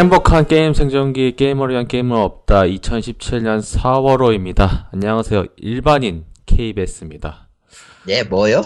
[0.00, 4.88] 행복한 게임 생존기 게이머를 위한 게임은 없다 2017년 4월호입니다.
[4.94, 5.44] 안녕하세요.
[5.58, 7.50] 일반인 KBS입니다.
[8.06, 8.62] 네, 뭐요?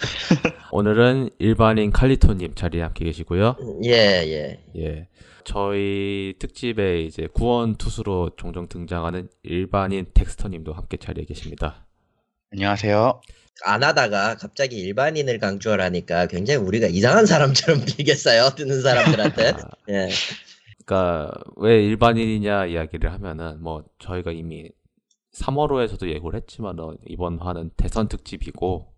[0.72, 3.56] 오늘은 일반인 칼리토님 자리에 함께 계시고요.
[3.84, 4.64] 예, 예.
[4.78, 5.08] 예.
[5.44, 11.86] 저희 특집에 이제 구원 투수로 종종 등장하는 일반인 텍스터님도 함께 자리에 계십니다.
[12.50, 13.20] 안녕하세요.
[13.64, 18.50] 안 하다가 갑자기 일반인을 강조하라니까 굉장히 우리가 이상한 사람처럼 빌겠어요.
[18.56, 19.52] 듣는 사람들한테.
[19.90, 20.08] 예.
[20.84, 24.70] 그러니까 왜 일반인이냐 이야기를 하면은 뭐 저희가 이미
[25.34, 28.90] 3월호에서도 예고를 했지만은 이번 화는 대선 특집이고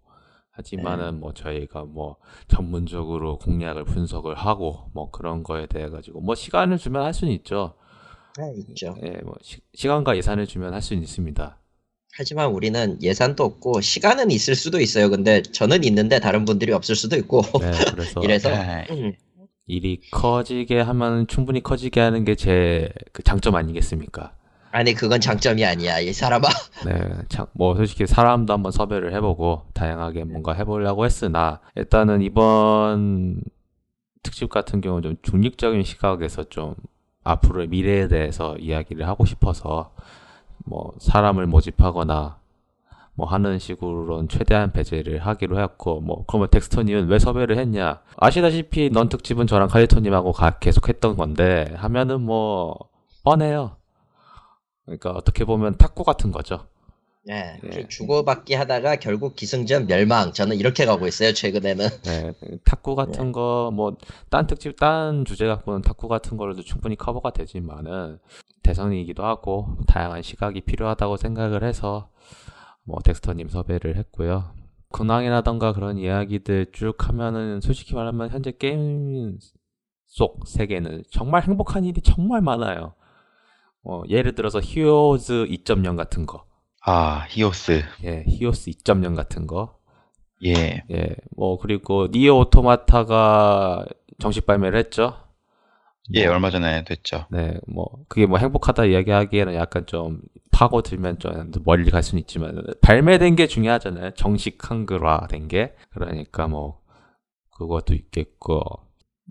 [0.53, 2.17] 하지만은 뭐 저희가 뭐
[2.49, 7.75] 전문적으로 공략을 분석을 하고 뭐 그런 거에 대해 가지고 뭐 시간을 주면 할 수는 있죠.
[8.39, 8.95] 네, 있죠.
[9.03, 11.59] 예, 뭐 시, 간과 예산을 주면 할 수는 있습니다.
[12.15, 15.09] 하지만 우리는 예산도 없고 시간은 있을 수도 있어요.
[15.11, 17.43] 근데 저는 있는데 다른 분들이 없을 수도 있고.
[17.61, 18.87] 네, 그래서 이래서 네.
[18.91, 19.13] 음,
[19.67, 24.35] 일이 커지게 하면 충분히 커지게 하는 게 제 그 장점 아니겠습니까?
[24.73, 26.01] 아니 그건 장점이 아니야.
[26.01, 26.49] 이 사람아.
[26.87, 33.43] 네, 참, 뭐 솔직히 사람도 한번 섭외를 해보고 다양하게 뭔가 해보려고 했으나 일단은 이번
[34.23, 36.75] 특집 같은 경우는 좀 중립적인 시각에서 좀
[37.25, 39.95] 앞으로의 미래에 대해서 이야기를 하고 싶어서
[40.65, 42.39] 뭐 사람을 모집하거나
[43.15, 48.01] 뭐 하는 식으로는 최대한 배제를 하기로 했고 뭐 그러면 덱스터님은 왜 섭외를 했냐?
[48.17, 52.75] 아시다시피 넌 특집은 저랑 칼리토님하고 가- 계속 했던 건데 하면은 뭐
[53.23, 53.77] 뻔해요.
[54.87, 56.67] 그러니까 어떻게 보면 탁구 같은 거죠
[57.31, 57.61] 예.
[57.73, 57.87] 예.
[57.89, 60.33] 주고받기 하다가 결국 기승전 멸망.
[60.33, 61.33] 저는 이렇게 가고 있어요.
[61.33, 61.89] 최근에는.
[62.03, 62.33] 네,
[62.65, 63.97] 탁구 같은 거, 뭐,
[64.29, 68.19] 딴 특집, 딴 주제 갖고는 탁구 같은 걸로도 충분히 커버가 되지만은,
[68.65, 72.11] 대선이기도 하고, 다양한 시각이 필요하다고 생각을 해서,
[72.85, 74.55] 뭐, 덱스터님 섭외를 했고요.
[74.91, 79.39] 근황이라던가 그런 이야기들 쭉 하면은, 솔직히 말하면, 현재 게임
[80.07, 82.95] 속 세계는 정말 행복한 일이 정말 많아요.
[83.85, 86.45] 어, 예를 들어서, 히어즈 2.0 같은 거.
[86.85, 87.83] 아, 히오스.
[88.05, 89.79] 예, 히오스 2.0 같은 거.
[90.45, 90.83] 예.
[90.91, 93.87] 예, 뭐 그리고 니오 오토마타가
[94.19, 95.17] 정식 발매를 했죠.
[96.15, 97.27] 예, 뭐, 얼마 전에 됐죠.
[97.31, 100.21] 네, 뭐 그게 뭐 행복하다 이야기하기에는 약간 좀
[100.51, 104.11] 파고들면 좀 멀리 갈 수는 있지만 발매된 게 중요하잖아요.
[104.15, 105.75] 정식 한글화 된 게.
[105.91, 106.81] 그러니까 뭐
[107.57, 108.61] 그것도 있겠고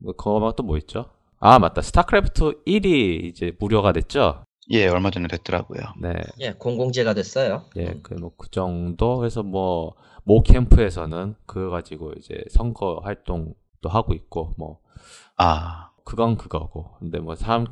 [0.01, 1.12] 뭐 그거 또뭐 있죠?
[1.39, 4.45] 아 맞다, 스타크래프트 1이 이제 무료가 됐죠.
[4.72, 5.82] 예, 얼마 전에 됐더라고요.
[6.02, 7.66] 네, 예, 공공재가 됐어요.
[7.78, 9.18] 예, 그 뭐 그 정도.
[9.18, 14.80] 그래서 뭐 모 캠프에서는 그거 가지고 이제 선거 활동도 하고 있고 뭐
[15.38, 16.92] 아, 그건 그거고.
[17.00, 17.66] 근데 뭐 사람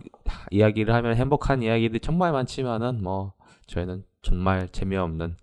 [0.51, 3.33] 이야기를 하면 행복한 이야기들이 정말 많지만은 뭐
[3.67, 5.37] 저희는 정말 재미없는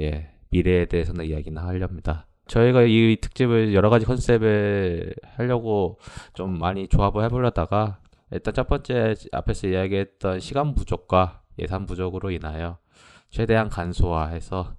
[0.00, 2.26] 예 미래에 대해서는 이야기는 하렵니다.
[2.46, 5.98] 저희가 이 특집을 여러 가지 컨셉을 하려고
[6.34, 12.78] 좀 많이 조합을 해보려다가 일단 첫 번째 앞에서 이야기했던 시간 부족과 예산 부족으로 인하여
[13.30, 14.76] 최대한 간소화해서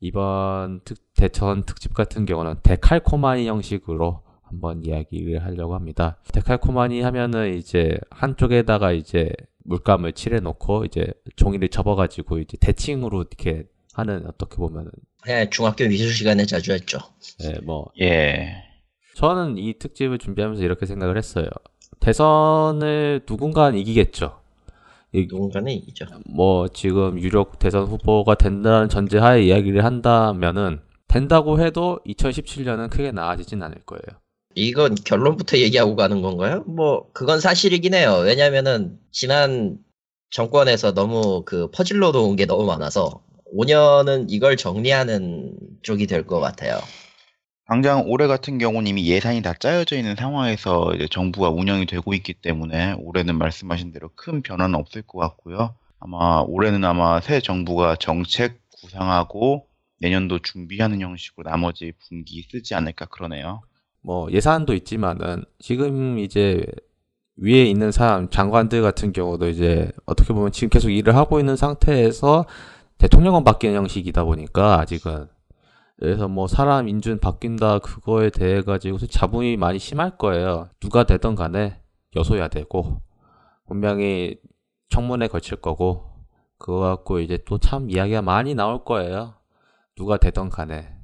[0.00, 6.18] 이번 특, 대천 특집 같은 경우는 데칼코마니 형식으로 한번 이야기를 하려고 합니다.
[6.32, 9.30] 데칼코마니 하면은 이제 한쪽에다가 이제
[9.64, 14.90] 물감을 칠해 놓고 이제 종이를 접어 가지고 이제 대칭으로 이렇게 하는 어떻게 보면은
[15.28, 16.98] 예, 중학교 미술 시간에 자주 했죠.
[17.44, 18.64] 예, 뭐 예.
[19.16, 21.48] 저는 이 특집을 준비하면서 이렇게 생각을 했어요.
[22.00, 24.38] 대선을 누군가는 이기겠죠.
[25.12, 26.06] 이- 누군가는 이기죠.
[26.28, 33.76] 뭐 지금 유력 대선 후보가 된다는 전제하에 이야기를 한다면은 된다고 해도 2017년은 크게 나아지진 않을
[33.86, 34.18] 거예요.
[34.54, 36.64] 이건 결론부터 얘기하고 가는 건가요?
[36.66, 38.20] 뭐 그건 사실이긴 해요.
[38.24, 39.78] 왜냐면은 지난
[40.30, 43.22] 정권에서 너무 그 퍼즐로 놓은 게 너무 많아서
[43.54, 46.78] 5년은 이걸 정리하는 쪽이 될 것 같아요.
[47.68, 52.32] 당장 올해 같은 경우는 이미 예산이 다 짜여져 있는 상황에서 이제 정부가 운영이 되고 있기
[52.32, 55.74] 때문에 올해는 말씀하신 대로 큰 변화는 없을 것 같고요.
[56.00, 59.66] 아마 올해는 아마 새 정부가 정책 구상하고
[60.00, 63.60] 내년도 준비하는 형식으로 나머지 분기 쓰지 않을까 그러네요.
[64.00, 66.64] 뭐 예산도 있지만은 지금 이제
[67.36, 72.46] 위에 있는 사람 장관들 같은 경우도 이제 어떻게 보면 지금 계속 일을 하고 있는 상태에서
[72.96, 75.28] 대통령은 바뀌는 형식이다 보니까 아직은
[76.00, 80.68] 그래서 뭐 사람 인준 바뀐다 그거에 대해 가지고 자본이 많이 심할 거예요.
[80.80, 81.80] 누가 되던 간에
[82.14, 83.02] 여소야 되고
[83.66, 84.38] 분명히
[84.90, 86.04] 청문회 걸칠 거고
[86.58, 89.34] 그거 갖고 이제 또 참 이야기가 많이 나올 거예요.
[89.96, 90.94] 누가 되던 간에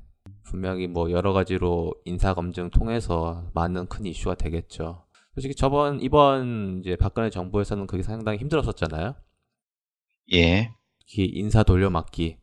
[0.44, 5.04] 분명히 뭐 여러 가지로 인사 검증 통해서 많은 큰 이슈가 되겠죠.
[5.34, 9.16] 솔직히 저번 이번 이제 박근혜 정부에서는 그게 상당히 힘들었었잖아요.
[10.32, 10.72] 예.
[11.16, 12.38] 인사 돌려막기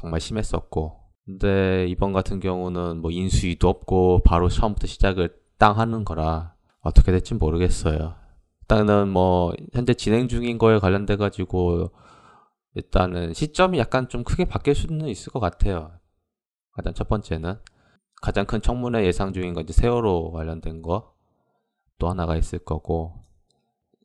[0.00, 0.99] 정말 심했었고.
[1.24, 7.34] 근데 이번 같은 경우는 뭐 인수위도 없고 바로 처음부터 시작을 땅 하는 거라 어떻게 될지
[7.34, 8.14] 모르겠어요.
[8.62, 11.90] 일단은 뭐 현재 진행 중인 거에 관련돼 가지고
[12.74, 15.92] 일단은 시점이 약간 좀 크게 바뀔 수는 있을 것 같아요.
[16.72, 17.58] 가장 첫 번째는
[18.22, 21.20] 가장 큰 청문회 예상 중인 건 이제 세월호 관련된 거
[22.00, 23.12] 또 하나가 있을 거고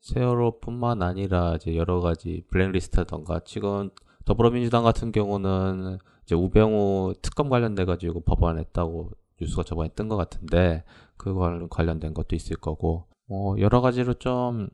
[0.02, 3.90] 세월호뿐만 아니라 이제 여러 가지 블랙리스트던가 지금
[4.26, 9.12] 더불어민주당 같은 경우는 이제 우병우 특검 관련돼 가지고 법안 냈다고
[9.42, 10.84] 뉴스가 저번에 뜬 것 같은데
[11.18, 11.34] 그
[11.70, 13.08] 관련된 것도 있을 거고.
[13.28, 14.70] 뭐 여러 가지로 좀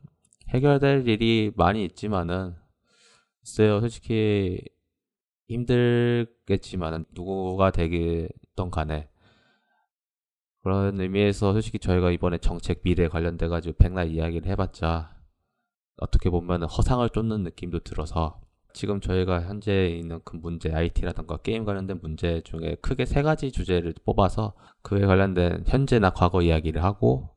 [0.50, 2.54] 해결될 일이 많이 있지만은
[3.40, 4.60] 글쎄요 솔직히
[5.48, 9.08] 힘들겠지만은 누구가 되겠던 간에
[10.62, 15.16] 그런 의미에서 솔직히 저희가 이번에 정책 미래 관련돼 가지고 백날 이야기를 해봤자
[15.96, 18.41] 어떻게 보면 허상을 쫓는 느낌도 들어서
[18.74, 23.94] 지금 저희가 현재 있는 그 문제 IT라든가 게임 관련된 문제 중에 크게 세 가지 주제를
[24.04, 27.30] 뽑아서 그에 관련된 현재나 과거 이야기를 하고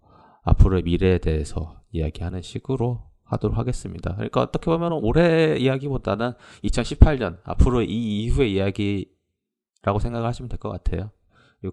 [0.43, 4.13] 앞으로의 미래에 대해서 이야기하는 식으로 하도록 하겠습니다.
[4.15, 6.33] 그러니까 어떻게 보면 올해 이야기보다는
[6.63, 11.11] 2018년 앞으로 이 이후의 이야기라고 생각하시면 될 것 같아요.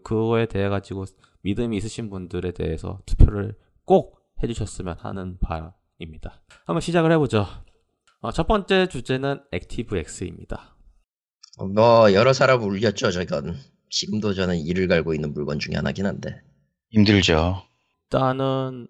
[0.04, 1.04] 그거에 대해 가지고
[1.42, 3.54] 믿음이 있으신 분들에 대해서 투표를
[3.84, 6.42] 꼭 해주셨으면 하는 바입니다.
[6.64, 7.44] 한번 시작을 해보죠.
[8.22, 10.76] 어, 첫 번째 주제는 ActiveX입니다.
[11.58, 13.56] 어, 뭐 여러 사람 울렸죠 저건.
[13.90, 16.40] 지금도 저는 이를 갈고 있는 물건 중에 하나긴 한데.
[16.90, 17.62] 힘들죠.
[18.04, 18.86] 일단은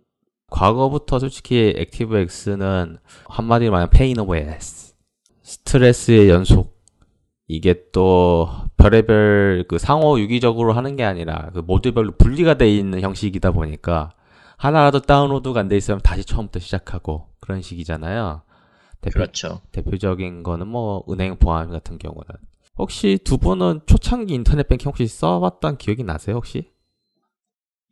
[0.50, 4.94] 과거부터 솔직히 ActiveX는 한마디로 말하면 pain of ass
[5.42, 6.82] 스트레스의 연속
[7.48, 13.50] 이게 또 별의별 그 상호 유기적으로 하는 게 아니라 그 모듈별로 분리가 돼 있는 형식이다
[13.52, 14.10] 보니까
[14.58, 18.42] 하나라도 다운로드가 안 돼 있으면 다시 처음부터 시작하고 그런 식이잖아요.
[19.02, 19.60] 대표, 그렇죠.
[19.72, 22.24] 대표적인 거는 뭐 은행 보안 같은 경우는
[22.78, 26.72] 혹시 두 분은 초창기 인터넷 뱅킹 혹시 써봤던 기억이 나세요 혹시?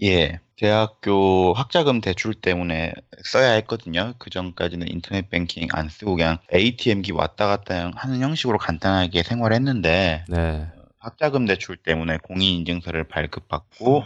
[0.03, 4.15] 예, 대학교 학자금 대출 때문에 써야 했거든요.
[4.19, 10.69] 그 전까지는 인터넷 뱅킹 안 쓰고 그냥 ATM기 왔다 갔다 하는 형식으로 간단하게 생활했는데 네.
[10.99, 14.05] 학자금 대출 때문에 공인인증서를 발급받고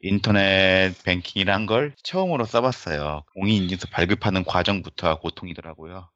[0.00, 3.24] 인터넷 뱅킹이란 걸 처음으로 써봤어요.
[3.34, 6.08] 공인인증서 발급하는 과정부터가 고통이더라고요.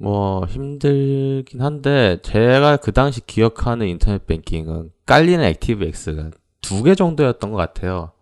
[0.00, 6.30] 뭐 힘들긴 한데 제가 그 당시 기억하는 인터넷 뱅킹은 깔리는 ActiveX가
[6.62, 8.12] 두 개 정도였던 것 같아요.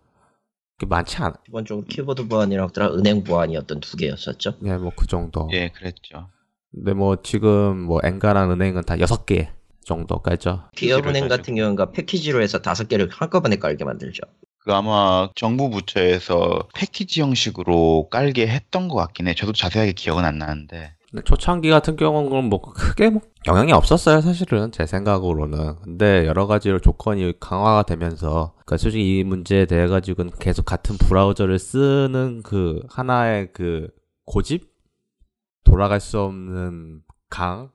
[0.87, 1.33] 많지 않아.
[1.45, 4.55] 기본적으로 키보드 보안이랑 은행 보안이었던 두 개였었죠.
[4.61, 5.49] 네, 뭐 그 정도.
[5.51, 6.29] 예, 그랬죠.
[6.71, 9.49] 근데 뭐 지금 뭐 엔가랑 은행은 다 여섯 개
[9.83, 10.69] 정도 깔죠.
[10.75, 14.21] 기업은행 같은 경우가 패키지로 해서 다섯 개를 한꺼번에 깔게 만들죠.
[14.59, 19.33] 그 아마 정부 부처에서 패키지 형식으로 깔게 했던 것 같긴 해.
[19.33, 20.93] 저도 자세하게 기억은 안 나는데.
[21.25, 27.33] 초창기 같은 경우는 뭐 크게 뭐 영향이 없었어요 사실은 제 생각으로는 근데 여러 가지로 조건이
[27.39, 33.89] 강화가 되면서 그러니까 솔직히 이 문제에 대해 가지고는 계속 같은 브라우저를 쓰는 그 하나의 그
[34.25, 34.69] 고집
[35.63, 37.71] 돌아갈 수 없는 강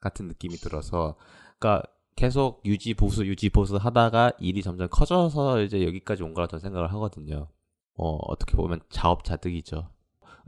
[0.00, 1.16] 같은 느낌이 들어서
[1.58, 1.82] 그러니까
[2.16, 6.92] 계속 유지 보수 유지 보수 하다가 일이 점점 커져서 이제 여기까지 온 거라 저는 생각을
[6.94, 7.48] 하거든요.
[7.94, 9.88] 어 어떻게 보면 자업자득이죠.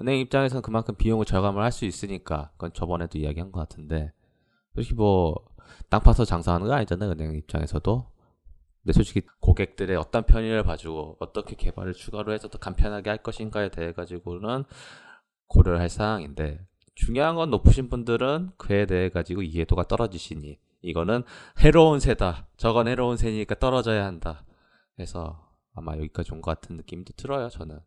[0.01, 4.13] 은행 입장에서는 그만큼 비용을 절감을 할 수 있으니까 그건 저번에도 이야기한 것 같은데
[4.75, 5.35] 솔직히 뭐
[5.89, 8.11] 땅 파서 장사하는 거 아니잖아요 은행 입장에서도.
[8.83, 13.93] 근데 솔직히 고객들의 어떤 편의를 봐주고 어떻게 개발을 추가로 해서 더 간편하게 할 것인가에 대해
[13.93, 14.65] 가지고는
[15.49, 16.61] 고려를 할 사항인데
[16.95, 21.25] 중요한 건 높으신 분들은 그에 대해 가지고 이해도가 떨어지시니 이거는
[21.61, 22.47] 해로운 새다.
[22.57, 24.45] 저건 해로운 새니까 떨어져야 한다.
[24.97, 27.81] 그래서 아마 여기까지 온 것 같은 느낌도 들어요 저는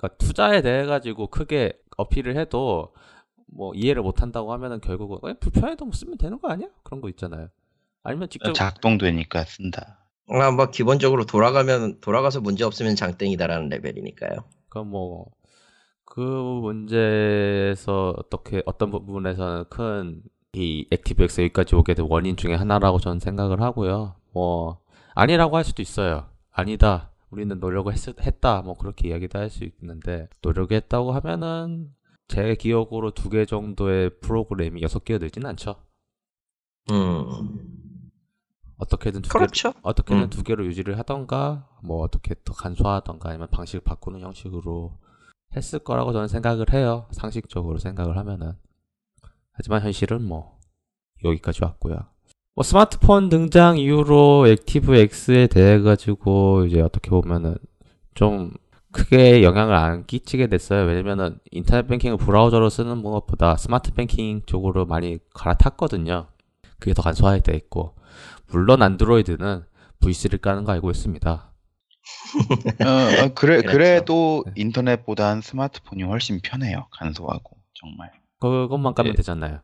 [0.00, 2.94] 그러니까 투자에 대해 가지고 크게 어필을 해도
[3.46, 6.68] 뭐 이해를 못 한다고 하면은 결국은 그냥 불편해도 뭐 쓰면 되는 거 아니야?
[6.82, 7.48] 그런 거 있잖아요.
[8.02, 9.98] 아니면 직접 작동되니까 쓴다.
[10.28, 14.44] 아, 뭐 기본적으로 돌아가면 돌아가서 문제 없으면 장땡이다라는 레벨이니까요.
[14.70, 16.20] 그럼 뭐그
[16.62, 23.60] 문제에서 어떻게 어떤 부분에서는 큰 이 액티브엑스 여기까지 오게 된 원인 중에 하나라고 저는 생각을
[23.60, 24.16] 하고요.
[24.32, 24.80] 뭐
[25.14, 26.26] 아니라고 할 수도 있어요.
[26.50, 27.09] 아니다.
[27.30, 28.62] 우리는 노력을 했, 했다.
[28.62, 31.94] 뭐 그렇게 이야기도 할 수 있는데 노력했다고 하면은
[32.28, 35.76] 제 기억으로 두 개 정도의 프로그램이 여섯 개가 되진 않죠.
[36.90, 37.80] 음.
[38.78, 39.72] 어떻게든 두 그렇죠.
[39.72, 40.30] 개, 어떻게든 음.
[40.30, 44.98] 두 개로 유지를 하던가 뭐 어떻게 더 간소하던가 아니면 방식을 바꾸는 형식으로
[45.54, 47.06] 했을 거라고 저는 생각을 해요.
[47.12, 48.52] 상식적으로 생각을 하면은.
[49.52, 50.58] 하지만 현실은 뭐
[51.24, 52.06] 여기까지 왔고요.
[52.54, 57.56] 뭐 스마트폰 등장 이후로 ActiveX에 대해 가지고 이제 어떻게 보면은
[58.14, 58.52] 좀
[58.92, 60.84] 크게 영향을 안 끼치게 됐어요.
[60.84, 66.26] 왜냐면은 인터넷 뱅킹을 브라우저로 쓰는 것보다 스마트 뱅킹 쪽으로 많이 갈아탔거든요.
[66.80, 67.94] 그게 더 간소화돼 있고
[68.48, 69.64] 물론 안드로이드는
[70.00, 71.30] V3를 까는 거 알고 있습니다.
[72.80, 73.70] 어, 어, 그래, 그렇죠.
[73.70, 76.88] 그래도 인터넷보단 스마트폰이 훨씬 편해요.
[76.90, 78.10] 간소하고, 정말.
[78.40, 79.16] 그것만 까면 네.
[79.18, 79.60] 되잖아요.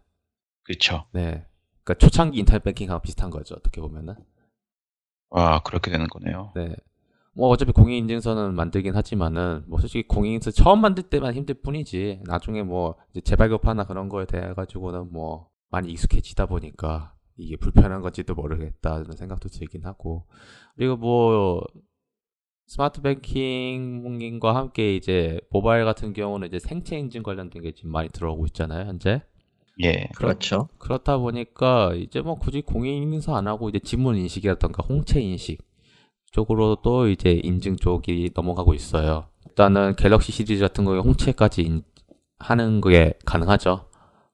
[0.62, 1.07] 그쵸.
[1.12, 1.45] 네.
[1.87, 3.55] 그러니까 초창기 인터넷 뱅킹하고 비슷한 거죠.
[3.55, 4.16] 어떻게 보면은.
[5.31, 6.52] 와, 그렇게 되는 거네요.
[6.57, 6.75] 네.
[7.33, 12.97] 뭐 어차피 공인인증서는 만들긴 하지만은 뭐 솔직히 공인인증서 처음 만들 때만 힘들 뿐이지 나중에 뭐
[13.11, 19.50] 이제 재발급하나 그런 거에 대해 가지고는 뭐 많이 익숙해지다 보니까 이게 불편한 건지도 모르겠다는 생각도
[19.50, 20.26] 들긴 하고
[20.76, 21.62] 그리고 뭐
[22.66, 28.47] 스마트 뱅킹과 함께 이제 모바일 같은 경우는 이제 생체 인증 관련된 게 지금 많이 들어오고
[28.47, 29.23] 있잖아요 현재
[29.83, 30.09] 예.
[30.16, 30.68] 그렇 죠.
[30.78, 35.59] 그렇다 보니까 이제 뭐 굳이 공인 인증서 안 하고 이제 지문 인식이라던가 홍채 인식
[36.33, 39.26] 쪽으로 또 이제 인증 쪽이 넘어가고 있어요.
[39.49, 41.83] 일단은 갤럭시 시리즈 같은 거에 홍채까지 인-
[42.38, 43.88] 하는 게 가능하죠.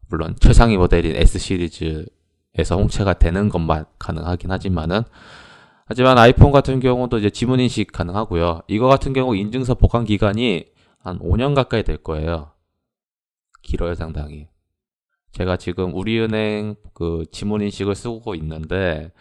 [0.09, 5.03] 물론 최상위 모델인 S 시리즈에서 홍채가 되는 것만 가능하긴 하지만은
[5.87, 8.63] 하지만 아이폰 같은 경우도 이제 지문 인식 가능하고요.
[8.69, 10.67] 이거 같은 경우 인증서 보관 기간이
[11.01, 12.53] 한 5년 가까이 될 거예요.
[13.63, 14.49] 길어요, 상당히.
[15.33, 19.12] 제가 지금 우리은행 그 지문 인식을 쓰고 있는데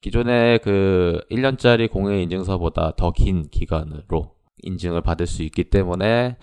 [0.00, 6.36] 기존의 그 1년짜리 공예 인증서보다 더 긴 기간으로 인증을 받을 수 있기 때문에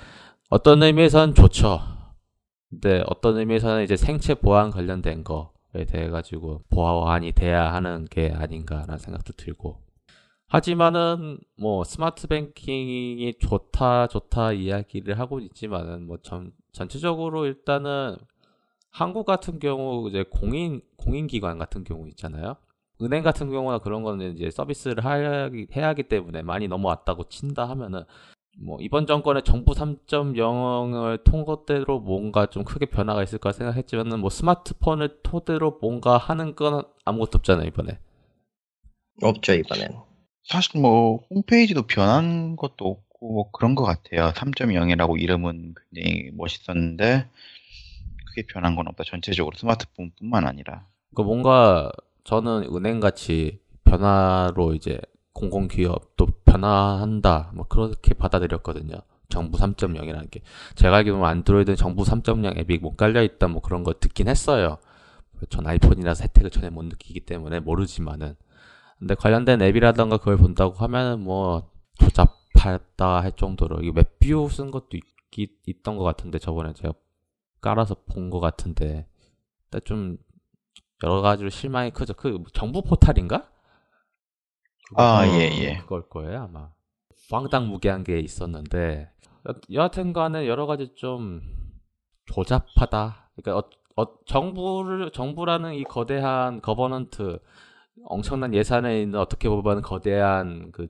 [0.50, 1.80] 어떤 의미에선 좋죠.
[2.70, 8.98] 근데 어떤 의미에서는 이제 생체 보안 관련된 거에 대해 가지고 보완이 돼야 하는 게 아닌가라는
[8.98, 9.82] 생각도 들고
[10.48, 18.18] 하지만은 뭐 스마트 뱅킹이 좋다 좋다 이야기를 하고 있지만은 뭐 전, 전체적으로 일단은
[18.92, 22.56] 한국 같은 경우 이제 공인 공인 기관 같은 경우 있잖아요.
[23.02, 28.04] 은행 같은 경우나 그런 거는 이제 서비스를 하기, 해야 하기 때문에 많이 넘어왔다고 친다 하면은
[28.62, 35.78] 뭐 이번 정권의 정부 3.0을 통과대로 뭔가 좀 크게 변화가 있을까 생각했지만은 뭐 스마트폰을 토대로
[35.82, 38.00] 뭔가 하는 건 아무것도 없잖아요 이번에.
[39.22, 40.10] 없죠 이번엔.
[40.44, 44.32] 사실 뭐, 홈페이지도 변한 것도 없고, 뭐 그런 것 같아요.
[44.34, 47.28] 3.0이라고 이름은 굉장히 멋있었는데,
[48.40, 49.04] 크게 변한 건 없다.
[49.06, 50.86] 전체적으로 스마트폰 뿐만 아니라.
[51.16, 51.92] 그 뭔가
[52.24, 55.00] 저는 은행 같이 변화로 이제
[55.34, 58.96] 공공기업도 변화한다 뭐 그렇게 받아들였거든요.
[59.30, 60.42] 정부 3.0이라는 게
[60.76, 64.78] 제가 알기로는 안드로이드 정부 3.0 앱이 못 깔려 있다 뭐 그런 거 듣긴 했어요.
[65.50, 68.36] 전 아이폰이라서 혜택을 전혀 못 느끼기 때문에 모르지만은
[68.98, 71.70] 근데 관련된 앱이라던가 그걸 본다고 하면은 뭐
[72.00, 74.98] 조잡하다 할 정도로 이게 웹뷰 쓴 것도
[75.38, 76.94] 있, 있던 것 같은데 저번에 제가
[77.62, 79.08] 깔아서 본 것 같은데
[79.66, 80.18] 일단 좀
[81.04, 82.14] 여러 가지로 실망이 크죠.
[82.14, 83.50] 그 정부 포탈인가?
[84.96, 85.78] 아, 예, 예.
[85.78, 86.72] 그걸 거예요 아마.
[87.32, 89.12] 황당무계한 게 있었는데
[89.48, 91.42] 여- 여하튼 간에 여러 가지 좀
[92.26, 93.32] 조잡하다.
[93.36, 93.70] 그러니까 어,
[94.02, 97.40] 어, 정부를 정부라는 이 거대한 거버넌트
[98.06, 100.88] 엄청난 예산에 있는 어떻게 보면 거대한 그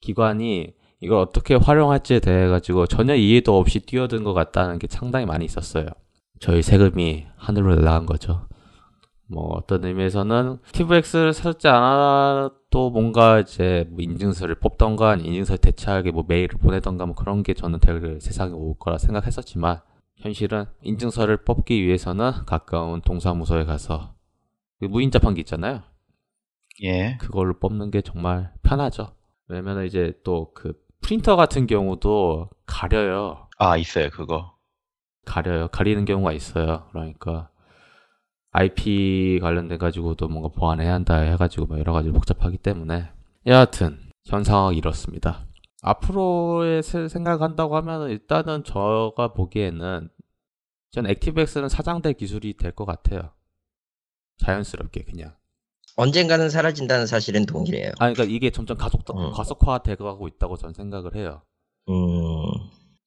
[0.00, 5.44] 기관이 이걸 어떻게 활용할지에 대해 가지고 전혀 이해도 없이 뛰어든 것 같다는 게 상당히 많이
[5.44, 5.86] 있었어요.
[6.40, 8.46] 저희 세금이 하늘로 날아간 거죠.
[9.26, 16.58] 뭐 어떤 의미에서는 TVX를 살지 않아도 뭔가 이제 뭐 인증서를 뽑던가 인증서 대체하게 뭐 메일을
[16.58, 19.80] 보내던가 뭐 그런 게 저는 될 세상에 올 거라 생각했었지만
[20.16, 24.14] 현실은 인증서를 뽑기 위해서는 가까운 동사무소에 가서
[24.80, 25.82] 그 무인 자판기 있잖아요.
[26.82, 27.16] 예.
[27.20, 29.14] 그걸로 뽑는 게 정말 편하죠.
[29.48, 33.48] 왜냐면 이제 또 그 프린터 같은 경우도 가려요.
[33.58, 34.56] 아, 있어요, 그거.
[35.26, 35.68] 가려요.
[35.68, 36.86] 가리는 경우가 있어요.
[36.90, 37.50] 그러니까
[38.52, 43.10] IP 관련돼 가지고도 뭔가 보완해야 한다 해 가지고 뭐 여러 가지 복잡하기 때문에
[43.46, 45.46] 여하튼 현 상황이 이렇습니다.
[45.82, 50.10] 앞으로의 세- 생각한다고 하면 일단은 저가 보기에는
[50.90, 53.32] 전 액티브엑스는 사장될 기술이 될 것 같아요.
[54.38, 55.34] 자연스럽게 그냥.
[56.00, 57.90] 언젠가는 사라진다는 사실은 동일해요.
[57.98, 59.32] 아 그러니까 이게 점점 가속 음.
[59.32, 61.42] 가속화되고 있다고 저는 생각을 해요.
[61.88, 62.46] 음,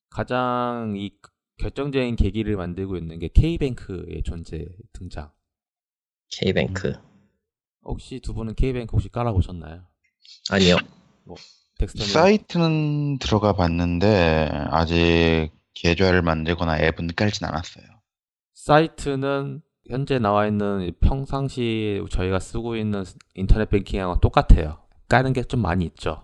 [0.10, 1.12] 가장 이
[1.58, 5.32] 결정적인 계기를 만들고 있는 게 K뱅크의 존재 등장.
[6.30, 6.94] K뱅크.
[7.84, 9.86] 혹시 두 분은 K뱅크 혹시 깔아보셨나요?
[10.52, 10.78] 아니요.
[11.80, 17.86] 덱스터님 사이트는 들어가 봤는데, 아직 계좌를 만들거나 앱은 깔진 않았어요.
[18.54, 23.04] 사이트는 현재 나와 있는 평상시 저희가 쓰고 있는
[23.36, 24.78] 인터넷 뱅킹하고 똑같아요.
[25.10, 26.24] 까는 게 좀 많이 있죠.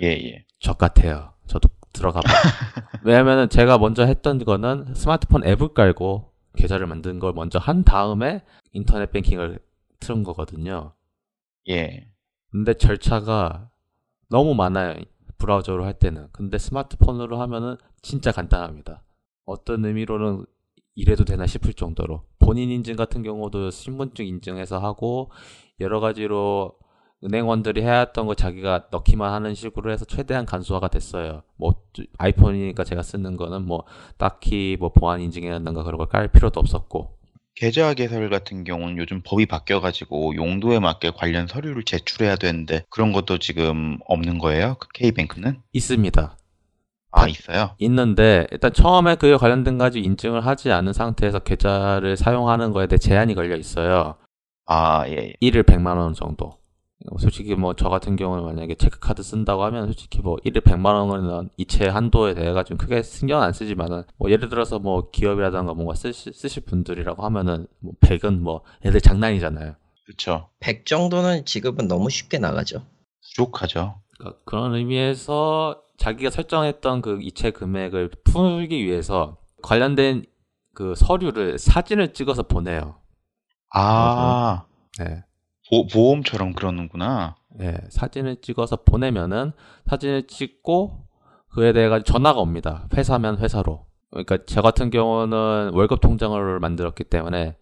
[0.00, 0.44] 예, 예.
[0.58, 1.34] 저 같아요.
[1.46, 2.28] 저도 들어가 봐.
[3.04, 8.42] 왜냐면은 제가 먼저 했던 거는 스마트폰 앱을 깔고 계좌를 만든 걸 먼저 한 다음에
[8.72, 9.58] 인터넷 뱅킹을
[10.00, 10.94] 틀은 거거든요.
[11.68, 12.08] 예.
[12.50, 13.70] 근데 절차가
[14.30, 14.96] 너무 많아요.
[15.38, 16.28] 브라우저로 할 때는.
[16.32, 19.02] 근데 스마트폰으로 하면은 진짜 간단합니다.
[19.44, 20.46] 어떤 의미로는
[20.94, 22.22] 이래도 되나 싶을 정도로.
[22.38, 25.30] 본인 인증 같은 경우도 신분증 인증해서 하고,
[25.80, 26.72] 여러 가지로
[27.24, 31.42] 은행원들이 해왔던 거 자기가 넣기만 하는 식으로 해서 최대한 간소화가 됐어요.
[31.56, 31.72] 뭐
[32.18, 33.84] 아이폰이니까 제가 쓰는 거는 뭐
[34.18, 37.16] 딱히 뭐 보안 인증이라든가 그런 걸 깔 필요도 없었고
[37.56, 43.38] 계좌 개설 같은 경우는 요즘 법이 바뀌어가지고 용도에 맞게 관련 서류를 제출해야 되는데 그런 것도
[43.38, 44.76] 지금 없는 거예요?
[44.78, 45.62] 그 K뱅크는?
[45.72, 46.36] 있습니다.
[47.16, 47.70] 아 있어요?
[47.78, 53.34] 있는데 일단 처음에 그에 관련된 가지 인증을 하지 않은 상태에서 계좌를 사용하는 거에 대해 제한이
[53.34, 54.16] 걸려 있어요.
[54.66, 55.32] 아 예.
[55.40, 56.58] 1일 100만 원 정도.
[57.18, 61.86] 솔직히 뭐 저 같은 경우는 만약에 체크카드 쓴다고 하면 솔직히 뭐 1일 100만 원은 이체
[61.88, 66.64] 한도에 대해 가지고 크게 신경 안 쓰지만은 뭐 예를 들어서 뭐 기업이라던가 뭔가 쓰시, 쓰실
[66.64, 69.74] 분들이라고 하면은 뭐 100은 뭐 애들 장난이잖아요.
[70.06, 70.48] 그쵸.
[70.60, 72.82] 100 정도는 지급은 너무 쉽게 나가죠.
[73.22, 73.96] 부족하죠.
[74.18, 80.24] 그러니까 그런 의미에서 자기가 설정했던 그 이체 금액을 풀기 위해서 관련된
[80.74, 82.96] 그 서류를 사진을 찍어서 보내요.
[83.72, 84.64] 아
[84.98, 85.24] 네.
[85.70, 87.36] 보, 보험처럼 그러는구나.
[87.60, 89.52] 예, 사진을 찍어서 보내면은
[89.86, 91.06] 사진을 찍고
[91.50, 92.88] 그에 대해 전화가 옵니다.
[92.94, 93.86] 회사면 회사로.
[94.10, 97.56] 그러니까 저 같은 경우는 월급 통장을 만들었기 때문에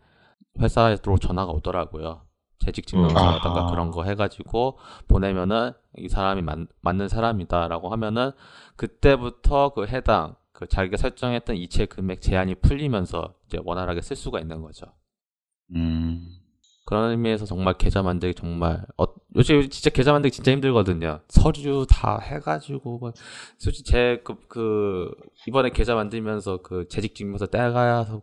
[0.61, 2.23] 회사로 전화가 오더라고요.
[2.63, 3.71] 재직 증명서라든가 음.
[3.71, 4.79] 그런 거 해가지고
[5.09, 8.31] 보내면은 이 사람이 맞, 맞는 사람이다라고 하면은
[8.77, 14.63] 그때부터 그 해당 그 자기가 설정했던 이체 금액 제한이 풀리면서 이제 원활하게 쓸 수가 있는
[14.63, 14.87] 거죠.
[15.75, 16.39] 음.
[16.85, 19.05] 그런 의미에서 정말 계좌 만들기 정말 어,
[19.37, 21.21] 요즘 진짜 계좌 만들기 진짜 힘들거든요.
[21.29, 23.13] 서류 다 해가지고 뭐
[23.59, 25.11] 솔직히 제그 그
[25.47, 28.23] 이번에 계좌 만들면서 그 재직 증명서 떼가고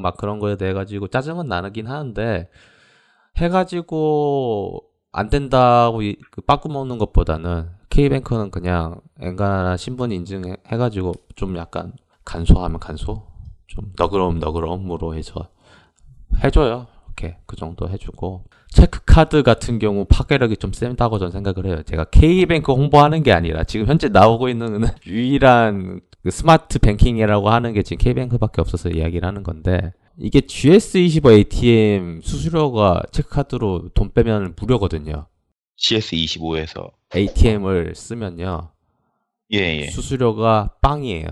[0.00, 2.50] 막 그런 거에 대해 가지고 짜증은 나긴 하는데
[3.36, 4.82] 해가지고
[5.12, 11.92] 안 된다고 이- 그 빠꾸 먹는 것보다는 K뱅크는 그냥 엔간한 신분 인증 해가지고 좀 약간
[12.24, 13.26] 간소하면 간소
[13.66, 15.48] 좀 너그러움 너그러움으로 해서
[16.44, 16.86] 해줘요.
[17.06, 21.82] 이렇게 그 정도 해주고 체크카드 같은 경우 파괴력이 좀 센다고 저는 생각을 해요.
[21.82, 27.82] 제가 K뱅크 홍보하는 게 아니라 지금 현재 나오고 있는 유일한 그 스마트 뱅킹이라고 하는 게
[27.82, 35.26] 지금 K뱅크밖에 없어서 이야기를 하는 건데 이게 GS25 ATM 수수료가 체크카드로 돈 빼면 무료거든요.
[35.78, 38.70] CS25에서 ATM을 쓰면요
[39.54, 39.86] 예 예.
[39.86, 41.26] 수수료가 빵이에요.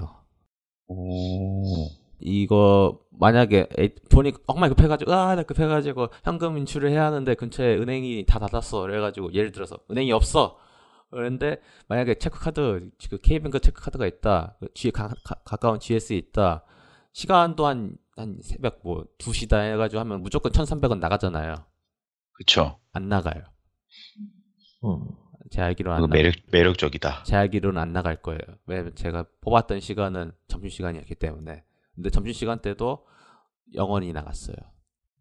[0.89, 1.91] 오.
[2.21, 3.67] 이거 만약에
[4.11, 9.53] 돈이 정말 급해가지고 아나 급해가지고 현금 인출을 해야 하는데 근처에 은행이 다 닫았어 그래가지고 예를
[9.53, 10.57] 들어서 은행이 없어
[11.11, 15.09] 그런데 만약에 체크카드 그 K뱅크 체크카드가 있다 그 G 가,
[15.61, 16.65] 까운 GS에 있다
[17.13, 21.55] 시간도 한, 한 새벽 뭐 2시다 해가지고 하면 무조건 1300원 나가잖아요
[22.33, 22.79] 그쵸.
[22.93, 23.43] 안 나가요
[24.85, 25.09] 음.
[25.51, 27.23] 제 알기로는 안 나, 매력 매력적이다.
[27.25, 33.07] 제 알기로는 안 나갈 거예요 왜냐면 제가 뽑았던 시간은 점심시간이었기 때문에 근데 점심시간 때도
[33.75, 34.57] 영원히 나갔어요.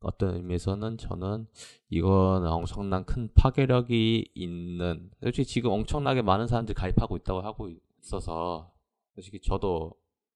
[0.02, 1.48] 어떤 의미에서는 저는
[1.90, 7.70] 이건 엄청난 큰 파괴력이 있는 솔직히 지금 엄청나게 많은 사람들이 가입하고 있다고 하고
[8.04, 8.72] 있어서
[9.16, 9.94] 솔직히 저도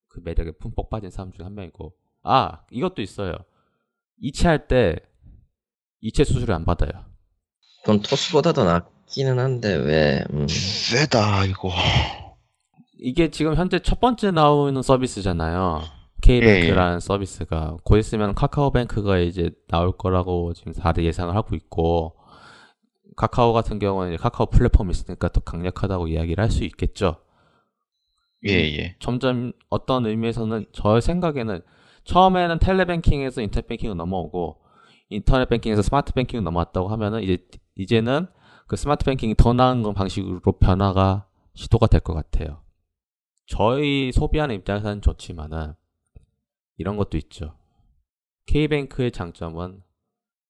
[0.08, 1.93] 그 매력에 품뻑 빠진 사람 중에 한 명이고
[2.24, 3.34] 아 이것도 있어요.
[4.19, 4.97] 이체할 때
[6.02, 6.91] 이체 수수료 안 받아요.
[7.82, 10.24] 그건 토스보다 더 낫기는 한데 왜?
[10.32, 10.47] 음.
[10.47, 11.71] 세다 이거.
[12.97, 16.01] 이게 지금 현재 첫 번째 나오는 서비스잖아요.
[16.21, 22.15] K뱅크라는 서비스가 곧 있으면 카카오뱅크가 이제 나올 거라고 지금 다들 예상을 하고 있고
[23.15, 27.17] 카카오 같은 경우는 이제 카카오 플랫폼이 있으니까 더 강력하다고 이야기를 할 수 있겠죠.
[28.47, 28.95] 예 예.
[28.99, 31.62] 점점 어떤 의미에서는 저 생각에는
[32.05, 34.57] 처음에는 텔레뱅킹에서 인터넷 뱅킹으로 넘어오고
[35.10, 37.38] 인터넷 뱅킹에서 스마트 뱅킹으로 넘어왔다고 하면은 이제
[37.75, 38.27] 이제는
[38.67, 42.62] 그 스마트 뱅킹이 더 나은 건 방식으로 변화가 시도가 될 것 같아요.
[43.45, 45.73] 저희 소비하는 입장에서는 좋지만은
[46.82, 47.56] 이런 것도 있죠.
[48.48, 49.82] K뱅크의 장점은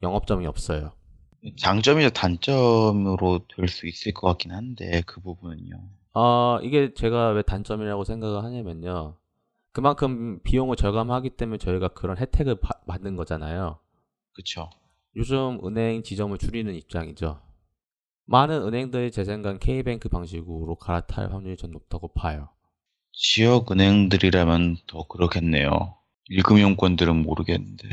[0.01, 0.93] 영업점이 없어요.
[1.57, 5.75] 장점이자 단점으로 될 수 있을 것 같긴 한데 그 부분은요.
[6.13, 9.17] 어, 이게 제가 왜 단점이라고 생각을 하냐면요.
[9.73, 13.79] 그만큼 비용을 절감하기 때문에 저희가 그런 혜택을 바- 받는 거잖아요.
[14.33, 14.69] 그쵸.
[15.15, 17.41] 요즘 은행 지점을 줄이는 입장이죠.
[18.25, 22.49] 많은 은행들이 제 생각 K뱅크 방식으로 갈아탈 확률이 좀 높다고 봐요.
[23.13, 25.95] 지역 은행들이라면 더 그렇겠네요.
[26.31, 27.87] 일금융권들은 모르겠는데.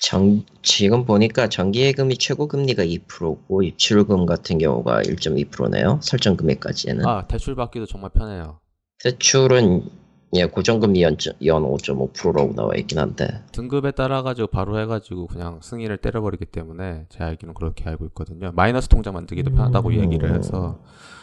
[0.00, 6.00] 정, 지금 보니까 정기예금이 최고 금리가 2%고 입출금 같은 경우가 1.2%네요.
[6.02, 7.04] 설정 금액까지는.
[7.06, 8.60] 아, 대출 받기도 정말 편해요.
[9.02, 9.90] 대출은
[10.34, 11.16] 예, 고정금리 연,
[11.46, 13.42] 연 5.5%라고 나와 있긴 한데.
[13.52, 18.52] 등급에 따라 가지고 바로 해가지고 그냥 승인을 때려버리기 때문에 제 알기로는 그렇게 알고 있거든요.
[18.54, 19.94] 마이너스 통장 만들기도 편하다고 음.
[19.94, 20.80] 이야기를 해서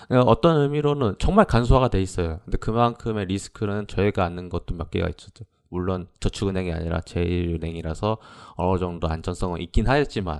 [0.07, 2.39] 그러니까 어떤 의미로는 정말 간소화가 돼 있어요.
[2.45, 5.45] 근데 그만큼의 리스크는 저희가 안는 것도 몇 개가 있었죠.
[5.75, 8.17] 물론 저축은행이 아니라 제일은행이라서
[8.55, 10.39] 어느 정도 안전성은 있긴 하겠지만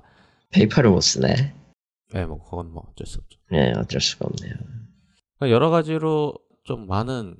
[0.51, 1.53] 페이팔을 못 쓰네.
[2.13, 3.39] 네, 뭐 그건 뭐 어쩔 수 없죠.
[3.51, 4.53] 네, 어쩔 수가 없네요.
[5.37, 7.35] 그러니까 여러 가지로 좀 많은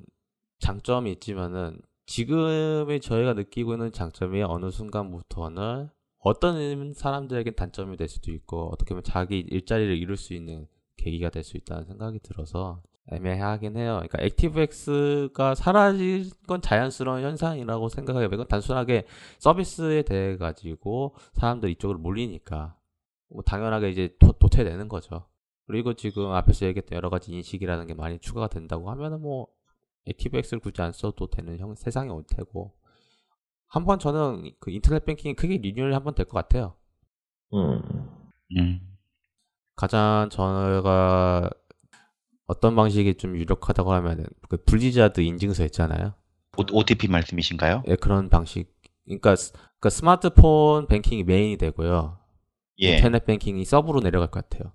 [0.60, 8.68] 장점이 있지만은 지금의 저희가 느끼고 있는 장점이 어느 순간부터는 어떤 사람들에겐 단점이 될 수도 있고
[8.72, 12.82] 어떻게 보면 자기 일자리를 이룰 수 있는 계기가 될 수 있다는 생각이 들어서
[13.12, 13.94] 애매하긴 해요.
[13.96, 18.28] 그러니까 ActiveX가 사라진 건 자연스러운 현상이라고 생각해요.
[18.32, 19.06] 이건 단순하게
[19.38, 22.76] 서비스에 대해 가지고 사람들 이쪽으로 몰리니까
[23.30, 25.26] 뭐 당연하게 이제 도, 도태되는 거죠.
[25.66, 29.48] 그리고 지금 앞에서 얘기했던 여러 가지 인식이라는 게 많이 추가가 된다고 하면은 뭐
[30.06, 32.72] ActiveX를 굳이 안 써도 되는 형 세상이 올 테고
[33.68, 36.74] 한 번 저는 그 인터넷 뱅킹이 크게 리뉴얼이 한번 될 것 같아요.
[37.54, 37.82] 음.
[38.56, 38.80] 음.
[39.74, 41.50] 가장 저가
[42.46, 46.14] 어떤 방식이 좀 유력하다고 하면은 그 블리자드 인증서 있잖아요.
[46.72, 47.82] OTP 말씀이신가요?
[47.88, 48.72] 예, 그런 방식.
[49.04, 52.18] 그러니까, 스- 그러니까 스마트폰 뱅킹이 main이 되고요.
[52.80, 52.96] 예.
[52.96, 54.72] 인터넷 뱅킹이 sub로 내려갈 것 같아요.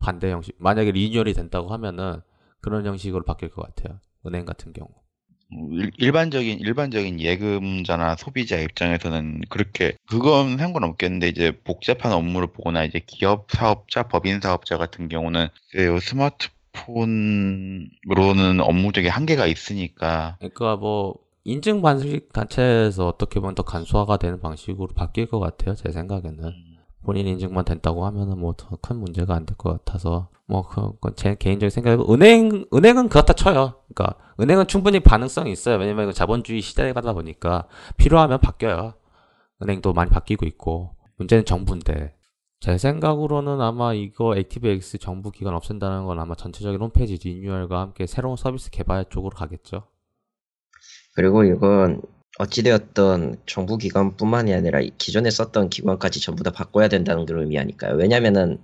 [0.00, 0.54] 반대 형식.
[0.58, 2.20] 만약에 renewal이 된다고 하면은
[2.60, 3.98] 그런 형식으로 바뀔 것 같아요.
[4.26, 4.88] 은행 같은 경우.
[5.72, 13.50] 일- 일반적인 일반적인 예금자나 소비자 입장에서는 그렇게 그건 상관없겠는데 이제 복잡한 업무를 보거나 이제 기업
[13.50, 15.98] 사업자, 법인 사업자 같은 경우는 글쎄요,
[16.74, 24.88] 스마트폰으로는 업무적인 한계가 있으니까 그러니까 뭐 인증 방식 단체에서 어떻게 보면 더 간소화가 되는 방식으로
[24.94, 25.74] 바뀔 것 같아요.
[25.74, 26.52] 제 생각에는.
[27.04, 31.34] 본인 인증만 된다고 하면은 뭐 더 큰 문제가 안 될 것 같아서 뭐 그건 제
[31.34, 33.74] 개인적인 생각이고 은행 은행은 그렇다 쳐요.
[33.92, 35.78] 그러니까 은행은 충분히 가능성이 있어요.
[35.78, 38.94] 왜냐면 이거 자본주의 시대에 가다 보니까 필요하면 바뀌어요.
[39.60, 42.14] 은행도 많이 바뀌고 있고 문제는 정부인데
[42.62, 48.36] 제 생각으로는 아마 이거 액티브엑스 정부 기관 없앤다는 건 아마 전체적인 홈페이지 리뉴얼과 함께 새로운
[48.36, 49.82] 서비스 개발 쪽으로 가겠죠.
[51.16, 52.00] 그리고 이건
[52.38, 57.96] 어찌되었던 정부 기관뿐만이 아니라 이 기존에 썼던 기관까지 전부 다 바꿔야 된다는 그런 의미 아닐까요?
[57.96, 58.58] 왜냐면은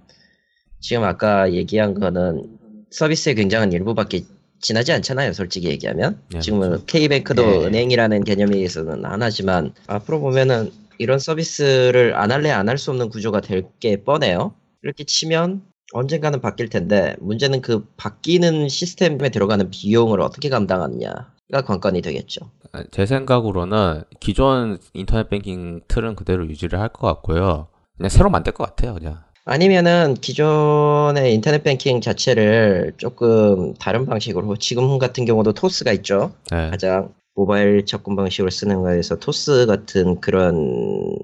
[0.78, 2.56] 지금 아까 얘기한 거는
[2.92, 4.22] 서비스의 굉장한 일부밖에
[4.60, 6.22] 지나지 않잖아요, 솔직히 얘기하면.
[6.32, 6.86] 네, 지금은 그렇죠.
[6.86, 7.66] K뱅크도 네.
[7.66, 13.40] 은행이라는 개념에서는 안 하지만 앞으로 보면은 이런 서비스를 안 할래 안 할 수 없는 구조가
[13.40, 14.54] 될 게 뻔해요.
[14.82, 22.50] 이렇게 치면 언젠가는 바뀔 텐데 문제는 그 바뀌는 시스템에 들어가는 비용을 어떻게 감당하느냐가 관건이 되겠죠.
[22.90, 27.68] 제 생각으로는 기존 인터넷 뱅킹 틀은 그대로 유지를 할 것 같고요.
[27.96, 29.18] 그냥 새로 만들 것 같아요, 그냥.
[29.46, 36.32] 아니면은 기존의 인터넷 뱅킹 자체를 조금 다른 방식으로 지금 같은 경우도 토스가 있죠.
[36.50, 36.68] 네.
[36.70, 41.16] 가장 모바일 접근 방식으로 쓰는 거에서 토스 같은 그런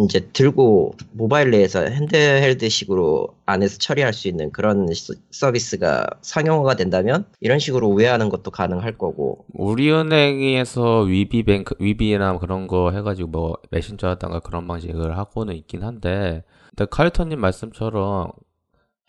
[0.00, 7.58] 이제 들고 모바일 내에서 핸드헬드식으로 안에서 처리할 수 있는 그런 서- 서비스가 상용화가 된다면 이런
[7.58, 9.44] 식으로 우회하는 것도 가능할 거고.
[9.52, 16.86] 우리은행에서 위비뱅크, 위비나 그런 거 해가지고 뭐 메신저 하다가 그런 방식을 하고는 있긴 한데, 근데
[16.90, 18.30] 카리터님 말씀처럼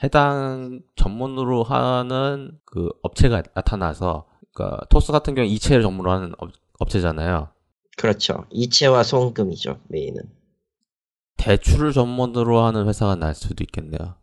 [0.04, 7.50] 해당 전문으로 하는 그 업체가 나타나서, 그러니까 토스 같은 경우 이체를 전문으로 하는 업, 업체잖아요.
[7.98, 8.46] 그렇죠.
[8.50, 10.22] 이체와 송금이죠 main은.
[11.38, 14.16] 대출을 전문으로 하는 회사가 날 수도 있겠네요.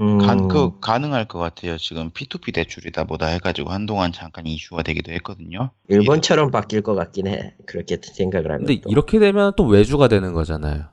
[0.00, 1.78] 음, 가, 그 가능할 것 같아요.
[1.78, 5.70] 지금 P2P 대출이다 뭐다 해가지고 한동안 잠깐 이슈가 되기도 했거든요.
[5.88, 7.54] 일본처럼 바뀔 것 같긴 해.
[7.64, 8.66] 그렇게 생각을 하면.
[8.66, 8.90] 근데 또.
[8.90, 10.84] 이렇게 되면 또 외주가 되는 거잖아요.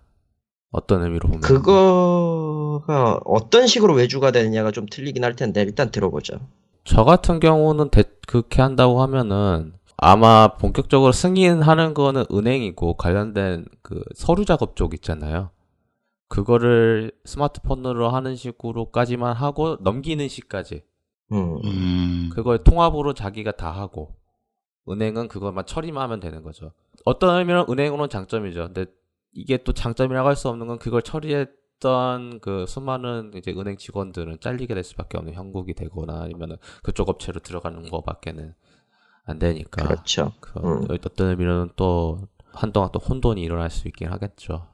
[0.72, 1.42] 어떤 의미로 보면.
[1.42, 6.40] 그거가 어떤 식으로 외주가 되느냐가 좀 틀리긴 할 텐데 일단 들어보죠.
[6.84, 14.44] 저 같은 경우는 대- 그렇게 한다고 하면은 아마 본격적으로 승인하는 거는 은행이고 관련된 그 서류
[14.46, 15.52] 작업 쪽 있잖아요.
[16.28, 20.84] 그거를 스마트폰으로 하는 식으로까지만 하고 넘기는 시까지
[21.32, 21.60] 음.
[21.64, 24.16] 음, 그걸 통합으로 자기가 다 하고
[24.90, 26.72] 은행은 그것만 처리만 하면 되는 거죠.
[27.06, 28.66] 어떤 의미로 은행으로는 장점이죠.
[28.74, 28.86] 근데
[29.32, 31.46] 이게 또 장점이라고 할 수 없는 건 그걸 처리
[31.84, 37.42] 했던 그 수많은 이제 은행 직원들은 잘리게 될 수밖에 없는 형국이 되거나 아니면은 그쪽 업체로
[37.42, 38.54] 들어가는 거밖에는
[39.26, 39.86] 안 되니까.
[39.86, 40.34] 그렇죠.
[40.40, 40.88] 그 음.
[40.90, 44.68] 어떤 의미로는 또 한동안 또 혼돈이 일어날 수 있긴 하겠죠.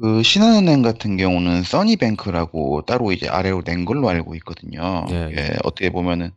[0.00, 5.04] 그 신한은행 같은 경우는 써니뱅크라고 따로 이제 아래로 낸 걸로 알고 있거든요.
[5.10, 6.30] 예, 예, 어떻게 보면은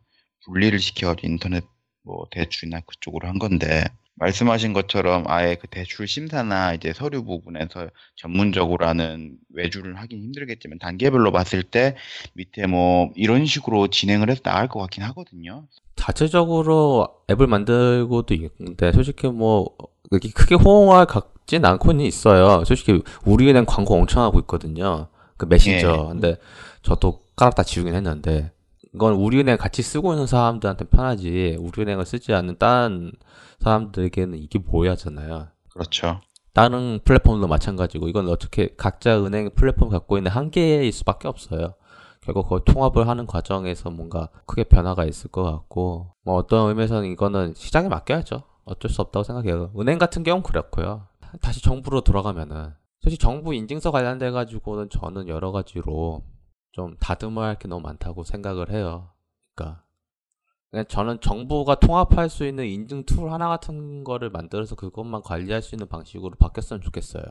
[0.44, 1.64] 분리를 시켜가지고 인터넷
[2.02, 3.84] 뭐 대출이나 그쪽으로 한 건데
[4.16, 11.32] 말씀하신 것처럼 아예 그 대출 심사나 이제 서류 부분에서 전문적으로 하는 외주를 하긴 힘들겠지만 단계별로
[11.32, 11.96] 봤을 때
[12.34, 15.66] 밑에 뭐 이런 식으로 진행을 해서 나갈 것 같긴 하거든요.
[15.96, 19.70] 자체적으로 앱을 만들고도 있는데 솔직히 뭐
[20.10, 22.64] 그렇게 크게 호응을 갖진 않고는 있어요.
[22.64, 25.08] 솔직히 우리은행 광고 엄청 하고 있거든요.
[25.36, 25.92] 그 메신저.
[25.92, 26.08] 예.
[26.08, 26.36] 근데
[26.82, 28.52] 저도 깔았다 지우긴 했는데
[28.94, 33.12] 이건 우리은행 같이 쓰고 있는 사람들한테 편하지 우리은행을 쓰지 않는 다른
[33.60, 35.48] 사람들에게는 이게 뭐야잖아요.
[35.72, 36.20] 그렇죠.
[36.52, 41.74] 다른 플랫폼도 마찬가지고 이건 어떻게 각자 은행 플랫폼 갖고 있는 한계일 수밖에 없어요.
[42.20, 47.54] 결국 그 통합을 하는 과정에서 뭔가 크게 변화가 있을 것 같고 뭐 어떤 의미에서는 이거는
[47.56, 48.44] 시장에 맡겨야죠.
[48.64, 49.72] 어쩔 수 없다고 생각해요.
[49.78, 51.08] 은행 같은 경우는 그렇고요.
[51.42, 56.22] 다시 정부로 돌아가면은 사실 정부 인증서 관련돼 가지고는 저는 여러 가지로
[56.74, 59.12] 좀 다듬어야 할 게 너무 많다고 생각을 해요.
[59.54, 59.84] 그러니까
[60.88, 65.86] 저는 정부가 통합할 수 있는 인증 툴 하나 같은 거를 만들어서 그것만 관리할 수 있는
[65.88, 67.22] 방식으로 바뀌었으면 좋겠어요.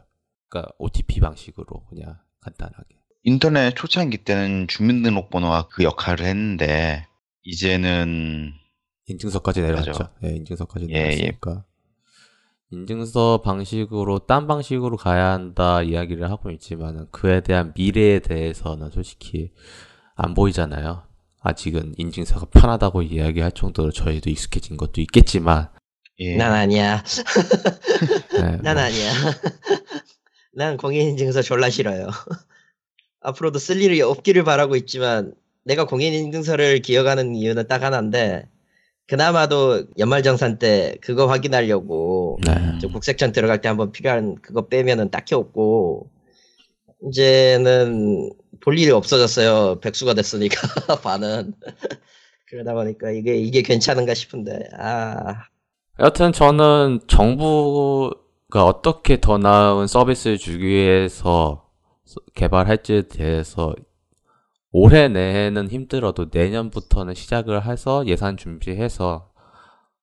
[0.48, 2.96] 그러니까 OTP 방식으로 그냥 간단하게.
[3.24, 7.06] 인터넷 초창기 때는 주민등록번호가 그 역할을 했는데
[7.44, 8.54] 이제는
[9.08, 10.08] 인증서까지 내려왔죠.
[10.24, 11.00] 예, 인증서까지 예, 예.
[11.00, 11.66] 내려왔으니까.
[12.74, 19.52] 인증서 방식으로 딴 방식으로 가야 한다 이야기를 하고 있지만 그에 대한 미래에 대해서는 솔직히
[20.16, 21.04] 안 보이잖아요.
[21.42, 25.70] 아직은 인증서가 편하다고 이야기할 정도로 저희도 익숙해진 것도 있겠지만
[26.20, 27.04] 예, 난 아니야.
[28.34, 29.12] 네, 난 뭐 아니야.
[30.56, 32.08] 난 공인인증서 졸라 싫어요.
[33.22, 35.34] 앞으로도 쓸 일이 없기를 바라고 있지만
[35.64, 38.50] 내가 공인인증서를 기억하는 이유는 딱 하나인데
[39.08, 42.78] 그나마도 연말정산 때 그거 확인하려고 네.
[42.82, 46.10] 저 국세청 들어갈 때 한번 필요한 그거 빼면은 딱히 없고
[47.10, 49.80] 이제는 볼 일이 없어졌어요.
[49.82, 50.56] 백수가 됐으니까
[51.04, 51.54] 반은
[52.48, 55.48] 그러다 보니까 이게 이게 괜찮은가 싶은데 아
[56.00, 61.70] 여하튼 저는 정부가 어떻게 더 나은 서비스를 주기 위해서
[62.36, 63.76] 개발할지에 대해서
[64.74, 69.32] 올해 내에는 힘들어도 내년부터는 시작을 해서 예산 준비해서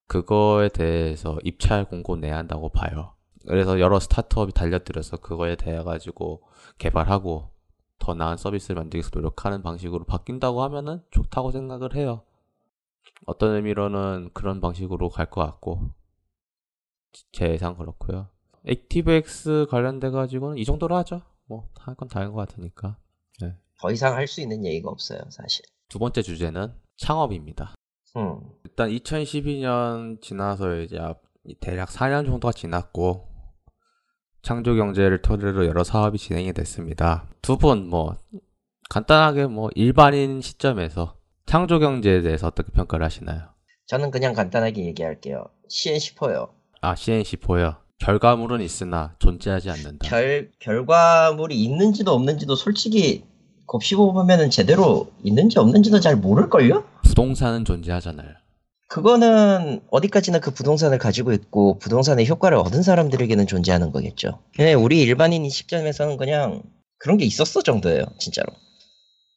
[0.06, 3.14] 그거에 대해서 입찰 공고 내야 한다고 봐요.
[3.48, 6.42] 그래서 여러 스타트업이 달려들어서 그거에 대해 가지고
[6.78, 7.50] 개발하고
[7.98, 12.22] 더 나은 서비스를 만들기 위해서 노력하는 방식으로 바뀐다고 하면은 좋다고 생각을 해요.
[13.26, 15.90] 어떤 의미로는 그런 방식으로 갈 것 같고
[17.32, 18.28] 제 예상 그렇고요.
[18.66, 21.22] 액티브엑스 관련돼 가지고는 이 정도로 하죠.
[21.48, 22.96] 뭐 할 건 다 한 것 같으니까.
[23.80, 25.64] 더 이상 할 수 있는 얘기가 없어요 사실.
[25.88, 27.74] 두 번째 주제는 창업입니다.
[28.16, 28.40] 음.
[28.64, 31.22] 일단 2012년 지나서 이제 앞-
[31.60, 33.26] 대략 4년 정도가 지났고
[34.42, 37.28] 창조 경제를 토대로 여러 사업이 진행이 됐습니다.
[37.42, 38.16] 두 분 뭐
[38.90, 41.16] 간단하게 뭐 일반인 시점에서
[41.46, 43.48] 창조 경제에 대해서 어떻게 평가를 하시나요?
[43.86, 45.44] 저는 그냥 간단하게 얘기할게요.
[45.68, 46.50] CN10호요.
[46.80, 47.78] 아 CNC4요.
[47.98, 50.08] 결과물은 있으나 존재하지 않는다.
[50.08, 53.24] 결, 결과물이 있는지도 없는지도 솔직히
[53.70, 56.82] 곱씹어 보면은 제대로 있는지 없는지도 잘 모를걸요?
[57.04, 58.28] 부동산은 존재하잖아요.
[58.88, 64.40] 그거는 어디까지나 그 부동산을 가지고 있고 부동산의 효과를 얻은 사람들에게는 존재하는 거겠죠.
[64.56, 66.62] 그냥 우리 일반인 시점에서는 그냥
[66.98, 68.48] 그런 게 있었어 정도예요, 진짜로.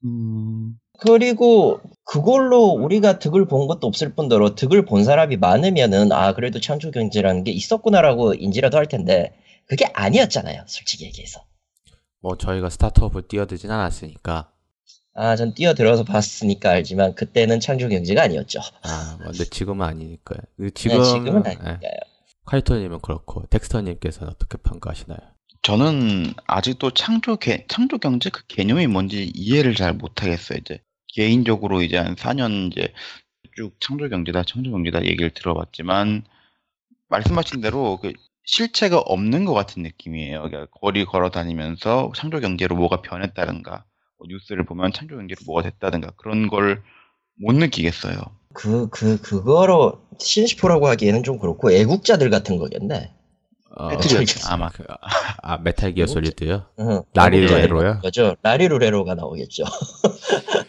[0.03, 6.59] 음, 그리고 그걸로 우리가 득을 본 것도 없을 뿐더러 득을 본 사람이 많으면은 아 그래도
[6.59, 9.35] 창조 경제라는 게 있었구나라고 인지라도 할 텐데
[9.67, 11.43] 그게 아니었잖아요, 솔직히 얘기해서.
[12.23, 14.49] 뭐 저희가 스타트업을 뛰어들진 않았으니까.
[15.13, 18.61] 아, 전 뛰어들어서 봤으니까 알지만 그때는 창조 경제가 아니었죠.
[18.81, 20.39] 아, 뭐 근데 지금은 아니니까요.
[20.57, 21.49] 그 지금 네, 지금은 예.
[21.49, 21.99] 아니니까요.
[22.45, 25.19] 카이토님은 그렇고 덱스터님께서는 어떻게 평가하시나요?
[25.61, 30.59] 저는 아직도 창조 개, 창조 경제 그 개념이 뭔지 이해를 잘 못하겠어요.
[30.59, 32.93] 이제 개인적으로 이제 한 4년 이제
[33.55, 36.23] 쭉 창조 경제다, 창조 경제다 얘기를 들어봤지만
[37.09, 38.13] 말씀하신 대로 그
[38.45, 40.43] 실체가 없는 것 같은 느낌이에요.
[40.43, 43.85] 그러니까 거리 걸어 다니면서 창조 경제로 뭐가 변했다든가
[44.17, 46.81] 뭐 뉴스를 보면 창조 경제로 뭐가 됐다든가 그런 걸
[47.35, 48.15] 못 느끼겠어요.
[48.53, 53.11] 그, 그, 그거로 신시포라고 하기에는 좀 그렇고 애국자들 같은 거겠네.
[53.75, 54.97] 어, 메탈 아마 그, 아,
[55.41, 56.67] 아, Metal Gear Solid요?
[56.79, 57.65] 응, 라리 루레로요?
[57.65, 58.35] 애국자들 거죠.
[58.43, 59.63] 라리 루레로가 나오겠죠.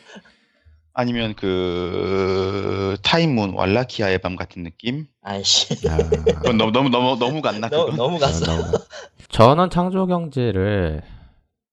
[0.94, 5.06] 아니면 그 Type-Moon 왈라키아의 밤 같은 느낌?
[5.22, 5.88] 아이씨.
[5.88, 7.96] 아, 그건 너무 너무 너무 너무 갔나 너무, 그건?
[7.96, 8.44] 너무 갔어.
[8.46, 8.62] 너무-
[9.28, 11.02] 저는 창조 경제를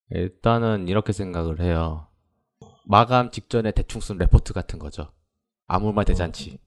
[0.09, 2.07] 일단은 이렇게 생각을 해요.
[2.83, 5.11] 마감 직전에 대충 쓴 레포트 같은 거죠.
[5.67, 6.57] 아무 말 대잔치.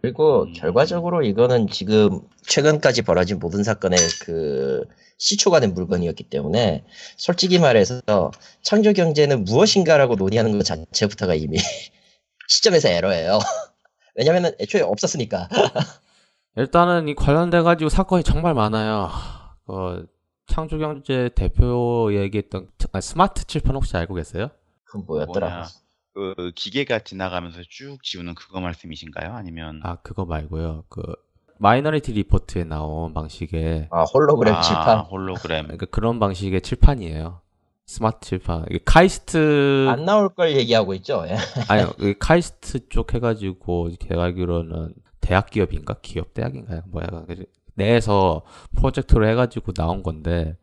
[0.00, 0.52] 그리고 음.
[0.54, 4.84] 결과적으로 이거는 지금 최근까지 벌어진 모든 사건의 그
[5.18, 6.84] 시초가 된 물건이었기 때문에
[7.16, 8.00] 솔직히 말해서
[8.62, 11.58] 창조 경제는 무엇인가라고 논의하는 것 자체부터가 이미
[12.48, 13.38] 시점에서 에러예요.
[14.16, 15.48] 왜냐면은 애초에 없었으니까.
[16.56, 19.10] 일단은 이 관련돼 가지고 사건이 정말 많아요.
[19.66, 20.02] 어,
[20.46, 24.50] 창조 경제 대표 얘기했던 아, 스마트 칠판 혹시 알고 계세요?
[24.84, 25.48] 그건 뭐였더라.
[25.48, 25.64] 뭐냐.
[26.20, 29.32] 그 기계가 지나가면서 쭉 지우는 그거 말씀이신가요?
[29.32, 30.84] 아니면 아 그거 말고요.
[30.88, 31.02] 그
[31.58, 34.98] Minority Report에 나온 방식의 아, 홀로그램 아, 칠판.
[35.00, 35.64] 홀로그램.
[35.64, 37.40] 그러니까 그런 방식의 칠판이에요.
[37.86, 38.66] 스마트 칠판.
[38.84, 41.24] 카이스트 안 나올 걸 얘기하고 있죠.
[41.26, 41.36] 예.
[41.68, 41.92] 아니요.
[41.98, 46.82] 그 카이스트 쪽 해가지고 제가 알기로는 대학 기업인가 기업 대학인가요?
[46.86, 48.42] 뭐야 그 내에서
[48.76, 50.56] 프로젝트로 해가지고 나온 건데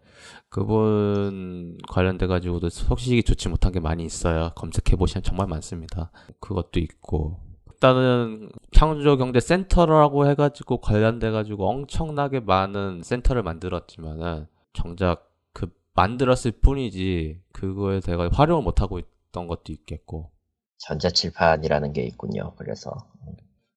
[0.49, 4.51] 그분 관련돼 가지고도 소식이 좋지 못한 게 많이 있어요.
[4.55, 6.11] 검색해 보시면 정말 많습니다.
[6.39, 7.39] 그것도 있고
[7.77, 18.17] 일단은 창조경제센터라고 해가지고 관련돼 가지고 엄청나게 많은 센터를 만들었지만은 정작 그 만들었을 뿐이지 그거에 대해
[18.31, 20.31] 활용을 못 하고 있던 것도 있겠고
[20.79, 22.53] 전자칠판이라는 게 있군요.
[22.55, 22.91] 그래서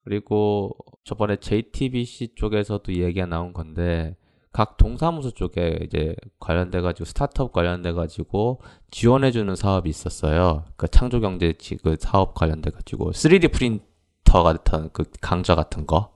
[0.04, 4.16] 그리고 저번에 JTBC 쪽에서도 얘기가 나온 건데
[4.52, 8.60] 각 동사무소 쪽에 이제 관련돼 가지고 스타트업 관련돼 가지고
[8.90, 10.64] 지원해 주는 사업이 있었어요.
[10.76, 16.12] 그 창조 경제 그 사업 관련돼 가지고 3D 프린터 같은 그 강좌 같은 거.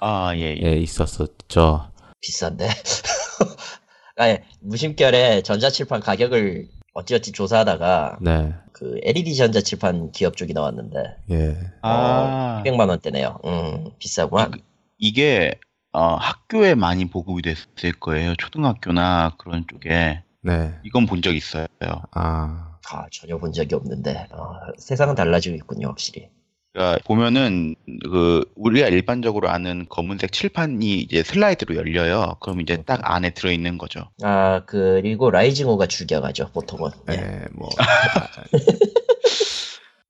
[0.00, 0.62] 아, 예, 예.
[0.62, 1.90] 예, 있었었죠.
[2.20, 2.68] 비싼데.
[4.16, 8.52] 아니, 무심결에 전자칠판 가격을 어찌어찌 조사하다가 네.
[8.72, 11.56] 그 LED 전자칠판 기업 쪽이 나왔는데 예.
[11.80, 13.38] 아, 200만 원대네요.
[13.44, 14.52] 음, 비싸구만.
[14.98, 15.58] 이게
[15.92, 18.34] 어, 학교에 많이 보급이 됐을 거예요.
[18.36, 20.22] 초등학교나 그런 쪽에.
[20.42, 20.74] 네.
[20.84, 21.66] 이건 본 적 있어요.
[22.12, 22.66] 아.
[22.92, 26.28] 아, 전혀 본 적이 없는데 어, 세상은 달라지고 있군요, 확실히.
[26.72, 27.74] 그러니까 보면은
[28.04, 32.36] 그 우리가 일반적으로 아는 검은색 칠판이 이제 슬라이드로 열려요.
[32.40, 34.08] 그럼 이제 딱 안에 들어 있는 거죠.
[34.22, 36.90] 아, 그리고 라이징호가 죽여가죠, 보통은.
[37.10, 37.16] 예.
[37.16, 37.68] 네, 뭐.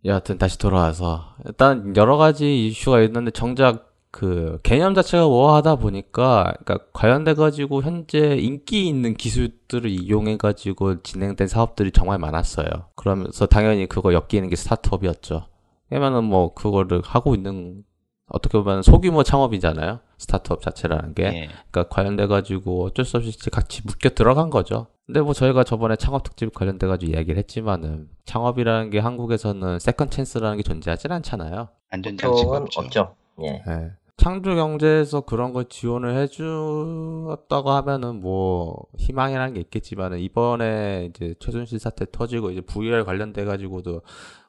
[0.05, 6.87] 여하튼 다시 돌아와서 일단 여러 가지 이슈가 있는데 정작 그 개념 자체가 우아하다 보니까 그러니까
[6.93, 12.67] 관련돼 가지고 현재 인기 있는 기술들을 이용해 가지고 진행된 사업들이 정말 많았어요.
[12.97, 15.47] 그러면서 당연히 그거 엮이는 게 startup이었죠.
[15.91, 17.85] 왜냐면은 뭐 그거를 하고 있는
[18.27, 20.01] 어떻게 보면 소규모 창업이잖아요.
[20.19, 21.25] startup 자체라는 게.
[21.25, 21.49] 예.
[21.71, 24.87] 그러니까 관련돼 가지고 어쩔 수 없이 같이 묶여 들어간 거죠.
[25.07, 30.59] 근데 뭐 저희가 저번에 창업 특집 관련돼 가지고 이야기를 했지만은 창업이라는 게 한국에서는 second chance라는
[30.59, 31.69] 게 존재하진 않잖아요.
[31.91, 32.81] 안전 장치가 보통은 없죠.
[32.81, 33.15] 없죠.
[33.43, 33.63] 예.
[33.67, 33.91] 예.
[34.21, 42.05] 창조 경제에서 그런 걸 지원을 해주었다고 하면은 뭐 희망이라는 게 있겠지만은 이번에 이제 최순실 사태
[42.13, 44.03] 터지고 이제 VR 관련돼 가지고도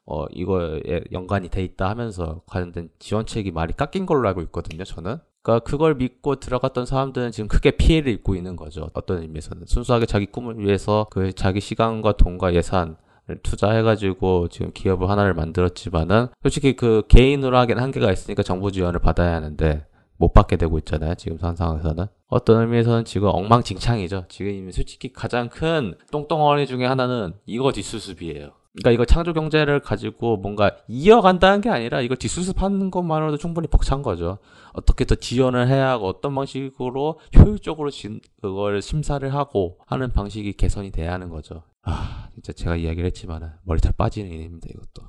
[0.05, 0.81] 어 이거에
[1.13, 4.83] 연관이 돼 있다 하면서 관련된 지원책이 많이 깎인 걸로 알고 있거든요.
[4.83, 5.19] 저는.
[5.41, 8.89] 그러니까 그걸 믿고 들어갔던 사람들은 지금 크게 피해를 입고 있는 거죠.
[8.93, 12.97] 어떤 의미에서는 순수하게 자기 꿈을 위해서 그 자기 시간과 돈과 예산
[13.43, 19.85] 투자해가지고 지금 기업을 하나를 만들었지만은 솔직히 그 개인으로 하긴 한계가 있으니까 정부 지원을 받아야 하는데
[20.17, 21.15] 못 받게 되고 있잖아요.
[21.15, 24.25] 지금 현 상황에서는 어떤 의미에서는 지금 엉망진창이죠.
[24.29, 28.51] 지금 이미 솔직히 가장 큰 똥덩어리 중에 하나는 이거 뒷수습이에요.
[28.73, 34.37] 그러니까 이거 창조 경제를 가지고 뭔가 이어간다는 게 아니라 이걸 뒷수습하는 것만으로도 충분히 벅찬 거죠.
[34.73, 40.91] 어떻게 더 지원을 해야 하고 어떤 방식으로 효율적으로 진, 그걸 심사를 하고 하는 방식이 개선이
[40.91, 41.63] 돼야 하는 거죠.
[41.83, 45.07] 아, 진짜 제가 이야기를 했지만 머리털 빠지는 일입니다, 이것도.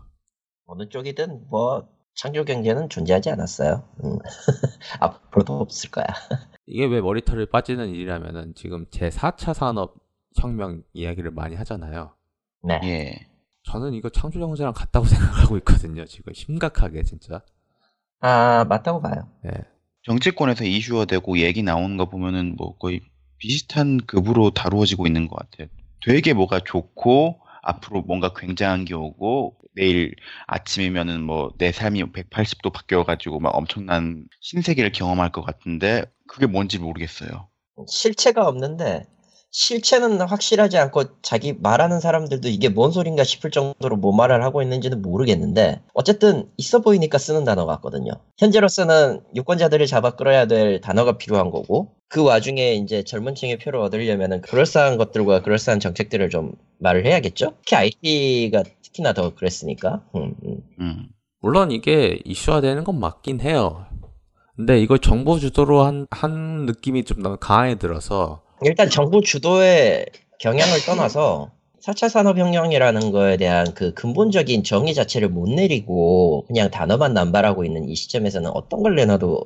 [0.67, 3.89] 어느 쪽이든 뭐 창조 경제는 존재하지 않았어요.
[4.05, 4.19] 음.
[5.01, 6.07] 앞으로도 없을 거야.
[6.67, 9.97] 이게 왜 머리털이 빠지는 일이라면은 지금 제 4차 산업
[10.37, 12.15] 혁명 이야기를 많이 하잖아요.
[12.63, 12.81] 네.
[12.85, 13.29] 예.
[13.65, 16.33] 저는 이거 창조 경제랑 같다고 생각하고 있거든요, 지금.
[16.33, 17.43] 심각하게, 진짜.
[18.21, 19.29] 아, 맞다고 봐요.
[19.45, 19.51] 네.
[20.05, 23.01] 정치권에서 이슈화 되고 얘기 나오는 거 보면은 뭐 거의
[23.39, 25.69] 비슷한 급으로 다루어지고 있는 것 같아요.
[26.05, 30.15] 되게 뭐가 좋고 앞으로 뭔가 굉장한 게 오고 내일
[30.47, 37.49] 아침이면은 뭐 내 삶이 180도 바뀌어가지고 막 엄청난 신세계를 경험할 것 같은데 그게 뭔지 모르겠어요.
[37.89, 39.07] 실체가 없는데
[39.53, 45.03] 실체는 확실하지 않고 자기 말하는 사람들도 이게 뭔 소린가 싶을 정도로 뭐 말을 하고 있는지는
[45.03, 48.13] 모르겠는데 어쨌든 있어 보이니까 쓰는 단어 같거든요.
[48.39, 54.41] 현재로서는 유권자들을 잡아 끌어야 될 단어가 필요한 거고 그 와중에 이제 젊은 층의 표를 얻으려면은
[54.41, 57.53] 그럴싸한 것들과 그럴싸한 정책들을 좀 말을 해야겠죠?
[57.59, 60.03] 특히 IT가 특히나 더 그랬으니까.
[60.17, 60.57] 음, 음.
[60.81, 61.09] 음.
[61.41, 63.85] 물론 이게 이슈화되는 건 맞긴 해요.
[64.57, 70.07] 근데 이걸 정부 주도로 한, 한 느낌이 좀 강하게 들어서 일단 정부 주도의
[70.39, 71.51] 경향을 떠나서
[71.83, 77.95] 4차 산업혁명이라는 거에 대한 그 근본적인 정의 자체를 못 내리고 그냥 단어만 남발하고 있는 이
[77.95, 79.43] 시점에서는 어떤 걸 내놔도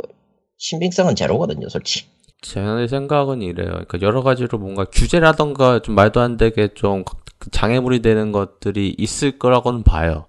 [0.58, 2.06] 신빙성은 제로거든요, 솔직히.
[2.42, 3.68] 제 생각은 이래요.
[3.68, 7.04] 그러니까 여러 가지로 뭔가 규제라던가 좀 말도 안 되게 좀
[7.50, 10.26] 장애물이 되는 것들이 있을 거라고는 봐요.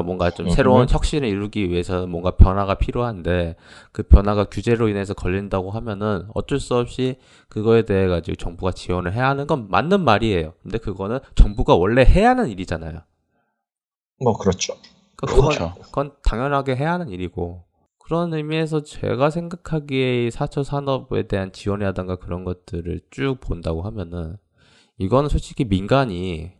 [0.00, 0.54] 그러니까 뭔가 좀 음흠.
[0.54, 3.56] 새로운 혁신을 이루기 위해서는 뭔가 변화가 필요한데
[3.92, 7.16] 그 변화가 규제로 인해서 걸린다고 하면은 어쩔 수 없이
[7.48, 10.54] 그거에 대해 가지고 정부가 지원을 해야 하는 건 맞는 말이에요.
[10.62, 13.00] 근데 그거는 정부가 원래 해야 하는 일이잖아요.
[14.22, 14.74] 뭐 그렇죠.
[15.16, 15.74] 그러니까 그건, 그렇죠.
[15.82, 17.64] 그건 당연하게 해야 하는 일이고
[17.98, 24.36] 그런 의미에서 제가 생각하기에 4차 산업에 대한 지원이라든가 그런 것들을 쭉 본다고 하면은
[24.98, 26.52] 이거는 솔직히 민간이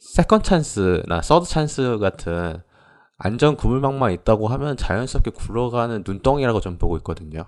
[0.00, 2.62] second chance나 third chance 같은
[3.18, 7.46] 안전 그물망만 있다고 하면 자연스럽게 굴러가는 눈덩이라고 좀 보고 있거든요.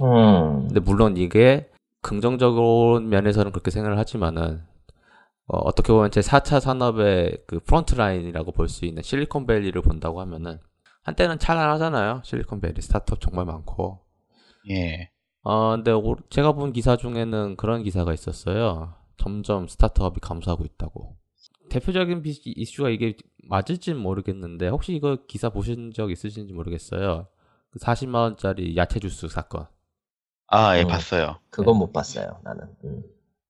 [0.00, 0.66] 음.
[0.68, 1.70] 근데 물론 이게
[2.02, 4.62] 긍정적으로 면에서는 그렇게 생각을 하지만은
[5.46, 10.60] 어, 떻게 보면 제 4차 산업의 그 frontline이라고 볼 수 있는 실리콘밸리를 본다고 하면은
[11.02, 12.22] 한때는 찬란하잖아요.
[12.24, 14.00] 실리콘밸리 startup 정말 많고.
[14.70, 15.10] 예.
[15.42, 18.94] 어, 근데 오- 제가 본 기사 중에는 그런 기사가 있었어요.
[19.18, 21.16] 점점 startup이 감소하고 있다고.
[21.74, 23.16] 대표적인 비- 이슈가 이게
[23.48, 27.26] 맞을진 모르겠는데 혹시 이거 기사 보신 적 있으신지 모르겠어요.
[27.70, 29.66] 그 40만 원짜리 야채 주스 사건.
[30.46, 30.88] 아, 예, 음.
[30.88, 31.40] 봤어요.
[31.50, 32.38] 그건 못 봤어요.
[32.44, 32.68] 나는.
[32.84, 33.02] 음.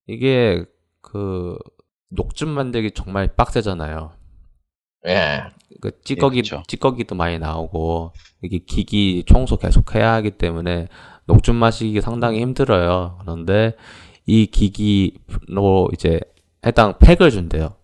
[0.07, 0.65] 이게
[1.03, 1.59] 그
[2.09, 4.13] 녹즙 만들기 정말 빡세잖아요.
[5.07, 5.43] 예.
[5.83, 6.63] 그 찌꺼기 그쵸.
[6.67, 8.13] 찌꺼기도 많이 나오고
[8.43, 10.89] 이게 기기 청소 계속 해야 하기 때문에
[11.27, 13.19] 녹즙 마시기 상당히 힘들어요.
[13.21, 13.77] 그런데
[14.25, 16.21] 이 기기로 이제
[16.65, 17.77] 해당 팩을 준대요.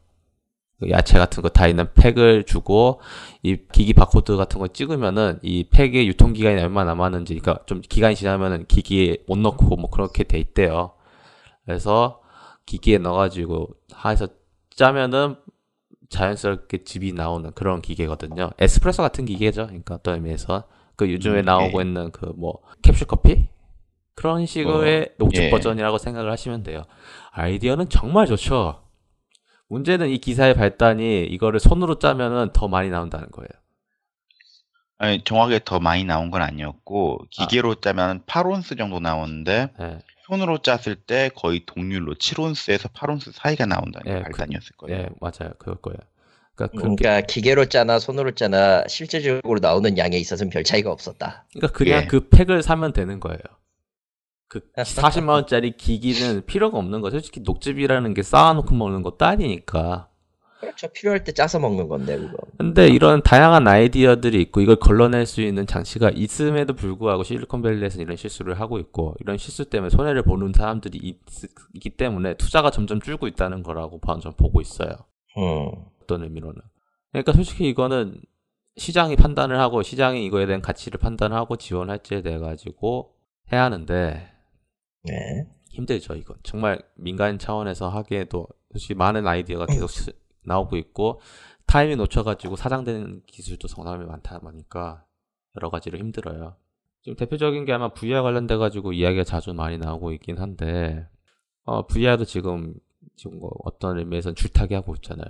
[0.81, 3.01] 그 야채 같은 거 다 있는 팩을 주고
[3.43, 8.15] 이 기기 바코드 같은 거 찍으면은 이 팩의 유통 기간이 얼마 남았는지 그러니까 좀 기간이
[8.17, 10.93] 지나면은 기기에 못 넣고 뭐 그렇게 돼 있대요.
[11.65, 12.21] 그래서
[12.67, 13.69] 기기에 넣어가지고
[14.07, 14.29] 해서
[14.75, 15.37] 짜면은
[16.09, 18.51] 자연스럽게 즙이 나오는 그런 기계거든요.
[18.59, 19.67] 에스프레소 같은 기계죠.
[19.67, 20.65] 그러니까 어떤 의미에서
[20.97, 21.85] 그 요즘에 음, 나오고 예.
[21.87, 23.49] 있는 그 뭐 캡슐 커피
[24.15, 25.51] 그런 식의 녹즙 예.
[25.51, 26.83] 버전이라고 생각을 하시면 돼요.
[27.31, 28.83] 아이디어는 정말 좋죠.
[29.71, 33.49] 문제는 이 기사의 발단이 이거를 손으로 짜면은 더 많이 나온다는 거예요.
[34.99, 39.99] 아니, 정확하게 더 많이 나온 건 아니었고, 기계로 짜면 8온스 정도 나오는데, 예.
[40.27, 44.99] 손으로 짰을 때 거의 동률로 7온스에서 8온스 사이가 나온다는 예, 게 발단이었을 거예요.
[44.99, 45.53] 예, 맞아요.
[45.59, 45.97] 그럴 거예요.
[46.55, 51.47] 그러니까 그게 그러니까 기계로 짜나 손으로 짜나 실제적으로 나오는 양에 있어서는 별 차이가 없었다.
[51.55, 52.07] 그러니까 그냥 예.
[52.07, 53.39] 그 팩을 사면 되는 거예요.
[54.51, 57.19] 그 40만 원짜리 기기는 필요가 없는 거죠.
[57.19, 60.09] 솔직히 녹즙이라는 게 쌓아놓고 먹는 것도 아니니까.
[60.59, 60.89] 그렇죠.
[60.89, 62.37] 필요할 때 짜서 먹는 건데 그거.
[62.59, 68.59] 근데 이런 다양한 아이디어들이 있고 이걸 걸러낼 수 있는 장치가 있음에도 불구하고 실리콘밸리에서 이런 실수를
[68.59, 71.17] 하고 있고 이런 실수 때문에 손해를 보는 사람들이 있,
[71.81, 74.91] 기 때문에 투자가 점점 줄고 있다는 거라고 저는 보고 있어요.
[75.39, 75.71] 음.
[76.03, 76.61] 어떤 의미로는.
[77.13, 78.21] 그러니까 솔직히 이거는
[78.77, 83.15] 시장이 판단을 하고 시장이 이거에 대한 가치를 판단하고 지원할지에 대해 가지고
[83.53, 84.40] 해야 하는데
[85.05, 85.47] 네.
[85.71, 90.13] 힘들죠 이건 정말 민간 차원에서 하기에도 솔직히 많은 아이디어가 계속 시-
[90.45, 91.21] 나오고 있고
[91.67, 95.05] 타이밍 놓쳐가지고 사장되는 기술도 정말 많다 보니까
[95.57, 96.57] 여러 가지로 힘들어요.
[97.03, 101.07] 지금 대표적인 게 아마 VR 관련돼 가지고 이야기가 자주 많이 나오고 있긴 한데
[101.65, 102.75] 어, VR도 지금
[103.17, 105.29] 지금 뭐 어떤 의미에서는 줄타기 하고 있잖아요.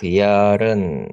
[0.00, 1.08] VR은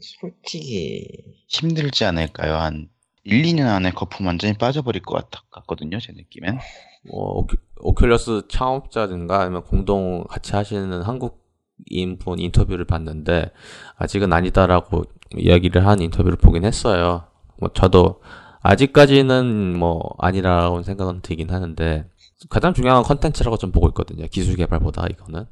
[0.00, 1.06] 솔직히
[1.48, 2.54] 힘들지 않을까요?
[2.54, 2.88] 한
[3.26, 6.58] 1, 2년 안에 거품 완전히 빠져버릴 것 같, 같거든요, 제 느낌엔.
[7.10, 13.50] 뭐 오큐, 오큘러스 창업자든가 아니면 공동 같이 하시는 한국인 분 인터뷰를 봤는데
[13.96, 15.04] 아직은 아니다라고
[15.36, 17.24] 이야기를 한 인터뷰를 보긴 했어요.
[17.58, 18.22] 뭐 저도
[18.62, 22.08] 아직까지는 뭐 아니라고 생각은 들긴 하는데
[22.48, 24.26] 가장 중요한 건 컨텐츠라고 좀 보고 있거든요.
[24.28, 25.46] 기술 개발보다 이거는.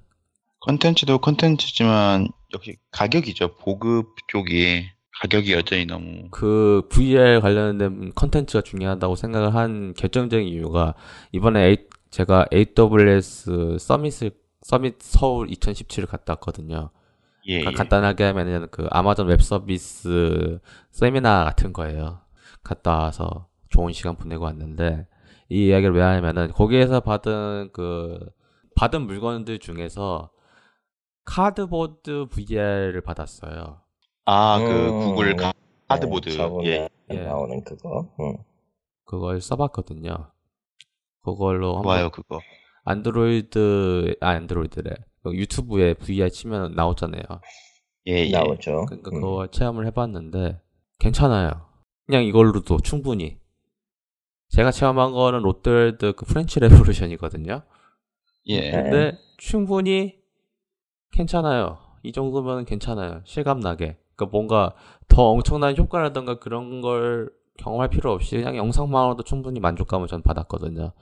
[0.60, 3.56] 컨텐츠도 컨텐츠지만 역시 가격이죠.
[3.56, 4.86] 보급 쪽이
[5.20, 10.94] 가격이 여전히 너무 그 VR 관련된 컨텐츠가 중요하다고 생각을 한 결정적인 이유가
[11.32, 14.30] 이번에 A- 제가 AWS Summit을
[14.62, 16.90] Summit 서울 2017을 갔다 왔거든요.
[17.46, 17.74] 예, 그러니까 예.
[17.76, 20.58] 간단하게 하면은 그 Amazon Web Service
[20.90, 22.20] 세미나 같은 거예요.
[22.62, 25.06] 갔다 와서 좋은 시간 보내고 왔는데
[25.50, 28.18] 이 이야기를 왜 하냐면은 거기에서 받은 그
[28.74, 30.30] 받은 물건들 중에서
[31.24, 33.80] cardboard VR을 받았어요.
[34.26, 35.52] 아, 그 음, 구글 가-
[35.88, 36.30] cardboard.
[36.30, 36.88] 네, 예.
[37.10, 37.20] 예.
[37.24, 38.08] 나오는 그거.
[38.20, 38.36] 응.
[39.04, 40.30] 그걸 써봤거든요.
[41.22, 42.40] 그걸로 한번 좋아요, 그거.
[42.84, 44.90] 안드로이드 아 안드로이드래
[45.22, 47.22] 그 유튜브에 VR 치면 나오잖아요.
[48.06, 48.30] 예, 예.
[48.30, 48.86] 나오죠.
[48.86, 49.20] 그러니까 음.
[49.20, 50.60] 그거 체험을 해봤는데
[50.98, 51.66] 괜찮아요.
[52.06, 53.38] 그냥 이걸로도 충분히.
[54.50, 57.62] 제가 체험한 거는 롯데월드 그 French Revolution이거든요.
[58.46, 58.60] 예.
[58.60, 58.70] 네.
[58.82, 60.18] 근데 충분히
[61.12, 61.78] 괜찮아요.
[62.02, 63.22] 이 정도면 괜찮아요.
[63.24, 63.98] 실감 나게.
[64.16, 64.74] 그러니까 뭔가
[65.08, 70.92] 더 엄청난 효과라든가 그런 걸 경험할 필요 없이 그냥 영상만으로도 충분히 만족감을 전 받았거든요.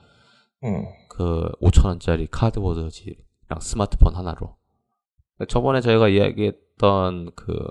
[0.64, 0.86] 음.
[1.08, 4.56] 그 5천 원짜리 cardboard지랑 스마트폰 하나로.
[5.48, 7.68] 저번에 저희가 이야기했던 그,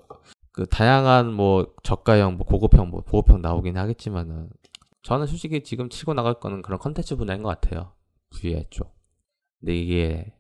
[0.52, 4.50] 그 다양한 뭐 저가형, 뭐 고급형, 뭐 보급형 나오긴 하겠지만은
[5.04, 7.94] 저는 솔직히 지금 치고 나갈 거는 그런 컨텐츠 분야인 것 같아요.
[8.32, 8.94] VR 쪽.
[9.60, 10.34] 근데 이게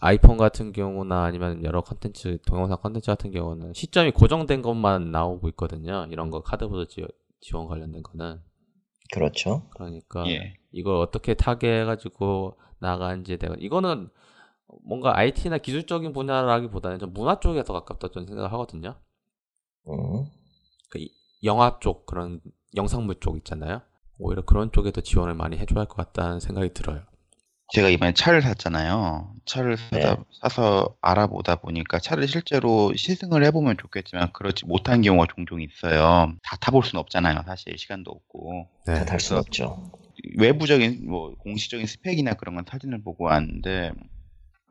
[0.00, 6.06] 아이폰 같은 경우나 아니면 여러 컨텐츠, 동영상 컨텐츠 같은 경우는 시점이 고정된 것만 나오고 있거든요.
[6.10, 7.06] 이런 거 cardboard 지-
[7.40, 8.40] 지원 관련된 거는.
[9.12, 9.68] 그렇죠.
[9.74, 10.54] 그러니까 예.
[10.72, 14.10] 이걸 어떻게 타개해가지고 나가는지 내가 이거는
[14.82, 18.96] 뭔가 IT나 기술적인 분야라기보다는 좀 문화 쪽에 더 가깝다 저는 생각을 하거든요.
[19.88, 20.26] 음.
[20.90, 21.10] 그 이-
[21.44, 22.40] 영화 쪽 그런
[22.74, 23.80] 영상물 쪽 있잖아요.
[24.18, 27.02] 오히려 그런 쪽에도 지원을 많이 해줘야 할 것 같다는 생각이 들어요.
[27.72, 29.32] 제가 이번에 차를 샀잖아요.
[29.44, 30.22] 차를 사다, 네.
[30.40, 36.32] 사서 알아보다 보니까 차를 실제로 시승을 해보면 좋겠지만 그렇지 못한 경우가 종종 있어요.
[36.44, 37.42] 다 타볼 수는 없잖아요.
[37.44, 38.68] 사실 시간도 없고.
[38.86, 38.94] 네.
[38.94, 39.90] 다탈 수는 없죠.
[40.36, 43.90] 외부적인 뭐 공식적인 스펙이나 그런 건 사진을 보고 왔는데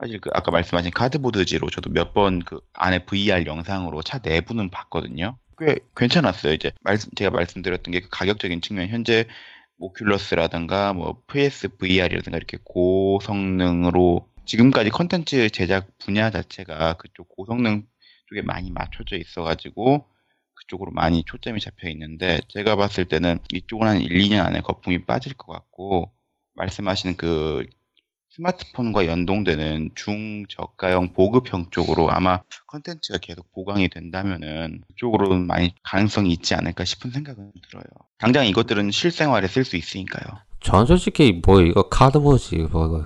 [0.00, 5.36] 사실 그 아까 말씀하신 카드보드지로 저도 몇 번 그 안에 VR 영상으로 차 내부는 봤거든요.
[5.58, 6.52] 꽤 괜찮았어요.
[6.54, 9.26] 이제 말씀 제가 말씀드렸던 게그 가격적인 측면 현재
[9.78, 17.86] 오큘러스라든가 뭐 PS VR이라든가 이렇게 고성능으로 지금까지 컨텐츠 제작 분야 자체가 그쪽 고성능
[18.28, 20.06] 쪽에 많이 맞춰져 있어가지고
[20.54, 25.34] 그쪽으로 많이 초점이 잡혀 있는데 제가 봤을 때는 이쪽은 한 1, 2년 안에 거품이 빠질
[25.34, 26.12] 것 같고
[26.54, 27.66] 말씀하시는 그
[28.36, 36.84] 스마트폰과 연동되는 중저가형 보급형 쪽으로 아마 컨텐츠가 계속 보강이 된다면은 그쪽으로는 많이 가능성이 있지 않을까
[36.84, 37.84] 싶은 생각은 들어요.
[38.18, 40.38] 당장 이것들은 실생활에 쓸 수 있으니까요.
[40.60, 43.04] 전 솔직히 뭐 이거 카드보지 뭐 이거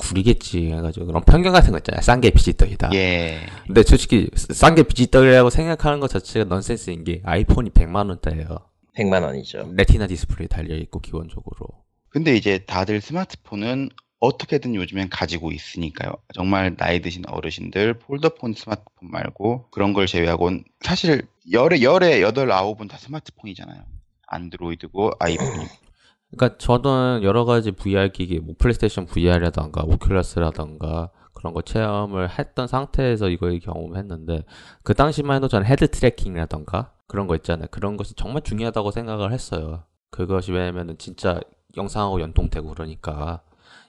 [0.00, 2.02] 구리겠지 해가지고 그런 편견 같은 거 있잖아요.
[2.02, 2.90] 싼게 빛이 떡이다.
[2.94, 3.40] 예.
[3.66, 8.58] 근데 솔직히 싼게 빛이 떡이라고 생각하는 것 자체가 넌센스인 게 아이폰이 100만 원대예요.
[8.96, 9.70] 100만 원이죠.
[9.74, 11.68] 레티나 디스플레이 달려 있고 기본적으로.
[12.10, 13.90] 근데 이제 다들 스마트폰은
[14.20, 16.12] 어떻게든 요즘엔 가지고 있으니까요.
[16.34, 22.88] 정말 나이 드신 어르신들 폴더폰 스마트폰 말고 그런 걸 제외하고는 사실 열에 열에 여덟 아홉은
[22.88, 23.82] 다 스마트폰이잖아요.
[24.26, 25.64] 안드로이드고 아이폰이고.
[26.36, 33.28] 그러니까 저는 여러 가지 VR 기기, 뭐 플레이스테이션 VR이라던가 오큘러스라던가 그런 거 체험을 했던 상태에서
[33.30, 34.44] 이걸 경험했는데
[34.82, 37.68] 그 당시만 해도 저는 head tracking이라던가 그런 거 있잖아요.
[37.70, 39.84] 그런 것이 정말 중요하다고 생각을 했어요.
[40.10, 41.40] 그것이 왜냐면은 진짜
[41.76, 43.42] 영상하고 연동되고 그러니까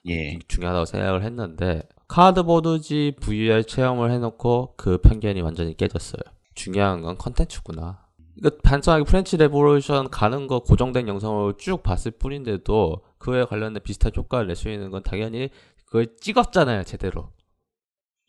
[0.10, 0.40] 예.
[0.48, 6.22] 중요하다고 생각을 했는데 카드보드지 VR 체험을 해놓고 그 편견이 완전히 깨졌어요.
[6.56, 8.06] 중요한 건 컨텐츠구나.
[8.36, 14.48] 이거 단순하게 French Revolution 가는 거 고정된 영상으로 쭉 봤을 뿐인데도 그에 관련된 비슷한 효과를
[14.48, 15.50] 낼 수 있는 건 당연히
[15.86, 17.32] 그걸 찍었잖아요, 제대로.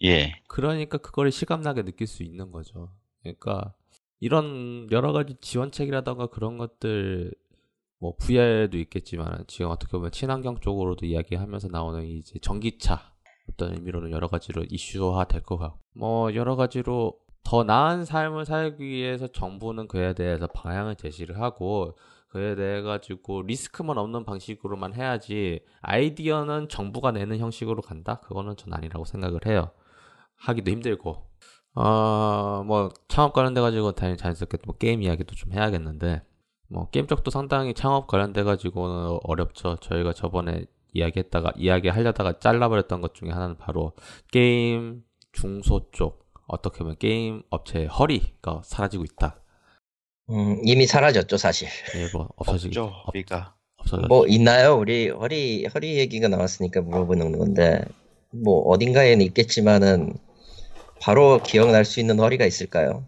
[0.02, 0.40] 예.
[0.48, 2.90] 그러니까 그거를 실감나게 느낄 수 있는 거죠.
[3.22, 3.74] 그러니까
[4.18, 7.32] 이런 여러 가지 지원책이라던가 그런 것들
[8.00, 13.12] 뭐 VR도 있겠지만 지금 어떻게 보면 친환경 쪽으로도 이야기하면서 나오는 이제 전기차
[13.50, 18.84] 어떤 의미로는 여러 가지로 이슈화 될 것 같고 뭐 여러 가지로 더 나은 삶을 살기
[18.84, 21.96] 위해서 정부는 그에 대해서 방향을 제시를 하고
[22.28, 28.20] 그에 대해 가지고 리스크만 없는 방식으로만 해야지 아이디어는 정부가 내는 형식으로 간다?
[28.20, 29.72] 그거는 전 아니라고 생각을 해요.
[30.36, 31.26] 하기도 힘들고
[31.74, 36.22] 어뭐 창업 관련돼 가지고 당연히 자연스럽게 뭐 게임 이야기도 좀 해야겠는데
[36.70, 39.76] 뭐 게임 쪽도 상당히 창업 관련돼 가지고는 어렵죠.
[39.80, 43.92] 저희가 저번에 이야기했다가 이야기 하려다가 잘라버렸던 것 중에 하나는 바로
[44.30, 45.02] 게임
[45.32, 49.40] 중소 쪽 어떻게 보면 게임 업체의 허리가 사라지고 있다.
[50.30, 51.68] 음, 이미 사라졌죠, 사실.
[51.96, 52.94] 예, 뭐 없어지기 없죠.
[53.06, 53.54] 허리가.
[53.78, 54.06] 없어졌.
[54.06, 54.76] 뭐 있나요?
[54.76, 57.82] 우리 허리 허리 얘기가 나왔으니까 물어보는 건데
[58.30, 60.14] 뭐 어딘가에는 있겠지만은
[61.00, 63.04] 바로 기억날 수 있는 허리가 있을까요?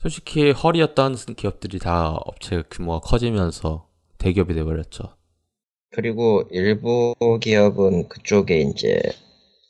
[0.00, 3.86] 솔직히 허리였던 기업들이 다 업체 규모가 커지면서
[4.18, 5.14] 대기업이 돼버렸죠.
[5.92, 9.00] 그리고 일부 기업은 그쪽에 이제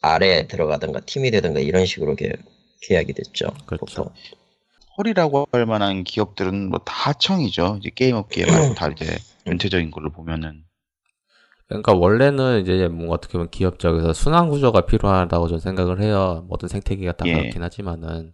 [0.02, 2.32] 아래에 들어가든가 팀이 되든가 이런 식으로 계,
[2.82, 3.48] 계약이 됐죠.
[3.66, 3.84] 그렇죠.
[4.04, 4.14] 보통.
[4.98, 7.78] 허리라고 할 만한 기업들은 뭐 다 하청이죠.
[7.80, 10.64] 이제 게임 업계 말고 다 이제 전체적인 걸로 보면은.
[11.66, 16.44] 그러니까 원래는 이제 뭔가 어떻게 보면 기업적에서 순환 구조가 필요하다고 저는 생각을 해요.
[16.48, 17.34] 모든 생태계가 다 예.
[17.34, 18.32] 그렇긴 하지만은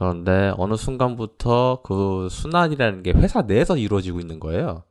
[0.00, 4.84] 그런데 어느 순간부터 그 순환이라는 게 회사 내에서 이루어지고 있는 거예요.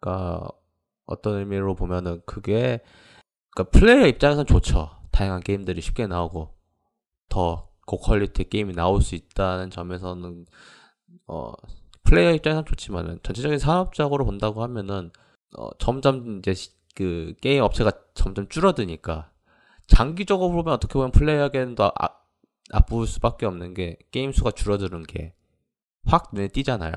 [0.00, 0.48] 그러니까
[1.04, 2.80] 어떤 의미로 보면은 그게
[3.50, 4.92] 그러니까 플레이어 입장에서는 좋죠.
[5.10, 6.54] 다양한 게임들이 쉽게 나오고
[7.28, 10.46] 더 고퀄리티 게임이 나올 수 있다는 점에서는
[11.26, 11.52] 어
[12.04, 15.10] 플레이어 입장에서는 좋지만은 전체적인 산업적으로 본다고 하면은
[15.58, 19.30] 어 점점 이제 시- 그 게임 업체가 점점 줄어드니까
[19.86, 22.08] 장기적으로 보면 어떻게 보면 플레이어에게는 더 아,
[22.70, 25.34] 나쁠 수밖에 없는 게 게임 수가 줄어드는 게
[26.06, 26.92] 확 눈에 띄잖아요.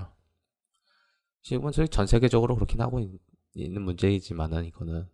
[1.42, 3.10] 지금은 전 세계적으로 그렇긴 하고 있,
[3.56, 5.08] 는 문제이지만은 이거는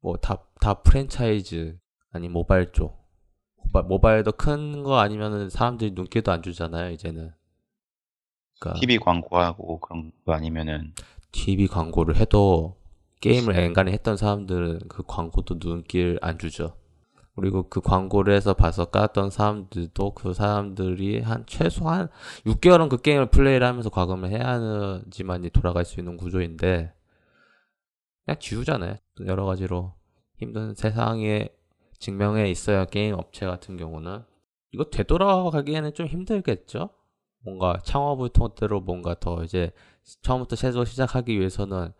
[0.00, 1.78] 뭐다다 프랜차이즈
[2.10, 3.06] 아니 모바일 쪽
[3.56, 7.32] 모바, 모바일도 큰 거 아니면은 사람들이 눈길도 안 주잖아요 이제는.
[8.58, 10.94] 그러니까 TV 광고하고 그런 거 아니면은
[11.30, 12.80] TV 광고를 해도
[13.20, 16.76] 게임을 엔간히 했던 사람들은 그 광고도 눈길 안 주죠.
[17.38, 22.08] 그리고 그 광고를 해서 봐서 깠던 사람들도 그 사람들이 한 최소한
[22.46, 26.92] 6개월은 그 게임을 플레이를 하면서 과금을 해야 하지만이 돌아갈 수 있는 구조인데
[28.24, 28.96] 그냥 지우잖아요.
[29.26, 29.94] 여러 가지로
[30.36, 31.48] 힘든 세상에
[32.00, 34.22] 증명해 있어야 게임 업체 같은 경우는
[34.72, 36.90] 이거 되돌아가기에는 좀 힘들겠죠?
[37.44, 39.70] 뭔가 창업을 토대로 뭔가 더 이제
[40.22, 41.92] 처음부터 새로 시작하기 위해서는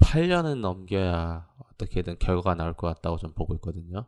[0.00, 4.06] 8년은 넘겨야 어떻게든 결과가 나올 것 같다고 좀 보고 있거든요.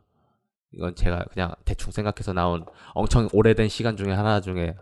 [0.75, 4.75] 이건 제가 그냥 대충 생각해서 나온 엄청 오래된 시간 중에 하나 중에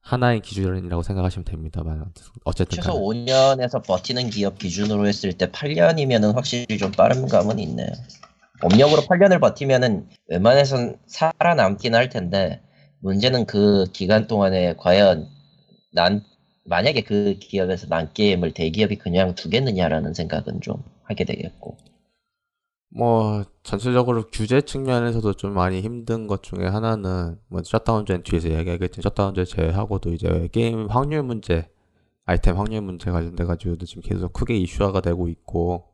[0.00, 2.12] 하나의 기준이라고 생각하시면 됩니다만
[2.44, 3.24] 어쨌든 최소 간에.
[3.24, 7.88] 5년에서 버티는 기업 기준으로 했을 때 8년이면은 확실히 좀 빠른 감은 있네요.
[8.60, 12.60] 법령으로 8년을 버티면은 웬만해선 살아남긴 할 텐데
[13.00, 15.28] 문제는 그 기간 동안에 과연
[15.92, 16.22] 난
[16.66, 21.76] 만약에 그 기업에서 난 게임을 대기업이 그냥 두겠느냐라는 생각은 좀 하게 되겠고
[22.94, 29.44] 뭐 전체적으로 규제 측면에서도 좀 많이 힘든 것 중에 하나는 뭐 셧다운제 뒤에서 이야기하겠지만 셧다운제
[29.46, 31.68] 제외하고도 이제 게임 확률 문제
[32.24, 35.88] 아이템 확률 문제 관련돼 가지고도 지금 계속 크게 이슈화가 되고 있고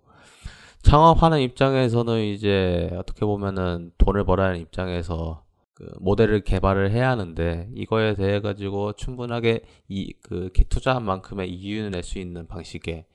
[0.82, 5.44] 창업하는 입장에서는 이제 어떻게 보면은 돈을 벌어야 하는 입장에서
[5.74, 12.02] 그 모델을 개발을 해야 하는데 이거에 대해 가지고 충분하게 이 그 투자한 만큼의 이윤을 낼
[12.02, 13.06] 수 있는 방식의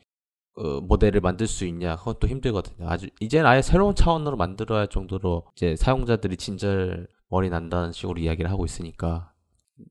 [0.56, 2.90] 어, 모델을 만들 수 있냐 또 힘들거든요.
[2.90, 8.50] 아주 이제는 아예 새로운 차원으로 만들어야 할 정도로 이제 사용자들이 진절 머리 난다는 식으로 이야기를
[8.50, 9.32] 하고 있으니까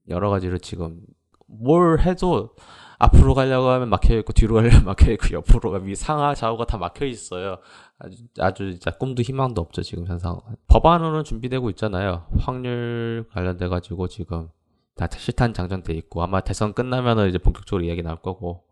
[0.09, 1.01] 여러 가지로 지금
[1.47, 2.55] 뭘 해도
[2.99, 7.05] 앞으로 가려고 하면 막혀 있고 뒤로 가려면 막혀 있고 옆으로 가면 상하 좌우가 다 막혀
[7.07, 7.59] 있어요.
[7.99, 10.41] 아주 아주 진짜 꿈도 희망도 없죠 지금 현상.
[10.69, 12.27] 법안으로는 준비되고 있잖아요.
[12.39, 14.49] 확률 관련돼 가지고 지금
[14.97, 18.65] 다 실탄 장전돼 있고 아마 대선 끝나면은 이제 본격적으로 이야기 나올 거고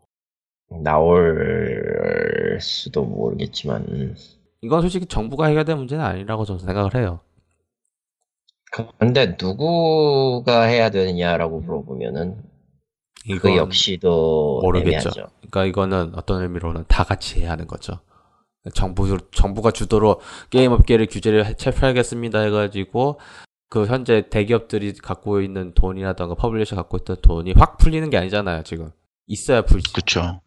[0.69, 4.15] 나올 수도 모르겠지만 음.
[4.61, 7.19] 이건 솔직히 정부가 해결될 문제는 아니라고 저는 생각을 해요.
[8.97, 12.41] 근데 누구가 해야 되느냐라고 물어보면은
[13.39, 15.09] 그 역시도 모르겠죠.
[15.09, 15.27] 애매하죠.
[15.37, 17.99] 그러니까 이거는 어떤 의미로는 다 같이 해야 하는 거죠.
[18.73, 23.19] 정부 정부가 주도로 게임 업계를 규제를 철폐하겠습니다 해가지고
[23.69, 28.91] 그 현재 대기업들이 갖고 있는 돈이라던가 publisher 갖고 있던 돈이 확 풀리는 게 아니잖아요 지금
[29.27, 29.93] 있어야 풀지.
[29.93, 30.41] 그렇죠.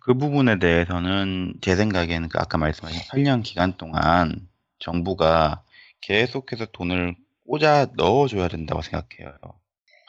[0.00, 4.48] 그 부분에 대해서는 제 생각에는 그 아까 말씀하신 8년 기간 동안
[4.78, 5.62] 정부가
[6.00, 7.14] 계속해서 돈을
[7.46, 9.36] 꽂아 넣어줘야 된다고 생각해요.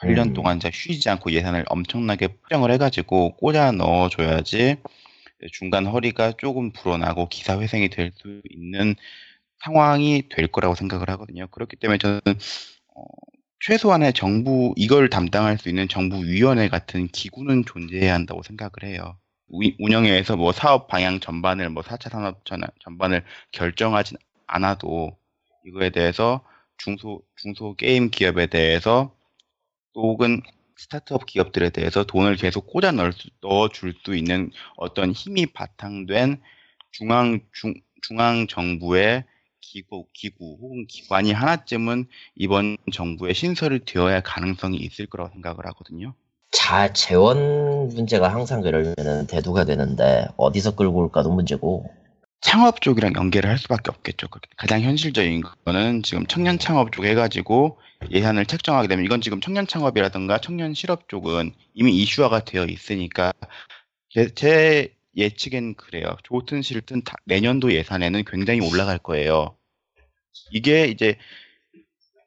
[0.02, 0.34] 8년 음.
[0.34, 4.76] 동안 진짜 쉬지 않고 예산을 엄청나게 포장을 해가지고 꽂아 넣어줘야지
[5.52, 8.94] 중간 허리가 조금 불어나고 기사회생이 될 수 있는
[9.64, 11.46] 상황이 될 거라고 생각을 하거든요.
[11.48, 12.20] 그렇기 때문에 저는
[12.94, 13.02] 어,
[13.60, 19.18] 최소한의 정부 이걸 담당할 수 있는 정부 위원회 같은 기구는 존재해야 한다고 생각을 해요.
[19.50, 25.16] 우- 운영에서 뭐 사업 방향 전반을 뭐 4차 산업 전- 전반을 결정하진 않아도
[25.64, 26.44] 이거에 대해서
[26.78, 29.14] 중소 중소 게임 기업에 대해서
[29.92, 30.40] 또 혹은
[30.76, 36.40] 스타트업 기업들에 대해서 돈을 계속 꽂아 넣을 수, 넣어줄 수 있는 어떤 힘이 바탕된
[36.92, 39.24] 중앙 중, 중앙 정부의
[39.60, 46.14] 기구 기구 혹은 기관이 하나쯤은 이번 정부의 신설이 되어야 할 가능성이 있을 거라고 생각을 하거든요.
[46.50, 51.90] 자 재원 문제가 항상 그러면은 대두가 되는데 어디서 끌고 올까도 문제고
[52.40, 54.28] 창업 쪽이랑 연계를 할 수밖에 없겠죠.
[54.56, 57.78] 가장 현실적인 거는 지금 청년 창업 쪽 해가지고
[58.10, 63.32] 예산을 책정하게 되면 이건 지금 청년 창업이라든가 청년 실업 쪽은 이미 이슈화가 되어 있으니까
[64.10, 66.16] 제, 제 예측엔 그래요.
[66.22, 69.56] 좋든 싫든 다- 내년도 예산에는 굉장히 올라갈 거예요.
[70.52, 71.16] 이게 이제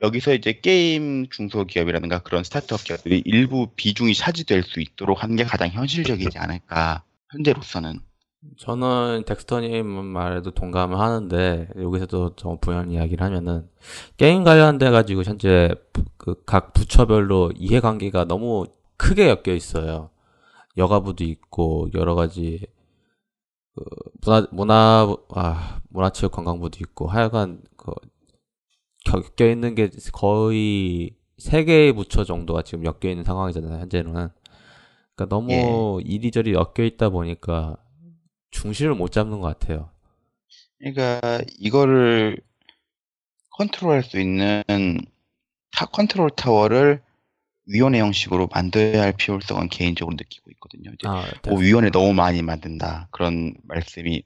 [0.01, 5.69] 여기서 이제 게임 중소기업이라든가 그런 스타트업 기업들이 일부 비중이 차지될 수 있도록 하는 게 가장
[5.69, 7.99] 현실적이지 않을까 현재로서는.
[8.57, 13.69] 저는 덱스터님 말에도 동감을 하는데 여기서도 좀 부연 이야기를 하면은
[14.17, 15.69] 게임 관련돼 가지고 현재
[16.17, 18.65] 그 각 부처별로 이해관계가 너무
[18.97, 20.09] 크게 엮여 있어요.
[20.77, 22.65] 여가부도 있고 여러 가지
[23.75, 23.83] 그
[24.21, 27.91] 문화 문화 아 문화체육관광부도 있고 하여간 그
[29.07, 33.79] 엮여 있는 게 거의 세 개의 부처 정도가 지금 엮여 있는 상황이잖아요.
[33.79, 34.29] 현재는
[35.15, 37.77] 그러니까 너무 이리저리 엮여 있다 보니까
[38.51, 39.89] 중심을 못 잡는 것 같아요.
[40.77, 42.37] 그러니까 이거를
[43.51, 44.63] 컨트롤할 수 있는
[45.71, 47.01] 타, 컨트롤 타워를
[47.65, 50.91] 위원회 형식으로 만들어야 할 필요성은 개인적으로 느끼고 있거든요.
[50.93, 54.23] 이제 아, 뭐 위원회 너무 많이 만든다 그런 말씀이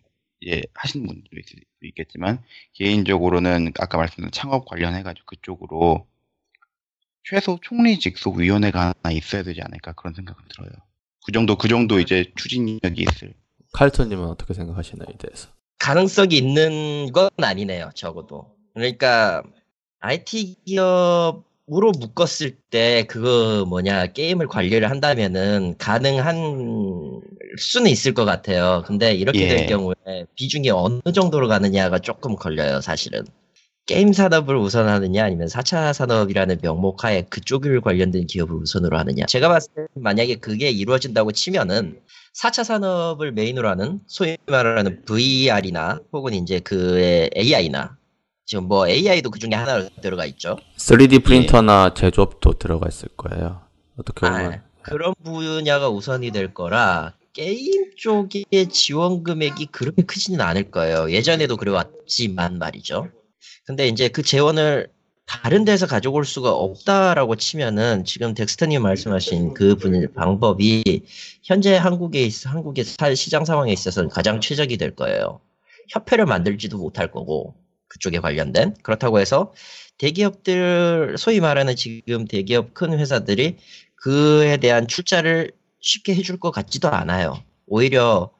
[0.47, 1.45] 예, 하시는 분들도 있,
[1.81, 2.43] 있겠지만
[2.73, 6.07] 개인적으로는 아까 말씀드린 창업 관련해가지고 그쪽으로
[7.23, 10.71] 최소 총리 직속 위원회가 하나 있어야 되지 않을까 그런 생각은 들어요.
[11.25, 13.33] 그 정도 그 정도 이제 추진력이 있을.
[13.73, 15.49] 칼토님은 어떻게 생각하시나요, 이 대해서?
[15.79, 17.89] 가능성이 있는 건 아니네요.
[17.95, 18.55] 적어도.
[18.73, 19.43] 그러니까
[19.99, 27.21] IT 기업 으로 묶었을 때 그거 뭐냐 게임을 관리를 한다면은 가능한
[27.57, 28.83] 수는 있을 것 같아요.
[28.85, 29.47] 근데 이렇게 예.
[29.47, 29.95] 될 경우에
[30.35, 33.23] 비중이 어느 정도로 가느냐가 조금 걸려요, 사실은.
[33.87, 39.25] 게임 산업을 우선하느냐 아니면 4차 산업이라는 명목하에 그쪽을 관련된 기업을 우선으로 하느냐.
[39.25, 41.99] 제가 봤을 때 만약에 그게 이루어진다고 치면은
[42.39, 47.97] 4차 산업을 메인으로 하는 소위 말하는 VR이나 혹은 이제 그의 AI나
[48.45, 50.57] 지금 뭐 AI도 그 중에 하나로 들어가 있죠.
[50.77, 53.61] 3D 프린터나 제조업도 들어가 있을 거예요.
[53.97, 60.69] 어떻게 보면 아, 그런 분야가 우선이 될 거라 게임 쪽의 지원 금액이 그렇게 크지는 않을
[60.69, 61.11] 거예요.
[61.11, 63.09] 예전에도 그래왔지만 말이죠.
[63.65, 64.89] 근데 이제 그 재원을
[65.25, 70.83] 다른 데서 가져올 수가 없다라고 치면은 지금 덱스터님 말씀하신 그 분, 방법이
[71.41, 75.39] 현재 한국에 있, 한국의 사- 시장 상황에 있어서 가장 최적이 될 거예요.
[75.89, 77.55] 협회를 만들지도 못할 거고
[77.95, 79.53] 그쪽에 관련된 그렇다고 해서
[79.97, 83.57] 대기업들 소위 말하는 지금 대기업 큰 회사들이
[83.95, 87.41] 그에 대한 출자를 쉽게 해줄 것 같지도 않아요.
[87.65, 88.31] 오히려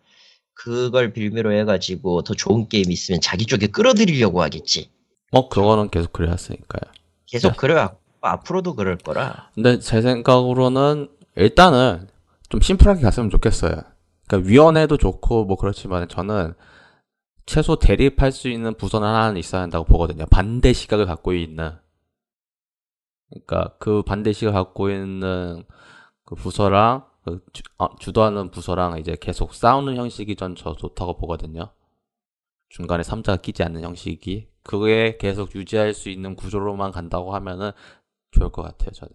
[0.53, 4.89] 그걸 빌미로 해가지고 더 좋은 게임 있으면 자기 쪽에 끌어들이려고 하겠지.
[5.31, 6.91] 뭐 그거는 계속 그래왔으니까요.
[7.25, 7.57] 계속 네.
[7.57, 9.49] 그래왔고 앞으로도 그럴 거라.
[9.53, 12.07] 근데 제 생각으로는 일단은
[12.49, 13.81] 좀 심플하게 갔으면 좋겠어요.
[14.27, 16.53] 그러니까 위원회도 좋고 뭐 그렇지만 저는
[17.45, 20.25] 최소 대립할 수 있는 부서는 하나는 있어야 한다고 보거든요.
[20.27, 21.71] 반대 시각을 갖고 있는.
[23.29, 25.63] 그러니까 그 반대 시각을 갖고 있는
[26.25, 31.71] 그 부서랑 그 주, 어, 주도하는 부서랑 이제 계속 싸우는 형식이 전 저 좋다고 보거든요.
[32.69, 37.71] 중간에 3자가 끼지 않는 형식이 그게 계속 유지할 수 있는 구조로만 간다고 하면은
[38.31, 39.13] 좋을 것 같아요, 저는.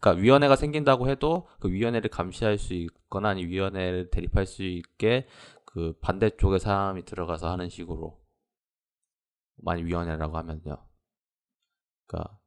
[0.00, 5.26] 그러니까 위원회가 생긴다고 해도 그 위원회를 감시할 수 있거나 아니 위원회를 대립할 수 있게
[5.74, 8.22] 그 반대쪽의 사람이 들어가서 하는 식으로
[9.56, 10.76] 만약 위원회라고 하면요.
[12.06, 12.38] 그러니까,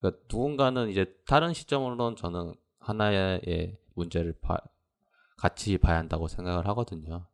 [0.00, 4.60] 그러니까 누군가는 이제 다른 시점으로는 저는 하나의 문제를 봐-
[5.38, 7.26] 같이 봐야 한다고 생각을 하거든요.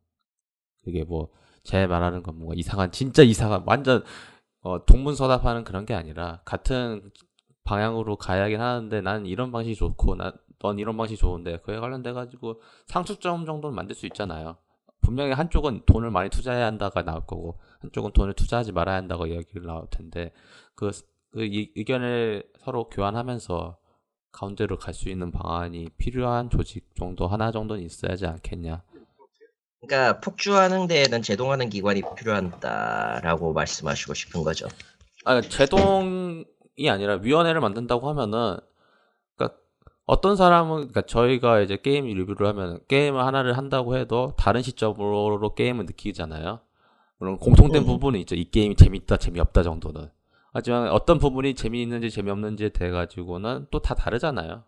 [0.83, 1.31] 그게 뭐
[1.63, 4.03] 제 말하는 건 뭔가 이상한 진짜 이상한 완전
[4.61, 7.11] 어, 동문서답하는 그런 게 아니라 같은
[7.63, 12.61] 방향으로 가야긴 하는데 난 이런 방식이 좋고 난, 넌 이런 방식이 좋은데 그에 관련돼 가지고
[12.87, 14.57] 상수점 정도는 만들 수 있잖아요.
[15.01, 19.87] 분명히 한쪽은 돈을 많이 투자해야 한다가 나올 거고 한쪽은 돈을 투자하지 말아야 한다고 이야기를 나올
[19.89, 20.31] 텐데
[20.75, 20.91] 그,
[21.31, 23.77] 그 이- 의견을 서로 교환하면서
[24.31, 28.81] 가운데로 갈 수 있는 방안이 필요한 조직 정도 하나 정도는 있어야지 않겠냐.
[29.81, 34.67] 그러니까 폭주하는 데에는 제동하는 기관이 필요하다라고 말씀하시고 싶은 거죠.
[35.25, 36.45] 아, 제동이
[36.89, 38.57] 아니라 위원회를 만든다고 하면은,
[40.11, 45.85] 어떤 사람은, 그러니까 저희가 이제 게임 리뷰를 하면 게임을 하나를 한다고 해도 다른 시점으로 게임을
[45.85, 46.59] 느끼잖아요.
[47.17, 47.85] 물론 공통된 음.
[47.85, 48.35] 부분이 있죠.
[48.35, 50.09] 이 게임이 재밌다, 재미없다 정도는.
[50.51, 54.63] 하지만 어떤 부분이 재미있는지 재미없는지에 대해 가지고는 또 다 다르잖아요.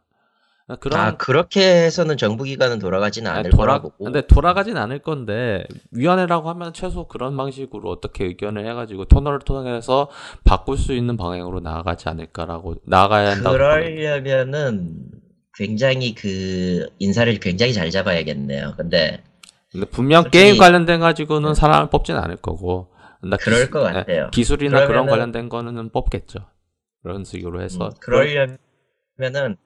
[0.79, 4.01] 그런 아 그렇게 해서는 정부기관은 돌아가지는 아니, 않을 돌아, 거라고.
[4.01, 10.09] 근데 돌아가진 않을 건데 위원회라고 하면 최소 그런 방식으로 어떻게 의견을 해가지고 토너를 통해서
[10.45, 13.51] 바꿀 수 있는 방향으로 나아가지 않을까라고 나아가야 한다고.
[13.57, 15.21] 그러려면은
[15.55, 18.73] 굉장히 그 인사를 굉장히 잘 잡아야겠네요.
[18.77, 19.21] 근데
[19.71, 21.55] 근데 분명 솔직히- 게임 관련된 가지고는 네.
[21.55, 22.89] 사람을 뽑진 않을 거고
[23.21, 24.23] 나 그럴 기술- 것 같아요.
[24.25, 26.39] 네, 기술이나 그런 그러면은- 관련된 거는 뽑겠죠.
[27.01, 29.57] 그런 식으로 해서 음, 그러려면은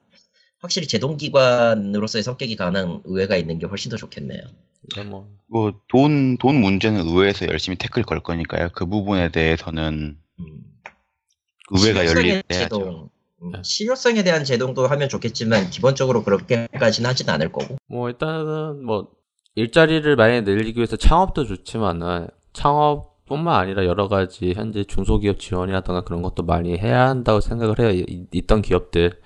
[0.60, 4.40] 확실히 제동기관으로서의 성격이 강한 의회가 있는 게 훨씬 더 좋겠네요.
[5.06, 8.68] 뭐 뭐 돈 돈 문제는 의회에서 열심히 태클 걸 거니까요.
[8.72, 10.62] 그 부분에 대해서는 음.
[11.70, 12.54] 의회가 실효성의 열릴 때.
[12.54, 13.08] 제동.
[13.62, 17.76] 실효성에 대한 제동도 하면 좋겠지만 기본적으로 그렇게까지는 하진 않을 거고.
[17.86, 19.08] 뭐 일단은 뭐
[19.54, 26.42] 일자리를 많이 늘리기 위해서 창업도 좋지만은 창업뿐만 아니라 여러 가지 현재 중소기업 지원이라던가 그런 것도
[26.44, 27.90] 많이 해야 한다고 생각을 해요.
[27.90, 29.20] 이- 있던 기업들.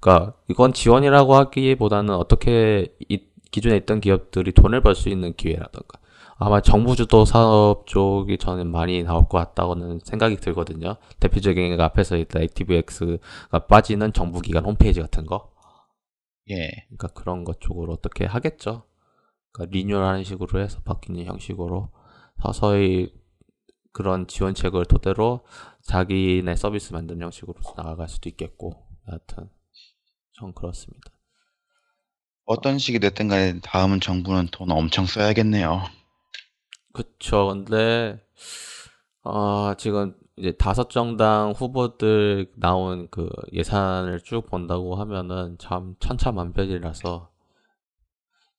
[0.00, 5.98] 그러니까 이건 지원이라고 하기보다는 어떻게 이 기존에 있던 기업들이 돈을 벌 수 있는 기회라던가
[6.44, 10.96] 아마 정부 주도 사업 쪽이 저는 많이 나올 것 같다고는 생각이 들거든요.
[11.18, 15.50] 대표적인 게 앞에서 있던 액티브엑스가 빠지는 정부 기관 홈페이지 같은 거.
[16.50, 16.68] 예.
[16.88, 18.82] 그러니까 그런 것 쪽으로 어떻게 하겠죠.
[19.52, 21.88] 그러니까 리뉴얼하는 식으로 해서 바뀌는 형식으로
[22.42, 23.10] 서서히
[23.92, 25.46] 그런 지원책을 토대로
[25.84, 29.48] 자기네 서비스 만드는 형식으로 나아갈 수도 있겠고 여하튼
[30.32, 31.10] 전 그렇습니다.
[32.44, 36.03] 어떤 식이 됐든 간에 다음은 정부는 돈 엄청 써야겠네요.
[36.94, 37.48] 그쵸.
[37.48, 38.20] 근데
[39.24, 47.30] 어, 지금 이제 다섯 정당 후보들 나온 그 예산을 쭉 본다고 하면은 참 천차만별이라서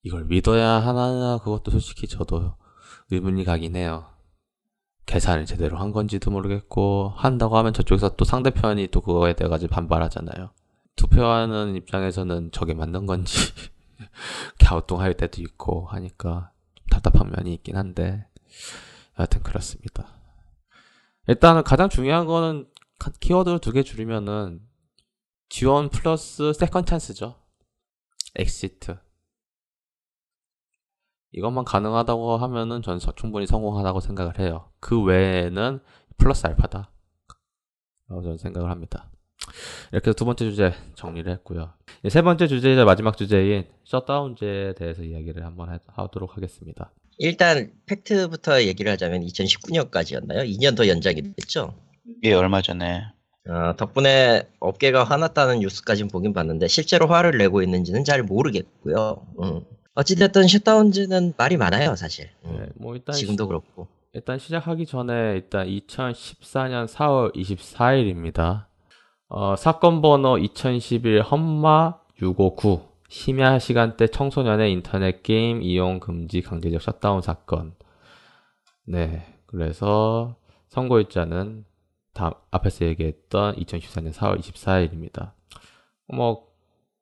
[0.03, 2.55] 이걸 믿어야 하나 그것도 솔직히 저도
[3.09, 4.05] 의문이 가긴 해요.
[5.05, 10.51] 계산을 제대로 한 건지도 모르겠고 한다고 하면 저쪽에서 또 상대편이 또 그거에 대해 가지고 반발하잖아요.
[10.97, 13.38] 투표하는 입장에서는 저게 맞는 건지
[14.59, 16.54] 갸우뚱할 때도 있고 하니까 좀
[16.89, 18.27] 답답한 면이 있긴 한데
[19.17, 20.07] 여하튼 그렇습니다.
[21.27, 22.69] 일단은 가장 중요한 거는
[22.99, 24.61] 카- 키워드 두개 줄이면은
[25.49, 27.39] 지원 플러스 second chance죠.
[28.36, 28.97] exit.
[31.31, 34.71] 이것만 가능하다고 하면은 전 서- 충분히 성공하다고 생각을 해요.
[34.79, 35.81] 그 외에는
[36.17, 36.91] 플러스 알파다.
[38.07, 39.11] 라고 저는 생각을 합니다.
[39.91, 41.73] 이렇게 두 번째 주제 정리를 했고요.
[42.09, 46.91] 세 번째 주제이자 마지막 주제인 셧다운제에 대해서 이야기를 한번 하- 하도록 하겠습니다.
[47.17, 50.45] 일단 팩트부터 얘기를 하자면 2019년까지였나요?
[50.49, 51.73] 2년 더 연장이 됐죠.
[52.23, 53.03] 예, 얼마 전에
[53.47, 59.25] 어, 덕분에 업계가 화났다는 뉴스까지는 보긴 봤는데 실제로 화를 내고 있는지는 잘 모르겠고요.
[59.41, 59.61] 음.
[59.93, 62.29] 어찌됐든 셧다운제는 말이 많아요, 사실.
[62.45, 62.57] 음.
[62.59, 63.88] 네, 뭐 일단 지금도 그렇고.
[64.13, 68.65] 일단 시작하기 전에 일단 2014년 4월 24일입니다.
[69.28, 77.21] 어, 사건 번호 2011 헌마 659 심야 시간대 청소년의 인터넷 게임 이용 금지 강제적 셧다운
[77.21, 77.76] 사건.
[78.86, 80.36] 네, 그래서
[80.69, 81.65] 선고일자는
[82.13, 85.34] 다음 앞에서 얘기했던 2014년 4월 24일입니다.
[86.07, 86.47] 뭐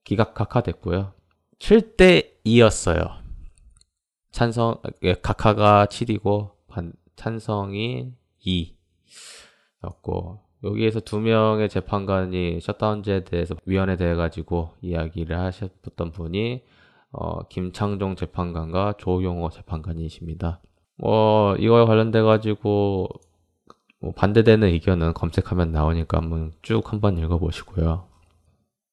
[0.03, 1.13] 기각 각하됐고요.
[1.59, 3.17] 7대 2였어요.
[4.31, 8.13] 찬성 예, 각하가 7이고 반 찬성이
[9.83, 16.63] 2였고 여기에서 두 명의 재판관이 셧다운제에 대해서 위원회 돼 가지고 이야기를 하셨던 분이
[17.11, 20.61] 어, 김창종 재판관과 조용호 재판관이십니다.
[20.97, 23.07] 뭐 이거에 관련돼 가지고
[23.99, 28.07] 뭐 반대되는 의견은 검색하면 나오니까 한번 쭉 한번 읽어보시고요.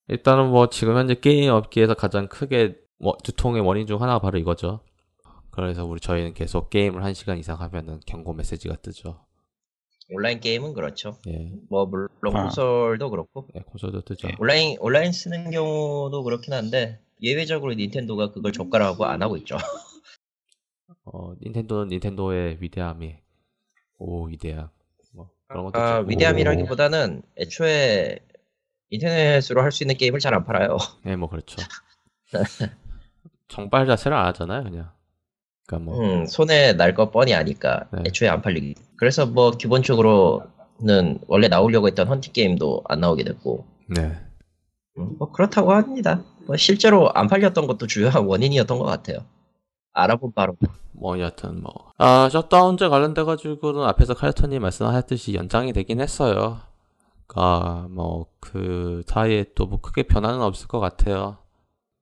[0.09, 4.81] 일단은 뭐 지금 현재 게임 업계에서 가장 크게 뭐 두통의 원인 중 하나가 바로 이거죠.
[5.51, 9.21] 그래서 우리 저희는 계속 게임을 1시간 이상 하면은 경고 메시지가 뜨죠.
[10.13, 11.19] 온라인 게임은 그렇죠.
[11.29, 11.53] 예.
[11.69, 12.43] 뭐 물론 아.
[12.45, 14.29] 콘솔도 그렇고 예, 콘솔도 뜨죠.
[14.39, 19.57] 온라인 온라인 쓰는 경우도 그렇긴 한데 예외적으로 닌텐도가 그걸 젓가락하고 안 하고 있죠.
[21.05, 23.17] 어, 닌텐도는 닌텐도의 위대함이
[23.99, 24.69] 오, 위대함.
[25.15, 28.19] 뭐 그런 것도 아, 좀- 위대함이라기보다는 애초에
[28.91, 30.77] 인터넷으로 할 수 있는 게임을 잘 안 팔아요.
[31.07, 31.57] 예, 뭐 그렇죠.
[33.49, 34.91] 정발 자체를 안 하잖아요, 그냥.
[35.71, 38.03] 그러니까 뭐 음, 손에 날거 뻔히 아니까 네.
[38.09, 38.75] 애초에 안 팔리기.
[38.97, 44.19] 그래서 뭐 기본적으로는 원래 나오려고 했던 헌팅 게임도 안 나오게 됐고 네.
[44.99, 46.23] 음, 뭐 그렇다고 합니다.
[46.47, 49.19] 뭐 실제로 안 팔렸던 것도 주요한 원인이었던 것 같아요.
[49.93, 50.57] 알아본 바로
[50.93, 51.73] 뭐 여튼 뭐.
[51.99, 56.59] 아, 셧다운제 관련돼 가지고는 앞에서 칼리터님 말씀하셨듯이 연장이 되긴 했어요.
[57.27, 61.39] 그러니까 뭐그 사이에 또 뭐 크게 변화는 없을 것 같아요.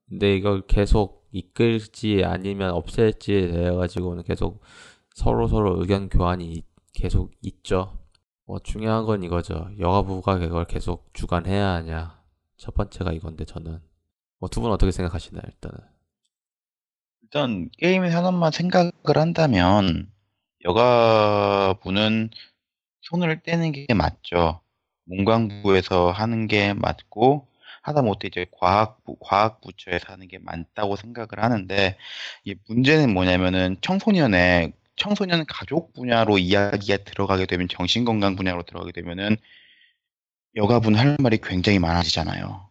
[0.07, 4.61] 근데 이걸 계속 이끌지 아니면 없앨지에 대해 가지고는 계속
[5.15, 6.63] 서로 서로 의견 교환이 이-
[6.93, 7.97] 계속 있죠.
[8.45, 9.69] 뭐 중요한 건 이거죠.
[9.79, 12.19] 여가부가 그걸 계속 주관해야 하냐.
[12.57, 13.79] 첫 번째가 이건데 저는
[14.39, 15.77] 뭐 두 분 어떻게 생각하시나요, 일단은?
[17.23, 20.11] 일단 게임 산업만 생각을 한다면
[20.65, 22.29] 여가부는
[23.01, 24.61] 손을 떼는 게 맞죠.
[25.05, 27.47] 문광부에서 하는 게 맞고
[27.89, 31.97] 하다못해 이제 과학부 과학부처에서 하는 게 맞다고 생각을 하는데
[32.45, 39.37] 이 문제는 뭐냐면은 청소년의 청소년 가족 분야로 이야기가 들어가게 되면 정신건강 분야로 들어가게 되면은
[40.55, 42.69] 여가부는 할 말이 굉장히 많아지잖아요.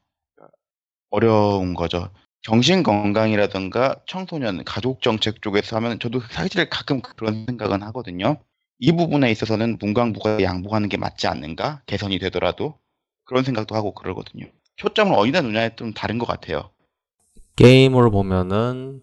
[1.11, 2.11] 어려운 거죠.
[2.43, 8.37] 정신건강이라든가 청소년 가족정책 쪽에서 하면 저도 사실 가끔 그런 생각은 하거든요.
[8.79, 11.83] 이 부분에 있어서는 문광부가 양보하는 게 맞지 않는가?
[11.87, 12.79] 개선이 되더라도
[13.25, 14.47] 그런 생각도 하고 그러거든요.
[14.79, 16.71] 초점을 어디다 놓냐에 좀 다른 것 같아요.
[17.57, 19.03] 게임으로 보면은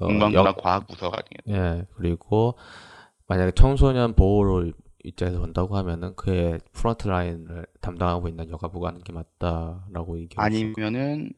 [0.00, 2.56] 어, 문광부나 여- 과학부서가 예 그리고
[3.26, 4.72] 만약에 청소년 보호를
[5.04, 11.32] 입장에서 본다고 하면은 그의 프런트 라인을 담당하고 있는 여가부가 하는 게 맞다라고 얘기하고 아니면은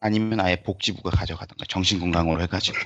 [0.00, 2.78] 아니면 아예 복지부가 가져가든가 정신건강으로 해가지고.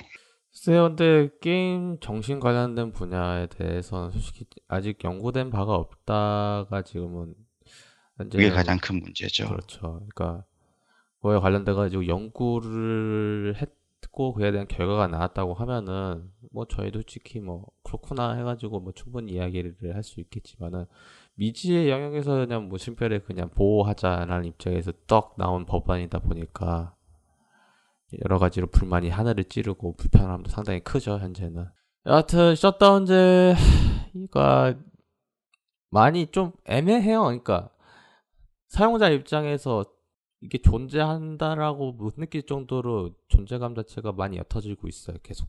[0.50, 7.34] 글쎄요 근데 게임 정신 관련된 분야에 대해서는 솔직히 아직 연구된 바가 없다가 지금은
[8.18, 9.48] 그게 가장 큰 문제죠.
[9.48, 9.80] 그렇죠.
[9.80, 10.44] 그러니까
[11.20, 18.34] 그거에 관련돼 가지고 연구를 했고 그에 대한 결과가 나왔다고 하면은 뭐 저희도 솔직히 뭐 그렇구나
[18.34, 20.86] 해가지고 뭐 충분히 이야기를 할 수 있겠지만은
[21.36, 26.94] 미지의 영역에서 그냥 무심결에 그냥 보호하자라는 입장에서 떡 나온 법안이다 보니까
[28.24, 31.66] 여러 가지로 불만이 하늘을 찌르고 불편함도 상당히 크죠 현재는.
[32.06, 33.54] 여하튼 셧다운제
[34.14, 34.74] 이가
[35.90, 37.22] 많이 좀 애매해요.
[37.24, 37.70] 그러니까
[38.74, 39.84] 사용자 입장에서
[40.40, 45.16] 이게 존재한다라고 못 느낄 정도로 존재감 자체가 많이 옅어지고 있어요.
[45.22, 45.46] 계속.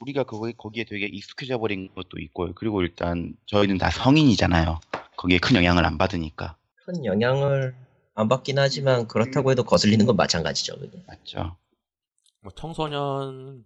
[0.00, 2.52] 우리가 거기, 거기에 되게 익숙해져 버린 것도 있고요.
[2.54, 4.78] 그리고 일단 저희는 다 성인이잖아요.
[5.16, 6.58] 거기에 큰 영향을 안 받으니까.
[6.84, 7.74] 큰 영향을
[8.14, 10.78] 안 받긴 하지만 그렇다고 해도 거슬리는 건 마찬가지죠.
[10.78, 11.02] 그게.
[11.06, 11.56] 맞죠?
[12.42, 13.64] 뭐 청소년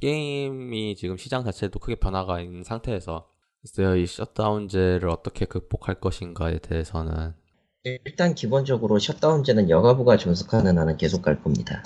[0.00, 3.28] 게임이 지금 시장 자체도 크게 변화가 있는 상태에서
[3.60, 7.40] 글쎄요, 이 셧다운제를 어떻게 극복할 것인가에 대해서는
[7.84, 11.82] 일단 기본적으로 셧다운제는 여가부가 존속하는 한은 계속 갈 겁니다.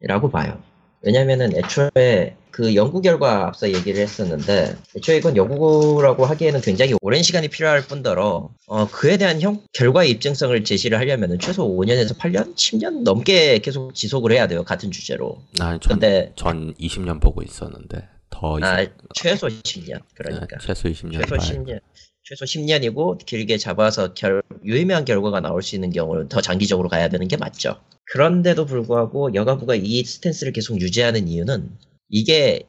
[0.00, 0.60] 라고 봐요.
[1.02, 7.48] 왜냐면은 애초에 그 연구 결과 앞서 얘기를 했었는데 애초에 이건 연구라고 하기에는 굉장히 오랜 시간이
[7.48, 13.58] 필요할 뿐더러 어, 그에 대한 형, 결과의 입증성을 제시를 하려면은 최소 5년에서 8년, 10년 넘게
[13.58, 14.64] 계속 지속을 해야 돼요.
[14.64, 15.42] 같은 주제로.
[15.58, 20.00] 난 전, 근데 전 20년 보고 있었는데 더 아, 이상- 최소 10년.
[20.14, 20.46] 그러니까.
[20.46, 21.80] 네, 최소 20년 최소 10년.
[22.28, 27.28] 최소 10년이고 길게 잡아서 결, 유의미한 결과가 나올 수 있는 경우는 더 장기적으로 가야 되는
[27.28, 27.80] 게 맞죠.
[28.06, 31.70] 그런데도 불구하고 여가부가 이 스탠스를 계속 유지하는 이유는
[32.08, 32.64] 이게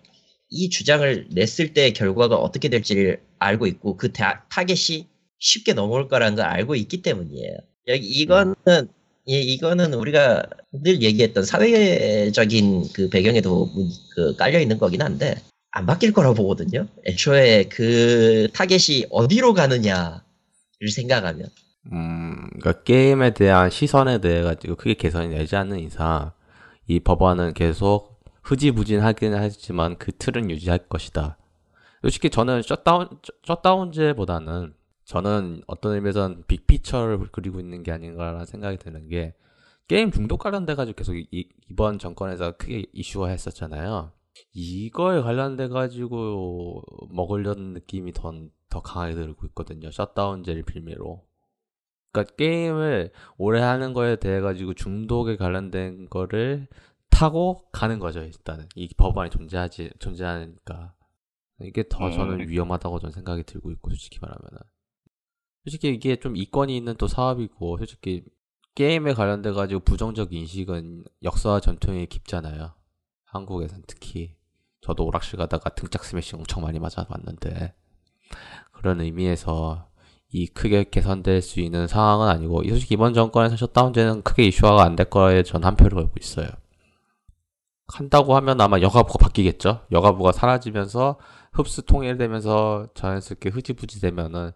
[0.51, 5.08] 이 주장을 냈을 때 결과가 어떻게 될지를 알고 있고 그 타, 타겟이
[5.39, 7.58] 쉽게 넘어올 거라는 걸 알고 있기 때문이에요.
[7.88, 8.53] 여기 이거는
[9.26, 15.36] 이, 이거는 우리가 늘 얘기했던 사회적인 그 배경에도 문- 그 깔려 있는 거긴 한데
[15.72, 16.88] 안 바뀔 거라고 보거든요.
[17.05, 20.22] 애초에 그 타겟이 어디로 가느냐를
[20.93, 21.49] 생각하면
[21.91, 26.32] 음, 그러니까 게임에 대한 시선에 대해 가지고 크게 개선이 되지 않는 이상
[26.88, 31.38] 이 법안은 계속 흐지부지하긴 하지만 그 틀은 유지할 것이다.
[32.01, 33.09] 솔직히 저는 셧다운
[33.45, 34.74] 셧다운제보다는
[35.05, 39.34] 저는 어떤 의미에선 빅피처를 그리고 있는 게 아닌가라는 생각이 드는 게
[39.88, 44.11] 게임 중독 관련돼 가지고 계속 이, 이번 정권에서 크게 이슈화 했었잖아요.
[44.53, 48.33] 이거에 관련돼 가지고 먹으려는 느낌이 더,
[48.69, 49.91] 더 강하게 들고 있거든요.
[49.91, 51.27] 셧다운제를 빌미로.
[52.11, 56.67] 그러니까 게임을 오래 하는 거에 대해 가지고 중독에 관련된 거를
[57.09, 60.93] 타고 가는 거죠 일단은 이 법안이 존재하지 존재하니까
[61.61, 62.47] 이게 더 저는 음.
[62.47, 64.59] 위험하다고 저는 생각이 들고 있고 솔직히 말하면은
[65.63, 68.23] 솔직히 이게 좀 이권이 있는 또 사업이고 솔직히
[68.75, 72.76] 게임에 관련돼 가지고 부정적 인식은 역사와 전통이 깊잖아요
[73.38, 74.35] 한국에선 특히
[74.81, 77.73] 저도 오락실 가다가 등짝 스매싱 엄청 많이 맞아봤는데
[78.73, 79.88] 그런 의미에서
[80.29, 84.95] 이 크게 개선될 수 있는 상황은 아니고 이 솔직히 이번 정권에서 셧다운제는 크게 이슈화가 안
[84.95, 86.47] 될 거에 전 한 표를 걸고 있어요.
[87.88, 89.85] 한다고 하면 아마 여가부가 바뀌겠죠.
[89.91, 91.17] 여가부가 사라지면서
[91.53, 94.51] 흡수 통일되면서 자연스럽게 흐지부지 되면은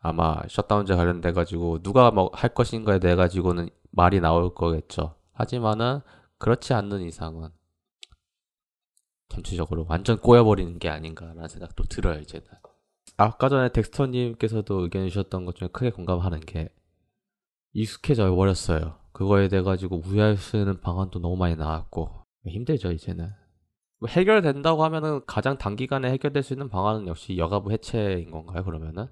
[0.00, 5.14] 아마 셧다운제 관련돼 가지고 누가 뭐 할 것인가에 대해 가지고는 말이 나올 거겠죠.
[5.32, 6.00] 하지만은
[6.38, 7.50] 그렇지 않는 이상은
[9.32, 12.46] 전체적으로 완전 꼬여버리는 게 아닌가라는 생각도 들어요 이제는.
[13.16, 16.68] 아까 전에 덱스터님께서도 의견 주셨던 것 중에 크게 공감하는 게
[17.72, 18.98] 익숙해져 버렸어요.
[19.12, 22.10] 그거에 대해 가지고 우회할 수 있는 방안도 너무 많이 나왔고
[22.46, 23.30] 힘들죠 이제는.
[24.00, 29.06] 뭐 해결된다고 하면은 가장 단기간에 해결될 수 있는 방안은 역시 여가부 해체인 건가요 그러면은?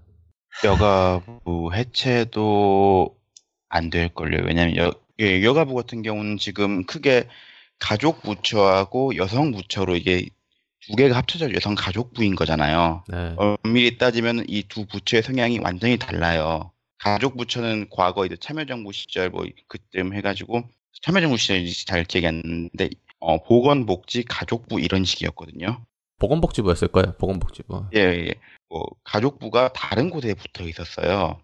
[0.65, 3.17] 여가부 해체도
[3.69, 4.45] 안 될걸요.
[4.45, 7.29] 왜냐면 여, 예, 여가부 같은 경우는 지금 크게
[7.81, 10.29] 가족 부처하고 여성 부처로 이게
[10.87, 13.05] 두 개가 합쳐져 여성 가족부인 거잖아요.
[13.09, 13.35] 네.
[13.37, 16.71] 엄밀히 따지면 이 두 부처의 성향이 완전히 달라요.
[16.99, 20.63] 가족 부처는 과거 이제 참여정부 시절 뭐 그쯤 해가지고
[21.03, 25.85] 참여정부 시절인지 잘 기억이 안 나는데 어, 보건복지 가족부 이런 식이었거든요.
[26.19, 27.15] 보건복지부였을 거예요.
[27.19, 27.87] 보건복지부.
[27.97, 28.35] 예, 예.
[28.69, 31.41] 뭐 가족부가 다른 곳에 붙어 있었어요.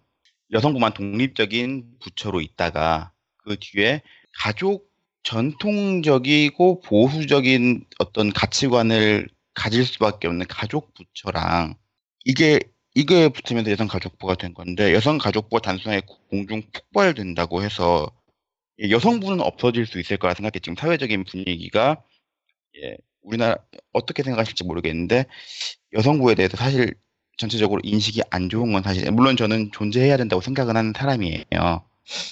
[0.53, 4.03] 여성부만 독립적인 부처로 있다가 그 뒤에
[4.39, 4.86] 가족
[5.27, 11.75] 전통적이고 보수적인 어떤 가치관을 가질 수밖에 없는 가족 부처랑
[12.25, 12.61] 이게
[12.95, 18.09] 이게 붙으면서 여성 가족부가 된 건데 여성 가족부가 단순하게 공중 폭발된다고 해서
[18.81, 22.01] 예, 여성부는 없어질 수 있을 거라 생각해 지금 사회적인 분위기가
[22.81, 23.57] 예, 우리나라
[23.93, 25.25] 어떻게 생각하실지 모르겠는데
[25.93, 26.95] 여성부에 대해서 사실
[27.37, 31.85] 전체적으로 인식이 안 좋은 건 사실 물론 저는 존재해야 된다고 생각은 하는 사람이에요.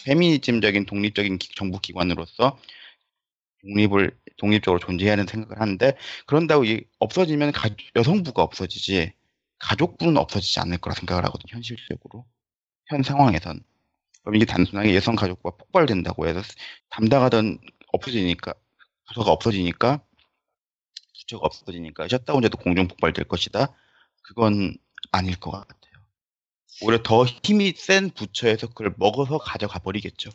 [0.04, 2.56] 페미니즘적인 독립적인 기- 정부 기관으로서
[3.64, 5.96] 독립을 독립적으로 존재해야 하는 생각을 하는데
[6.26, 9.12] 그런다고 이 없어지면 가- 여성부가 없어지지
[9.58, 11.54] 가족부는 없어지지 않을 거라 생각을 하거든요.
[11.54, 12.26] 현실적으로
[12.86, 13.60] 현 상황에선
[14.22, 16.42] 그럼 이게 단순하게 여성 가족부가 폭발된다고 해서
[16.90, 17.58] 담당하던
[17.92, 18.54] 없어지니까
[19.08, 20.02] 부서가 없어지니까
[21.18, 23.74] 부처가 없어지니까 셧다운제도 공중 폭발될 것이다.
[24.22, 24.76] 그건
[25.12, 25.94] 아닐 것 같아요.
[26.82, 30.30] 오히려 더 힘이 센 부처에서 그걸 먹어서 가져가 버리겠죠.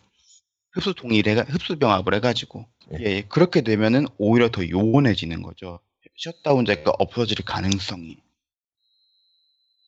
[0.72, 3.04] 흡수 동일해 흡수 병합을 해가지고 예.
[3.04, 5.80] 예 그렇게 되면은 오히려 더 요원해지는 거죠.
[6.18, 8.18] 셧다운제가 없어질 가능성이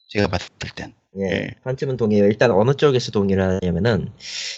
[0.10, 1.52] 제가 봤을 땐 예, 예.
[1.64, 2.26] 판쯤은 동의해요.
[2.26, 4.12] 일단 어느 쪽에서 동의를 하냐면은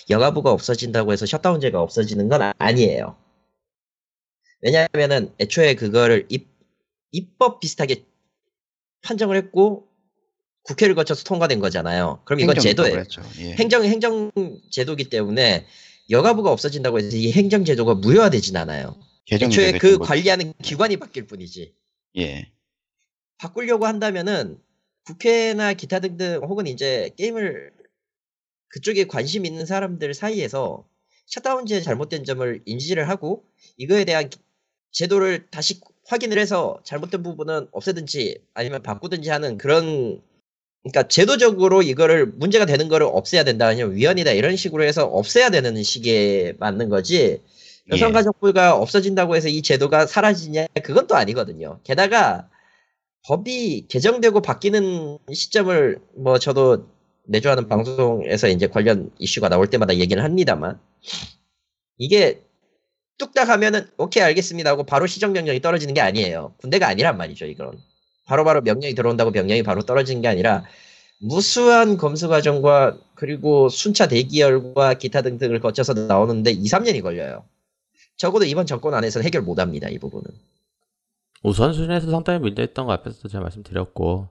[0.09, 3.17] 여가부가 없어진다고 해서 셧다운제가 없어지는 건 아- 아니에요.
[4.61, 6.47] 왜냐하면은 애초에 그거를 입,
[7.11, 8.05] 입법 비슷하게
[9.01, 9.87] 판정을 했고
[10.63, 12.21] 국회를 거쳐서 통과된 거잖아요.
[12.23, 12.93] 그럼 이건 제도예요.
[12.93, 13.21] 그랬죠.
[13.39, 13.53] 예.
[13.55, 14.31] 행정 행정
[14.71, 15.65] 제도기 때문에
[16.09, 18.95] 여가부가 없어진다고 해서 이 행정 제도가 무효화되진 않아요.
[19.31, 19.97] 애초에 그.
[19.97, 21.73] 관리하는 기관이 바뀔 뿐이지.
[22.17, 22.51] 예.
[23.37, 24.59] 바꾸려고 한다면은
[25.05, 27.71] 국회나 기타 등등 혹은 이제 게임을
[28.69, 30.85] 그쪽에 관심 있는 사람들 사이에서
[31.27, 33.45] 셧다운제의 잘못된 점을 인지를 하고
[33.77, 34.29] 이거에 대한
[34.91, 40.21] 제도를 다시 확인을 해서 잘못된 부분은 없애든지 아니면 바꾸든지 하는 그런
[40.83, 45.81] 그러니까 제도적으로 이거를 문제가 되는 거를 없애야 된다 아니면 위헌이다 이런 식으로 해서 없애야 되는
[45.81, 47.41] 시기에 맞는 거지
[47.89, 51.79] 여성가족부가 없어진다고 해서 이 제도가 사라지냐 그건 또 아니거든요.
[51.83, 52.49] 게다가
[53.25, 56.87] 법이 개정되고 바뀌는 시점을 뭐 저도
[57.25, 60.79] 내주 하는 방송에서 이제 관련 이슈가 나올 때마다 얘기를 합니다만
[61.97, 62.41] 이게
[63.17, 66.55] 뚝딱 하면은 오케이 알겠습니다 하고 바로 시정명령이 떨어지는 게 아니에요.
[66.57, 67.79] 군대가 아니란 말이죠 이건.
[68.25, 70.63] 바로 바로 명령이 들어온다고 명령이 바로 떨어지는 게 아니라
[71.19, 77.45] 무수한 검수 과정과 그리고 순차 대기열과 기타 등등을 거쳐서 나오는데 2, 3년이 걸려요.
[78.17, 80.25] 적어도 이번 정권 안에서는 해결 못 합니다, 이 부분은.
[81.43, 84.29] 우선순위에서 상당히 문제있던 거 앞에서도 제가 말씀드렸고,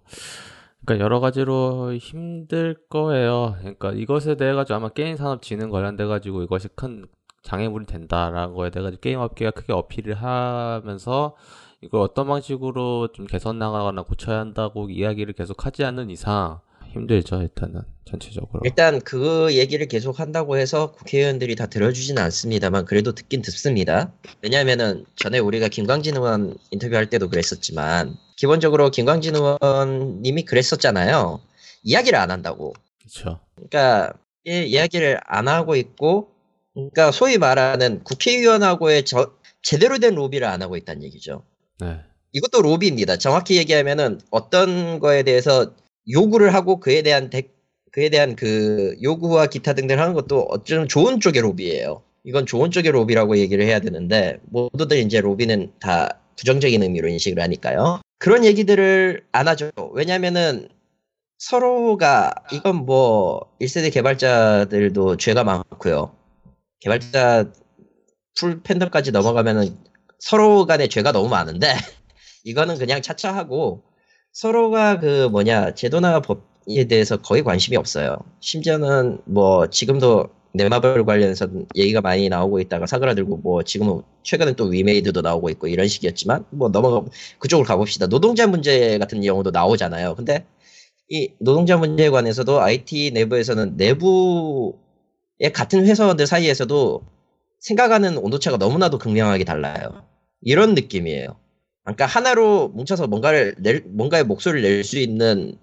[0.84, 3.57] 그러니까 여러 가지로 힘들 거예요.
[3.61, 7.07] 그러니까 이것에 대해 가지고 아마 게임 산업 진흥 관련돼 가지고 이것이 큰
[7.43, 11.36] 장애물이 된다라는 거에 대해 가지고 게임 업계가 크게 어필을 하면서
[11.83, 16.61] 이걸 어떤 방식으로 좀 개선 나가거나 고쳐야 한다고 이야기를 계속 하지 않는 이상
[16.93, 18.61] 힘들죠 일단은 전체적으로.
[18.64, 24.12] 일단 그 얘기를 계속 한다고 해서 국회의원들이 다 들어주지는 않습니다만 그래도 듣긴 듣습니다.
[24.43, 31.41] 왜냐면은 전에 우리가 김광진 의원 인터뷰할 때도 그랬었지만 기본적으로 김광진 의원님이 그랬었잖아요.
[31.83, 32.74] 이야기를 안 한다고.
[33.01, 34.12] 그렇죠 그러니까
[34.47, 36.28] 예, 이야기를 안 하고 있고
[36.74, 41.45] 그러니까 소위 말하는 국회의원하고의 저, 제대로 된 로비를 안 하고 있다는 얘기죠
[41.83, 42.01] 네.
[42.33, 43.18] 이것도 로비입니다.
[43.18, 45.74] 정확히 얘기하면은 어떤 거에 대해서
[46.11, 47.43] 요구를 하고 그에 대한 대,
[47.91, 52.03] 그에 대한 그 요구와 기타 등등 하는 것도 어쩌면 좋은 쪽의 로비예요.
[52.24, 58.01] 이건 좋은 쪽의 로비라고 얘기를 해야 되는데 모두들 이제 로비는 다 부정적인 의미로 인식을 하니까요.
[58.18, 59.70] 그런 얘기들을 안 하죠.
[59.93, 60.68] 왜냐면은
[61.39, 66.14] 서로가 이건 뭐 1세대 개발자들도 죄가 많고요.
[66.80, 67.53] 개발자
[68.39, 69.76] 풀 팬덤까지 넘어가면은
[70.23, 71.75] 서로 간에 죄가 너무 많은데
[72.45, 73.83] 이거는 그냥 차차하고
[74.31, 78.18] 서로가 그 뭐냐 제도나 법에 대해서 거의 관심이 없어요.
[78.41, 85.23] 심지어는 뭐 지금도 네마블 관련해서 얘기가 많이 나오고 있다가 사그라들고 뭐 지금은 최근에 또 위메이드도
[85.23, 87.05] 나오고 있고 이런 식이었지만 뭐 넘어가
[87.41, 88.07] 그쪽으로 가봅시다.
[88.07, 90.14] 노동자 문제 같은 경우도 나오잖아요.
[90.14, 90.47] 근데
[91.09, 94.73] 이 노동자 문제에 관해서도 IT 내부에서는 내부의
[95.53, 97.03] 같은 회사원들 사이에서도
[97.59, 100.12] 생각하는 온도차가 너무나도 극명하게 달라요.
[100.43, 101.36] 이런 느낌이에요.
[101.84, 105.57] 그러니까 하나로 뭉쳐서 뭔가를 낼, 뭔가의 목소리를 낼 수 있는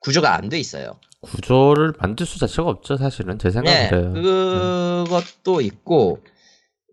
[0.00, 0.98] 구조가 안 돼 있어요.
[1.22, 3.38] 구조를 만들 수 자체가 없죠, 사실은.
[3.38, 4.20] 제 생각은 네.
[4.20, 6.18] 그것도 있고,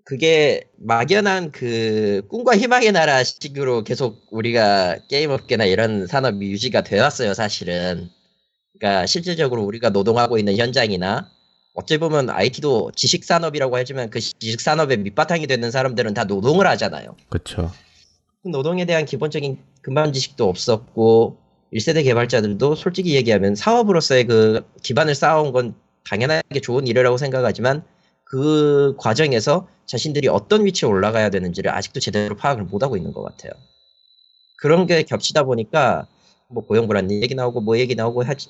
[0.05, 8.09] 그게 막연한 그 꿈과 희망의 나라 식으로 계속 우리가 게임업계나 이런 산업이 유지가 되었어요, 사실은.
[8.79, 11.29] 그러니까 실질적으로 우리가 노동하고 있는 현장이나
[11.74, 17.15] 어찌 보면 IT도 지식 산업이라고 하지만 그 지식 산업의 밑바탕이 되는 사람들은 다 노동을 하잖아요.
[17.30, 17.72] 그렇죠.
[18.43, 21.38] 노동에 대한 기본적인 근반 지식도 없었고
[21.74, 25.76] 1세대 개발자들도 솔직히 얘기하면 사업으로서의 그 기반을 쌓아온 건
[26.09, 27.84] 당연하게 좋은 일이라고 생각하지만
[28.26, 33.52] 그 과정에서 자신들이 어떤 위치에 올라가야 되는지를 아직도 제대로 파악을 못하고 있는 것 같아요.
[34.57, 36.07] 그런 게 겹치다 보니까
[36.48, 38.49] 뭐 고용불안 얘기 나오고 뭐 얘기 나오고 하지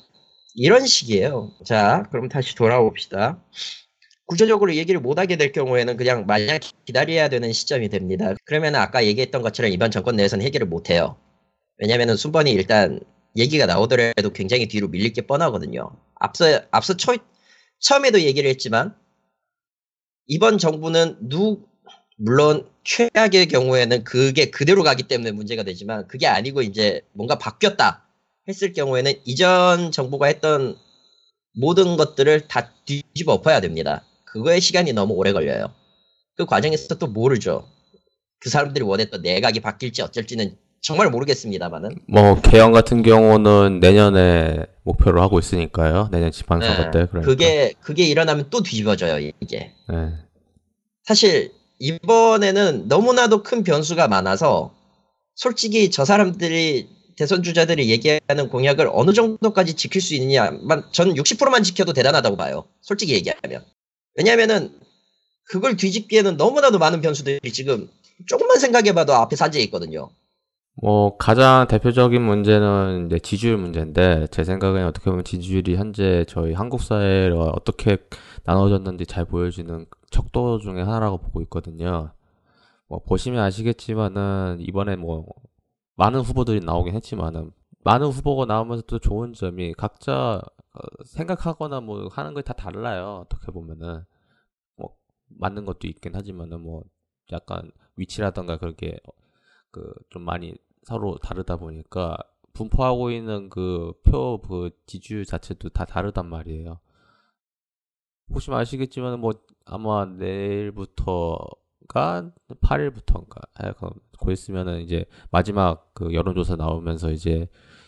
[0.56, 1.52] 이런 식이에요.
[1.65, 3.44] 자, 그럼 다시 돌아옵시다.
[4.26, 8.34] 구조적으로 얘기를 못하게 될 경우에는 그냥 마냥 기다려야 되는 시점이 됩니다.
[8.45, 11.18] 그러면 아까 얘기했던 것처럼 이번 정권 내에서는 해결을 못해요.
[11.78, 12.99] 왜냐면은 순번이 일단
[13.36, 15.91] 얘기가 나오더라도 굉장히 뒤로 밀릴 게 뻔하거든요.
[16.15, 17.15] 앞서, 앞서 초,
[17.80, 18.95] 처음에도 얘기를 했지만
[20.28, 21.65] 이번 정부는 누,
[22.18, 28.07] 물론 최악의 경우에는 그게 그대로 가기 때문에 문제가 되지만 그게 아니고 이제 뭔가 바뀌었다
[28.47, 30.77] 했을 경우에는 이전 정부가 했던
[31.53, 34.03] 모든 것들을 다 뒤집어 엎어야 됩니다.
[34.26, 35.73] 그거에 시간이 너무 오래 걸려요.
[36.35, 37.68] 그 과정에서 또 모르죠.
[38.39, 41.99] 그 사람들이 원했던 내각이 바뀔지 어쩔지는 정말 모르겠습니다만은.
[42.07, 46.09] 뭐 개헌 같은 경우는 내년에 목표로 하고 있으니까요.
[46.11, 47.05] 내년 지방선거 네, 때.
[47.05, 47.22] 그러니까.
[47.22, 49.73] 그게 그게 일어나면 또 뒤집어져요 이게.
[49.88, 50.13] 네.
[51.03, 54.73] 사실 이번에는 너무나도 큰 변수가 많아서
[55.35, 56.88] 솔직히 저 사람들이
[57.22, 62.64] 대선 주자들이 얘기하는 공약을 어느 정도까지 지킬 수 있느냐만 저는 60%만 지켜도 대단하다고 봐요.
[62.81, 63.64] 솔직히 얘기하면.
[64.15, 64.72] 왜냐면은
[65.43, 67.88] 그걸 뒤집기에는 너무나도 많은 변수들이 지금
[68.26, 70.10] 조금만 생각해봐도 앞에 산재해 있거든요.
[70.73, 76.81] 뭐 가장 대표적인 문제는 이제 지지율 문제인데 제 생각에는 어떻게 보면 지지율이 현재 저희 한국
[76.81, 77.98] 사회가 어떻게
[78.45, 82.14] 나눠졌는지 잘 보여주는 척도 중에 하나라고 보고 있거든요.
[82.88, 85.26] 뭐 보시면 아시겠지만은 이번에 뭐
[86.02, 87.52] 많은 후보들이 나오긴 했지만은
[87.84, 90.41] 많은 후보가 나오면서 또 좋은 점이 각자
[90.73, 93.23] 어, 생각하거나 뭐 하는 게 다 달라요.
[93.26, 94.03] 어떻게 보면은
[94.78, 94.95] 뭐
[95.28, 96.84] 맞는 것도 있긴 하지만은 뭐
[97.32, 98.98] 약간 위치라던가 그렇게
[99.72, 102.18] 그 좀 많이 서로 다르다 보니까
[102.53, 106.80] 분포하고 있는 그 표그 지지율 자체도 다 다르단 말이에요.
[108.34, 109.34] 보시면 아시겠지만 뭐
[109.65, 111.38] 아마 내일부터
[111.91, 112.31] 가
[112.61, 113.77] 8일부터인가
[114.19, 117.47] 고 있으면은 이제 마지막 그 여론조사 나오면서 이제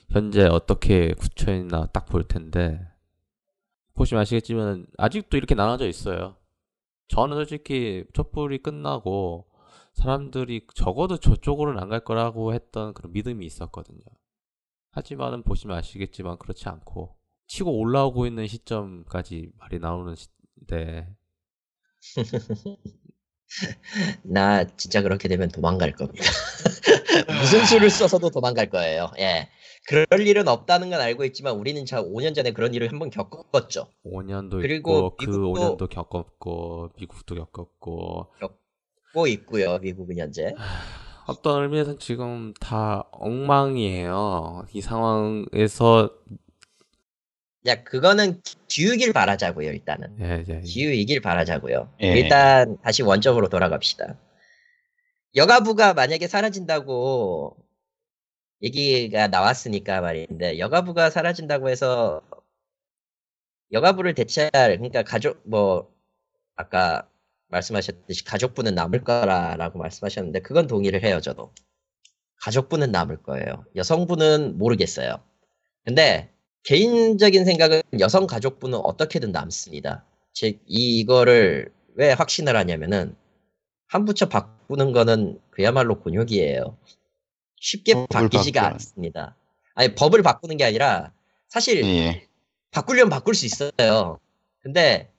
[0.09, 2.85] 현재 어떻게 굳혀 있나 딱 볼 텐데
[3.95, 6.35] 보시면 아시겠지만 아직도 이렇게 나눠져 있어요.
[7.07, 9.47] 저는 솔직히 촛불이 끝나고
[9.93, 14.01] 사람들이 적어도 저쪽으로는 안 갈 거라고 했던 그런 믿음이 있었거든요.
[14.91, 17.15] 하지만은 보시면 아시겠지만 그렇지 않고
[17.47, 21.15] 치고 올라오고 있는 시점까지 말이 나오는 시인데
[24.23, 26.23] 나 진짜 그렇게 되면 도망갈 겁니다.
[27.41, 29.11] 무슨 수를 써서도 도망갈 거예요.
[29.19, 29.49] 예.
[29.85, 33.88] 그럴 일은 없다는 건 알고 있지만 우리는 자 5년 전에 그런 일을 한번 겪었죠.
[34.05, 38.27] 5년도 그리고 있고 그 미국도- 5년도 겪었고 미국도 겪었고
[39.13, 39.77] 고 있고요.
[39.80, 40.53] 미국은 현재.
[41.27, 44.65] 어떤 의미에서는 지금 다 엉망이에요.
[44.73, 46.09] 이 상황에서
[47.65, 49.69] 야 그거는 기우길 바라자고요.
[49.72, 50.61] 일단은 예, 예, 예.
[50.61, 51.94] 기우이길 바라자고요.
[52.02, 52.07] 예.
[52.19, 54.18] 일단 다시 원점으로 돌아갑시다.
[55.35, 57.57] 여가부가 만약에 사라진다고
[58.61, 62.22] 얘기가 나왔으니까 말인데 여가부가 사라진다고 해서
[63.72, 65.91] 여가부를 대체할 그러니까 가족 뭐
[66.56, 67.10] 아까
[67.48, 71.53] 말씀하셨듯이 가족부는 남을 거라라고 말씀하셨는데 그건 동의를 해요 저도
[72.41, 75.18] 가족부는 남을 거예요 여성부는 모르겠어요
[75.84, 76.34] 근데
[76.64, 83.15] 개인적인 생각은 여성 가족부는 어떻게든 남습니다 즉 이거를 왜 확신을 하냐면은
[83.88, 86.77] 한 부처 바꾸는 거는 그야말로 곤욕이에요
[87.60, 88.73] 쉽게 바뀌지가 바꾸는.
[88.73, 89.35] 않습니다
[89.76, 91.14] 아니 법을 바꾸는 게 아니라
[91.49, 92.27] 사실 예.
[92.72, 94.19] 바꾸려면 바꿀 수 있어요.
[94.61, 95.11] 근데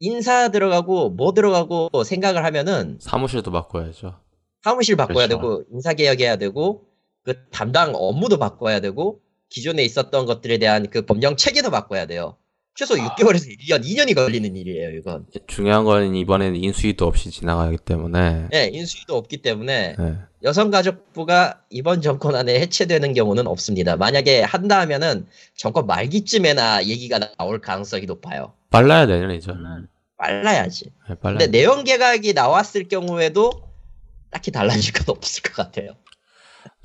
[0.00, 4.18] 인사 들어가고 뭐 들어가고 생각을 하면은 사무실도 바꿔야죠.
[4.62, 5.36] 사무실 바꿔야 그렇죠.
[5.36, 6.86] 되고 인사 개혁해야 되고
[7.22, 12.36] 그 담당 업무도 바꿔야 되고 기존에 있었던 것들에 대한 그 법령 체계도 바꿔야 돼요.
[12.74, 15.24] 최소 6개월에서 1년, 2년이 걸리는 일이에요, 이건.
[15.46, 20.16] 중요한 건 이번에는 인수위도 없이 지나가기 때문에 예, 인수위도 없기 때문에 예.
[20.42, 23.96] 여성가족부가 이번 정권 안에 해체되는 경우는 없습니다.
[23.96, 28.52] 만약에 한다 하면은 정권 말기쯤에나 얘기가 나올 가능성이 높아요.
[28.70, 29.54] 빨라야 내년이죠.
[30.18, 30.90] 빨라야지.
[31.08, 33.52] 예, 빨라야 근데 내용 개각이 나왔을 경우에도
[34.30, 35.92] 딱히 달라질 건 없을 것 같아요.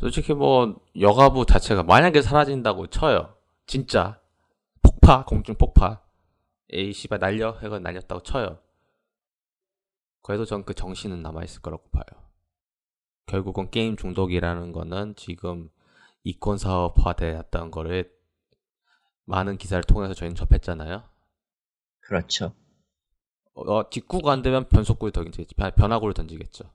[0.01, 3.35] 솔직히 뭐 여가부 자체가 만약에 사라진다고 쳐요.
[3.67, 4.19] 진짜
[4.81, 6.01] 폭파 공중 폭파.
[6.73, 8.59] 에이 씨발 날려 해가 날렸다고 쳐요.
[10.23, 12.03] 그래도 전 그 정신은 남아 있을 거라고 봐요.
[13.27, 15.69] 결국은 게임 중독이라는 거는 지금
[16.23, 18.11] 이권 사업화되었던 거를
[19.25, 21.03] 많은 기사를 통해서 저희는 접했잖아요.
[22.01, 22.53] 그렇죠.
[23.53, 25.53] 어, 직구가 안 되면 변속구를 던지겠지.
[25.55, 26.65] 변- 변화구를 던지겠죠.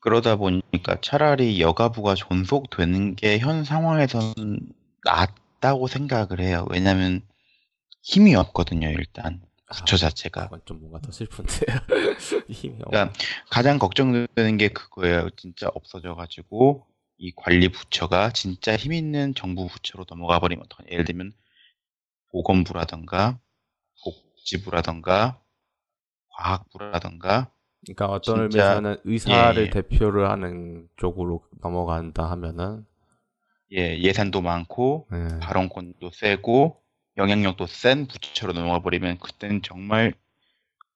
[0.00, 4.34] 그러다 보니까 차라리 여가부가 존속되는 게 현 상황에서는
[5.04, 6.66] 낫다고 생각을 해요.
[6.70, 7.22] 왜냐면
[8.02, 9.42] 힘이 없거든요, 일단.
[9.74, 10.44] 부처 자체가.
[10.44, 11.78] 그건 좀 뭔가 더 슬픈데요.
[12.50, 13.12] 힘이 없- 그러니까
[13.50, 15.30] 가장 걱정되는 게 그거예요.
[15.36, 16.86] 진짜 없어져가지고
[17.18, 20.88] 이 관리 부처가 진짜 힘 있는 정부 부처로 넘어가 버리면 어떡하냐.
[20.92, 21.32] 예를 들면
[22.32, 23.38] 보건부라던가
[24.04, 25.40] 복지부라던가
[26.30, 27.50] 과학부라던가
[27.84, 29.70] 그러니까 어떤 진짜- 의미에서는 의사를 예.
[29.70, 32.84] 대표를 하는 쪽으로 넘어간다 하면은
[33.72, 35.38] 예, 예산도 많고 예.
[35.40, 36.80] 발언권도 세고
[37.16, 40.14] 영향력도 센 부처로 넘어가 버리면 그때는 정말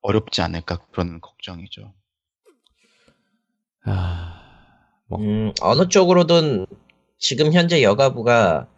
[0.02, 1.92] 어렵지 않을까 그런 걱정이죠.
[3.84, 4.42] 아,
[5.08, 6.66] 뭐 음, 어느 쪽으로든
[7.18, 8.68] 지금 현재 여가부가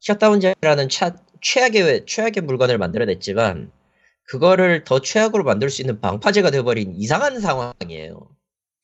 [0.00, 3.70] 셧다운제라는 차- 최악의 최악의 물건을 만들어냈지만
[4.26, 8.28] 그거를 더 최악으로 만들 수 있는 방파제가 되어버린 이상한 상황이에요.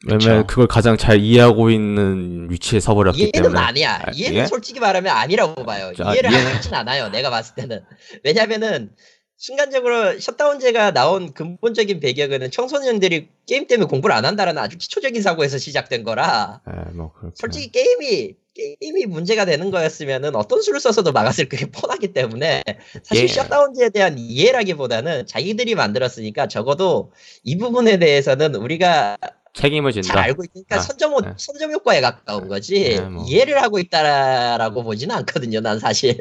[0.06, 0.46] 왜냐면.
[0.46, 4.00] 그걸 가장 잘 이해하고 있는 위치에 서버렸기 이해는 때문에 아니야.
[4.04, 4.46] 아, 이해는 예?
[4.46, 5.92] 솔직히 말하면 아니라고 봐요.
[5.96, 7.08] 자, 이해를 이해는- 하고 있진 않아요.
[7.10, 7.82] 내가 봤을 때는.
[8.24, 8.90] 왜냐면은
[9.36, 16.04] 순간적으로 셧다운제가 나온 근본적인 배경은 청소년들이 게임 때문에 공부를 안 한다라는 아주 기초적인 사고에서 시작된
[16.04, 21.66] 거라 예, 뭐 그렇게 솔직히 게임이 게임이 문제가 되는 거였으면은 어떤 수를 써서도 막았을 그게
[21.70, 22.62] 뻔하기 때문에
[23.02, 23.28] 사실 예.
[23.28, 27.12] 셧다운제에 대한 이해라기보다는 자기들이 만들었으니까 적어도
[27.44, 29.16] 이 부분에 대해서는 우리가
[29.54, 30.20] 책임을 잘 진다.
[30.22, 31.32] 알고 있으니까 아, 선점 네.
[31.36, 33.24] 선점 효과에 가까운 거지 네, 뭐.
[33.26, 35.60] 이해를 하고 있다라고 보지는 않거든요.
[35.60, 36.16] 난 사실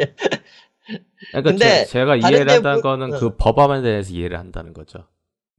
[1.32, 3.20] 그러니까 근데 제, 가 이해를 데 한다는 보- 거는 응.
[3.20, 5.06] 그 법안에 대해서 이해를 한다는 거죠.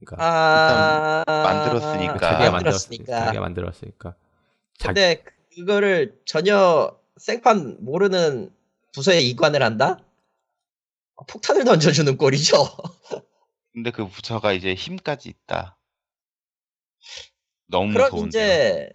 [0.05, 2.17] 그러니까 아 만들었으니까.
[2.19, 2.51] 자기가 만들었으니까.
[2.51, 3.25] 만들었으니까.
[3.25, 4.15] 자기가 만들었으니까.
[4.77, 5.23] 자- 근데
[5.55, 8.51] 그거를 전혀 생판 모르는
[8.93, 10.03] 부서에 이관을 한다?
[11.27, 12.57] 폭탄을 던져주는 꼴이죠.
[13.73, 15.77] 근데 그 부처가 이제 힘까지 있다.
[17.67, 18.27] 너무 그럼 무서운데.
[18.27, 18.91] 이제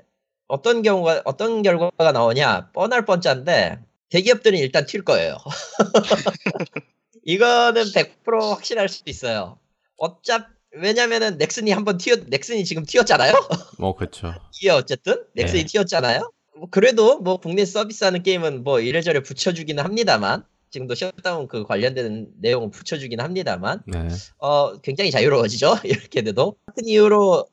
[0.46, 3.80] 어떤 경우가 어떤 결과가 나오냐 뻔할 뻔짠데
[4.10, 5.36] 대기업들은 일단 튈 거예요.
[7.24, 9.58] 이거는 100% 확실할 수도 있어요.
[9.96, 13.32] 어차피 왜냐면은 넥슨이 한번 튀어 넥슨이 지금 튀었잖아요.
[13.78, 14.34] 뭐 그렇죠.
[14.60, 15.66] 이게 어쨌든 넥슨이 네.
[15.66, 16.30] 튀었잖아요.
[16.58, 22.70] 뭐 그래도 뭐 국내 서비스하는 게임은 뭐 이래저래 붙여주기는 합니다만 지금도 셧다운 그 관련된 내용을
[22.70, 24.08] 붙여주긴 합니다만 네.
[24.38, 25.78] 어 굉장히 자유로워지죠.
[25.84, 27.46] 이렇게 돼도 같은 이유로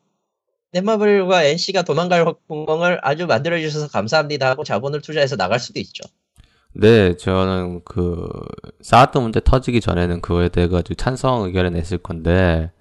[0.72, 6.03] 넷마블과 NC가 도망갈 구멍을 아주 만들어 주셔서 감사합니다 하고 자본을 투자해서 나갈 수도 있죠.
[6.73, 8.27] 네, 저는 그
[8.82, 12.72] 사드 문제 터지기 전에는 그거에 대해 가지고 찬성 의견을 냈을 건데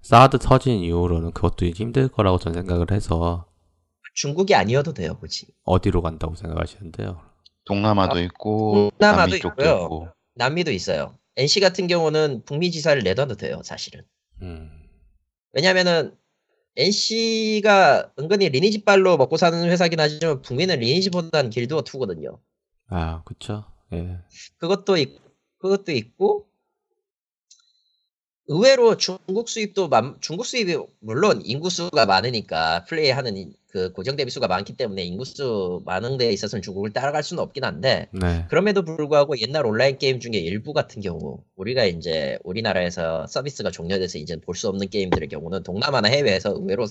[0.00, 3.44] 사드 터진 이후로는 그것도 힘들 거라고 저는 생각을 해서
[4.18, 5.46] 중국이 아니어도 돼요, 그지?
[5.62, 7.22] 어디로 간다고 생각하시는데요?
[7.64, 9.82] 동남아도 아, 있고 동남아도 남미 쪽도 있고요.
[9.84, 10.08] 있고.
[10.34, 11.16] 남미도 있어요.
[11.36, 14.02] NC 같은 경우는 북미 지사를 내둬도 돼요, 사실은.
[14.42, 14.72] 음.
[15.52, 16.16] 왜냐면은
[16.74, 22.40] NC가 은근히 리니지 발로 먹고 사는 회사긴 하지만 북미는 리니지보다는 길드워 2거든요.
[22.88, 23.66] 아, 그쵸.
[23.92, 24.18] 예.
[24.58, 25.16] 그것도 있,
[25.58, 26.48] 그것도 있고
[28.52, 34.48] 의외로 중국 수입도 맘- 중국 수입이 물론 인구수가 많으니까 플레이하는 인- 그 고정 대비 수가
[34.48, 38.46] 많기 때문에 인구수 많은 데에 있어서는 중국을 따라갈 수는 없긴 한데 네.
[38.48, 44.36] 그럼에도 불구하고 옛날 온라인 게임 중에 일부 같은 경우 우리가 이제 우리나라에서 서비스가 종료돼서 이제
[44.40, 46.86] 볼 수 없는 게임들의 경우는 동남아나 해외에서 의외로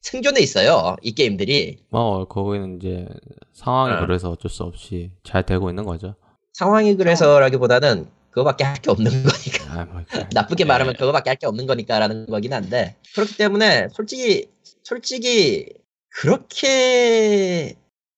[0.00, 3.06] 생존해 있어요 이 게임들이 뭐, 거기는 이제
[3.52, 4.00] 상황이 네.
[4.06, 6.14] 그래서 어쩔 수 없이 잘 되고 있는 거죠.
[6.54, 10.02] 상황이 그래서라기보다는 그거밖에 할 게 없는 거니까 아, 뭐.
[10.34, 10.68] 나쁘게 네.
[10.68, 14.48] 말하면 그거밖에 할 게 없는 거니까라는 거긴 한데 그렇기 때문에 솔직히
[14.82, 15.66] 솔직히
[16.10, 17.74] 그렇게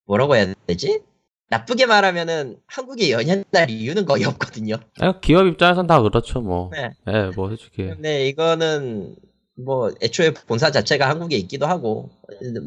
[0.07, 1.01] 뭐라고 해야 되지?
[1.49, 4.77] 나쁘게 말하면은 한국에 연연할 이유는 거의 없거든요.
[5.01, 6.71] 아, 기업 입장에선 다 그렇죠, 뭐.
[6.73, 6.91] 네.
[7.09, 7.85] 예, 뭐, 솔직히.
[7.87, 9.15] 근데 이거는
[9.65, 12.11] 뭐 애초에 본사 자체가 한국에 있기도 하고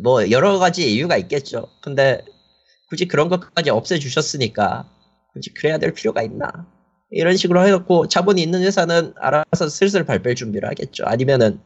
[0.01, 1.67] 뭐 여러 가지 이유가 있겠죠.
[1.81, 2.23] 근데
[2.89, 4.89] 굳이 그런 것까지 없애주셨으니까
[5.33, 6.49] 굳이 그래야 될 필요가 있나?
[7.11, 11.05] 이런 식으로 해놓고 자본이 있는 회사는 알아서 슬슬 발뺄 준비를 하겠죠.
[11.05, 11.59] 아니면은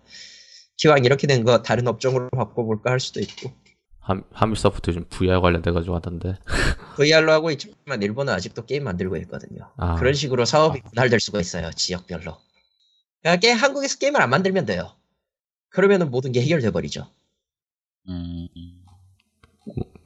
[0.77, 3.51] 기왕 이렇게 된 거 다른 업종으로 바꿔볼까 할 수도 있고
[3.99, 6.37] 함, 하밀소프트 요즘 VR 관련돼가지고 하던데.
[6.97, 9.71] VR로 하고 있지만 일본은 아직도 게임 만들고 있거든요.
[9.77, 9.95] 아.
[9.95, 11.69] 그런 식으로 사업이 분할될 수가 있어요.
[11.71, 12.37] 지역별로.
[13.21, 14.91] 그러니까 게- 한국에서 게임을 안 만들면 돼요.
[15.69, 17.07] 그러면은 모든 게 해결돼 버리죠.
[18.09, 18.47] 음,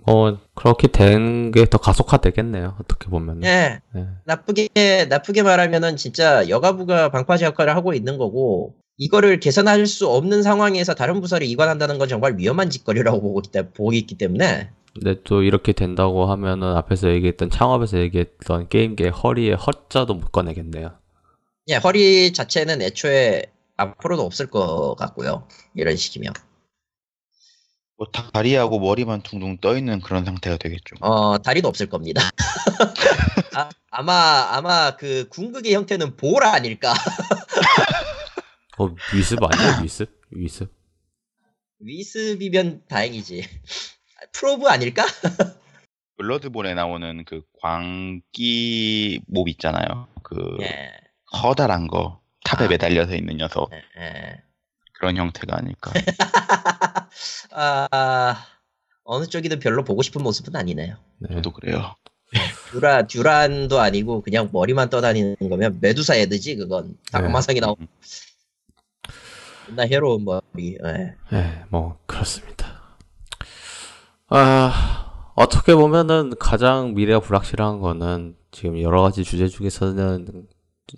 [0.08, 2.76] 뭐, 그렇게 된 게 더 가속화되겠네요.
[2.80, 3.44] 어떻게 보면.
[3.44, 3.80] 예.
[3.96, 4.08] 예.
[4.26, 10.94] 나쁘게 나쁘게 말하면은 진짜 여가부가 방파제 역할을 하고 있는 거고 이거를 개선할 수 없는 상황에서
[10.96, 15.44] 다른 부서를 이관한다는 건 정말 위험한 짓거리라고 보고 있기, 때- 보고 있기 때문에 근데 또
[15.44, 20.92] 이렇게 된다고 하면은 앞에서 얘기했던 창업에서 얘기했던 게임계 허리에 허자도 못 꺼내겠네요.
[21.70, 23.44] 예, 허리 자체는 애초에
[23.76, 25.44] 앞으로도 없을 것 같고요.
[25.76, 26.34] 이런 식이면.
[27.98, 30.96] 뭐 다리하고 머리만 둥둥 떠 있는 그런 상태가 되겠죠.
[31.02, 32.22] 어, 다리도 없을 겁니다.
[33.56, 36.94] 아, 아마, 아마 그 궁극의 형태는 볼 아닐까?
[38.78, 39.84] 어, 위습 아니에요?
[39.84, 40.10] 위습?
[40.30, 40.72] 위습?
[41.80, 43.44] 위습이면 다행이지.
[44.34, 45.04] 프로브 아닐까?
[46.18, 50.08] 블러드본에 나오는 그 광기 몹 있잖아요.
[50.24, 50.92] 그 예.
[51.32, 52.68] 커다란 거 탑에 아.
[52.68, 54.47] 매달려서 있는 녀석 예, 예.
[55.00, 55.92] 그런 형태가 아닐까.
[57.52, 58.46] 아,
[59.04, 60.96] 어느 쪽이든 별로 보고 싶은 모습은 아니네요.
[61.20, 61.36] 네.
[61.36, 61.96] 저도 그래요.
[62.72, 66.98] 듀라, 듀란도 아니고 그냥 머리만 떠다니는 거면 메두사 애드지, 그건.
[67.14, 67.88] 악마성이 나오 음.
[69.76, 70.78] 나 해로운 머리.
[70.84, 71.16] 예.
[71.34, 72.98] 예, 뭐 그렇습니다.
[74.30, 80.48] 아, 어떻게 보면은 가장 미래가 불확실한 거는 지금 여러 가지 주제 중에서는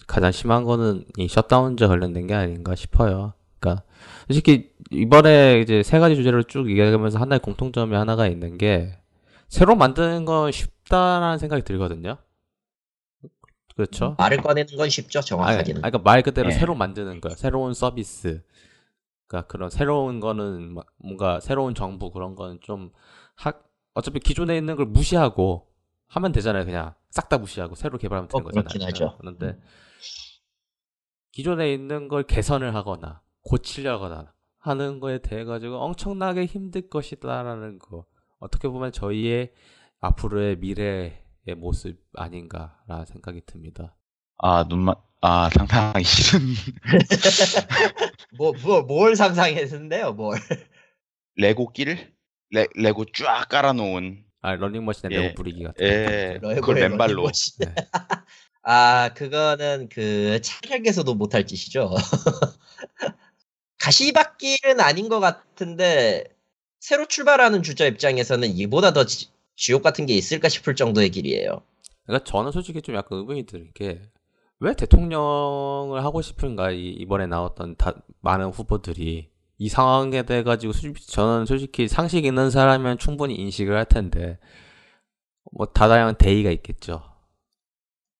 [0.07, 3.33] 가장 심한 거는 이 셧다운제 관련된 게 아닌가 싶어요.
[4.29, 8.95] 솔직히 이번에 이제 세 가지 주제를 쭉 얘기하면서 하나의 공통점이 하나가 있는 게
[9.47, 12.17] 새로 만드는 건 쉽다라는 생각이 들거든요.
[13.75, 14.15] 그렇죠?
[14.19, 15.81] 말을 꺼내는 건 쉽죠, 정확하게는.
[15.81, 16.53] 그러니까 말 그대로 예.
[16.53, 17.33] 새로 만드는 거야.
[17.35, 18.43] 새로운 서비스.
[19.25, 22.91] 그러니까 그런 새로운 거는 막 뭔가 새로운 정부 그런 거는 좀
[23.35, 23.53] 하,
[23.95, 25.67] 어차피 기존에 있는 걸 무시하고
[26.07, 26.65] 하면 되잖아요.
[26.65, 28.67] 그냥 싹 다 무시하고 새로 개발하면 되는 어, 거잖아요.
[28.67, 29.17] 그렇긴 하죠.
[29.19, 29.57] 그런데
[31.31, 38.05] 기존에 있는 걸 개선을 하거나 고치려거나 하는 거에 대해 가지고 엄청나게 힘들 것이다라는 거.
[38.39, 39.51] 어떻게 보면 저희의
[39.99, 41.17] 앞으로의 미래의
[41.57, 43.95] 모습 아닌가라는 생각이 듭니다.
[44.37, 46.39] 아 눈만 아 상상하기 싫은
[48.37, 50.39] 뭐, 뭐, 뭘 상상했는데요, 뭘.
[51.35, 52.13] 레고 길
[52.51, 55.19] 레, 레고 쫙 깔아놓은 아 러닝머신에 예.
[55.21, 56.55] 레고 뿌리기 같은 예, 거.
[56.55, 57.23] 그걸 맨발로.
[57.23, 57.65] 머신.
[57.65, 57.75] 네.
[58.63, 61.91] 아, 그거는 그 차량에서도 못할 짓이죠.
[63.79, 66.25] 가시밭길은 아닌 것 같은데
[66.79, 71.61] 새로 출발하는 주저 입장에서는 이보다 더 지, 지옥 같은 게 있을까 싶을 정도의 길이에요.
[72.05, 74.01] 그러니까 저는 솔직히 좀 약간 의문이 드는 게
[74.59, 81.45] 왜 대통령을 하고 싶은가 이, 이번에 나왔던 다, 많은 후보들이 이 상황에 대해 가지고 저는
[81.45, 84.37] 솔직히 상식 있는 사람이면 충분히 인식을 할 텐데
[85.51, 87.03] 뭐 다다양한 대의가 있겠죠.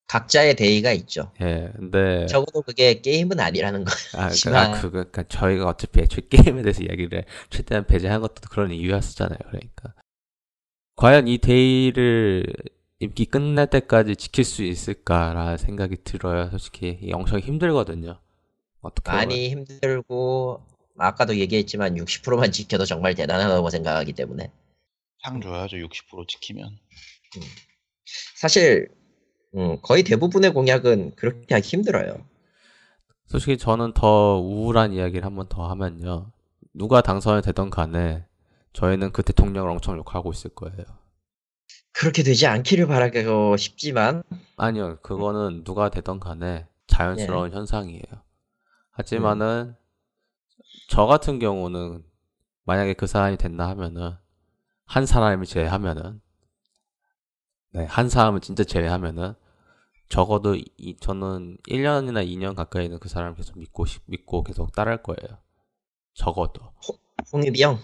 [0.09, 1.31] 각자의 대의가 있죠.
[1.39, 3.91] 예, 근데 적어도 그게 게임은 아니라는 거.
[4.17, 8.71] 아, 그, 아, 그거, 그러니까 저희가 어차피 애초에 게임에 대해서 이야기를 최대한 배제한 것도 그런
[8.71, 9.37] 이유였었잖아요.
[9.49, 9.93] 그러니까.
[10.95, 12.43] 과연 이 데이를
[12.97, 16.49] 임기 끝날 때까지 지킬 수 있을까라는 생각이 들어요.
[16.49, 18.19] 솔직히 엄청 힘들거든요.
[18.81, 19.17] 어떻게 보면.
[19.19, 20.65] 많이 힘들고
[20.97, 24.51] 아까도 얘기했지만 60%만 지켜도 정말 대단하다고 생각하기 때문에
[25.23, 26.79] 상 줘야죠 60% 지키면.
[28.35, 28.89] 사실
[29.55, 32.25] 음, 거의 대부분의 공약은 그렇게 하기 힘들어요.
[33.27, 36.31] 솔직히 저는 더 우울한 이야기를 한 번 더 하면요.
[36.73, 38.25] 누가 당선이 되던 간에
[38.73, 40.85] 저희는 그 대통령을 엄청 욕하고 있을 거예요.
[41.91, 44.23] 그렇게 되지 않기를 바라고 싶지만
[44.57, 46.67] 아니요, 그거는 누가 되던 간에 네.
[46.87, 48.03] 자연스러운 현상이에요.
[48.91, 49.75] 하지만은
[50.87, 52.03] 저 같은 경우는
[52.65, 54.13] 만약에 그 사람이 된다 하면은
[54.85, 56.21] 한 사람을 제외하면은
[57.71, 59.33] 네, 한 사람을 진짜 제외하면은
[60.09, 65.37] 적어도 이, 저는 1년이나 2년 가까이는 그 사람을 계속 믿고 싶- 믿고 계속 따를 거예요.
[66.15, 66.73] 적어도.
[67.31, 67.79] 홍유비 형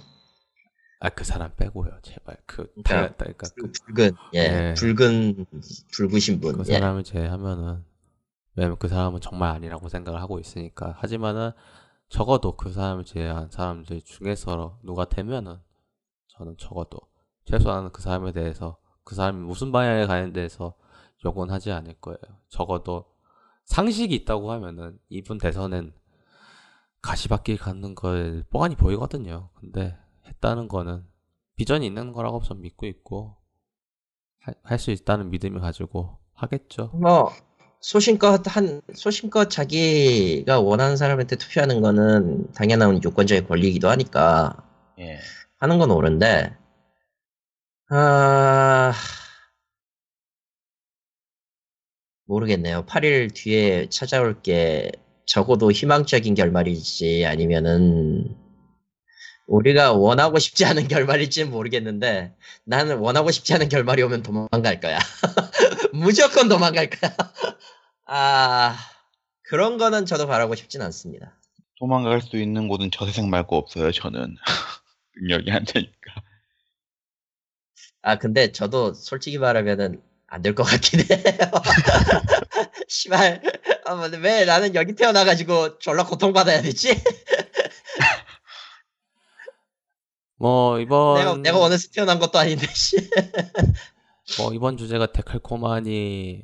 [1.00, 2.38] 아, 그 사람 빼고요, 제발.
[2.48, 4.74] 그, 그러니까 다- 그러니까 그, 붉은 예 네.
[4.74, 5.46] 붉은
[5.94, 6.74] 붉으신 분 그 예.
[6.80, 7.84] 사람을 제외하면은
[8.56, 11.52] 왜냐면 그 사람은 정말 아니라고 생각을 하고 있으니까 하지만은
[12.10, 15.60] 적어도 그 사람을 제외한 사람들 중에서 누가 되면은
[16.30, 17.00] 저는 적어도
[17.46, 20.76] 최소한 그 사람에 대해서 그 사람이 무슨 방향에 가는 데서
[21.24, 22.20] 욕은 하지 않을 거예요.
[22.50, 23.06] 적어도
[23.66, 25.94] 상식이 있다고 하면은 이분 대선엔
[27.02, 29.50] 가시밭길 가는 걸 뻔히 보이거든요.
[29.56, 31.06] 근데 했다는 거는
[31.56, 33.38] 비전이 있는 거라고 전 믿고 있고
[34.64, 36.92] 할 수 있다는 믿음을 가지고 하겠죠.
[36.94, 37.32] 뭐
[37.80, 44.56] 소신껏 한 소신껏 자기가 원하는 사람한테 투표하는 거는 당연한 유권자의 권리이기도 하니까
[45.00, 45.20] 예.
[45.58, 46.56] 하는 건 옳은데
[47.90, 48.94] 아
[52.26, 52.86] 모르겠네요.
[52.86, 54.92] 8일 뒤에 찾아올 게
[55.26, 58.36] 적어도 희망적인 결말일지 아니면은
[59.48, 62.34] 우리가 원하고 싶지 않은 결말일지는 모르겠는데
[62.64, 64.98] 나는 원하고 싶지 않은 결말이 오면 도망갈 거야.
[65.94, 67.16] 무조건 도망갈 거야.
[68.08, 68.76] 아
[69.44, 71.36] 그런 거는 저도 바라고 싶진 않습니다.
[71.80, 73.92] 도망갈 수 있는 곳은 저 세상 말고 없어요.
[73.92, 74.36] 저는
[75.22, 76.24] 능력이 안 되니까.
[78.06, 81.52] 아 근데 저도 솔직히 말하면은 안 될 것 같긴 해요.
[82.88, 83.42] 시발
[83.86, 86.90] 아, 왜 나는 여기 태어나가지고 졸라 고통받아야 되지?
[90.38, 92.98] 뭐 이번 내가 내가 원해서 태어난 것도 아닌데 씨.
[94.40, 96.42] 뭐 이번 주제가 데칼코마니라고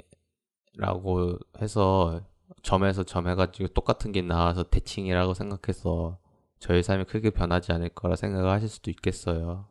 [1.61, 2.21] 해서
[2.63, 6.17] 점에서 점 해가지고 똑같은 게 나와서 대칭이라고 생각해서
[6.59, 9.67] 저희 삶이 크게 변하지 않을 거라 생각을 하실 수도 있겠어요.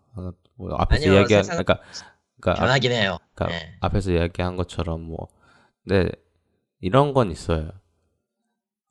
[0.61, 1.85] 어, 뭐 앞에서 아니요, 이야기한 세상- 그러니까
[2.41, 3.19] 그러니까 변하긴 해요.
[3.35, 3.77] 그러니까 네.
[3.81, 5.29] 앞에서 이야기한 것처럼 뭐,
[5.85, 6.11] 근데
[6.81, 7.71] 이런 건 있어요.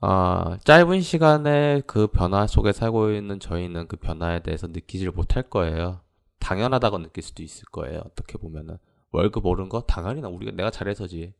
[0.02, 6.02] 아, 짧은 시간에 그 변화 속에 살고 있는 저희는 그 변화에 대해서 느끼지를 못할 거예요.
[6.40, 8.00] 당연하다고 느낄 수도 있을 거예요.
[8.06, 8.78] 어떻게 보면은
[9.12, 11.34] 월급 오른 거 당연히 나 우리가 내가 잘해서지.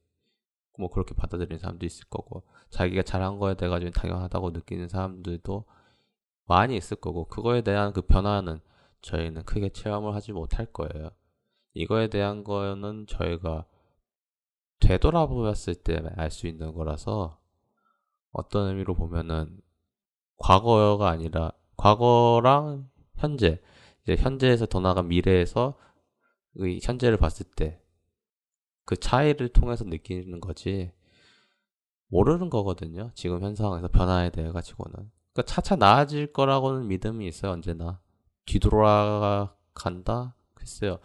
[0.78, 5.66] 뭐 그렇게 받아들이는 사람도 있을 거고 자기가 잘한 거에 대해 가지고 당연하다고 느끼는 사람들도
[6.46, 8.60] 많이 있을 거고 그거에 대한 그 변화는
[9.02, 11.12] 저희는 크게 체험을 하지 못할 거예요.
[11.74, 13.66] 이거에 대한 거는 저희가
[14.80, 17.40] 되돌아보았을 때 알 수 있는 거라서
[18.32, 19.60] 어떤 의미로 보면은
[20.38, 23.62] 과거가 아니라 과거랑 현재
[24.04, 25.78] 이제 현재에서 더 나아간 미래에서
[26.56, 27.82] 의 현재를 봤을 때
[28.90, 30.92] 그 차이를 통해서 느끼는 거지
[32.08, 33.12] 모르는 거거든요.
[33.14, 34.94] 지금 현 상황에서 변화에 대해 가지고는
[35.32, 37.52] 그러니까 차차 나아질 거라고는 믿음이 있어요.
[37.52, 38.02] 언제나
[38.50, 40.98] 뒤돌아간다 글쎄요.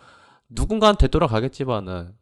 [0.48, 2.16] 누군가는 되돌아가겠지만은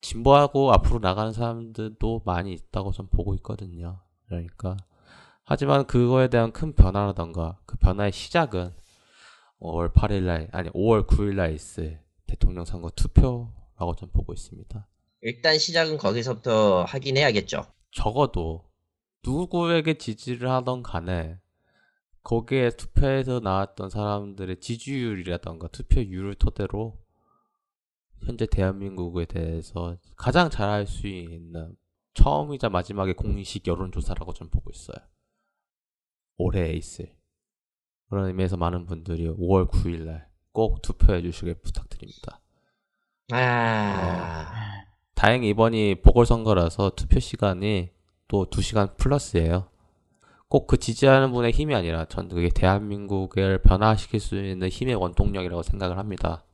[0.00, 4.00] 진보하고 앞으로 나가는 사람들도 많이 있다고 좀 보고 있거든요.
[4.26, 4.76] 그러니까
[5.44, 8.72] 하지만 그거에 대한 큰 변화라던가 그 변화의 시작은
[9.60, 14.86] 5월 8일 날 아니 5월 9일 날 있을 대통령 선거 투표라고 좀 보고 있습니다.
[15.22, 17.66] 일단 시작은 거기서부터 하긴 해야겠죠.
[17.90, 18.64] 적어도
[19.24, 21.38] 누구에게 지지를 하던 간에
[22.22, 26.98] 거기에 투표에서 나왔던 사람들의 지지율이라던가 투표율을 토대로
[28.24, 31.76] 현재 대한민국에 대해서 가장 잘할 수 있는
[32.14, 34.98] 처음이자 마지막의 공식 여론조사라고 좀 보고 있어요.
[36.36, 37.14] 올해 있을.
[38.08, 42.40] 그런 의미에서 많은 분들이 5월 9일 날 꼭 투표해 주시길 부탁드립니다.
[43.32, 44.84] 아,
[45.14, 47.90] 다행히 이번이 보궐선거라서 투표 시간이
[48.26, 49.69] 또 2시간 플러스예요.
[50.50, 55.96] 꼭 그 지지하는 분의 힘이 아니라 전 그게 대한민국을 변화시킬 수 있는 힘의 원동력이라고 생각을
[55.96, 56.44] 합니다.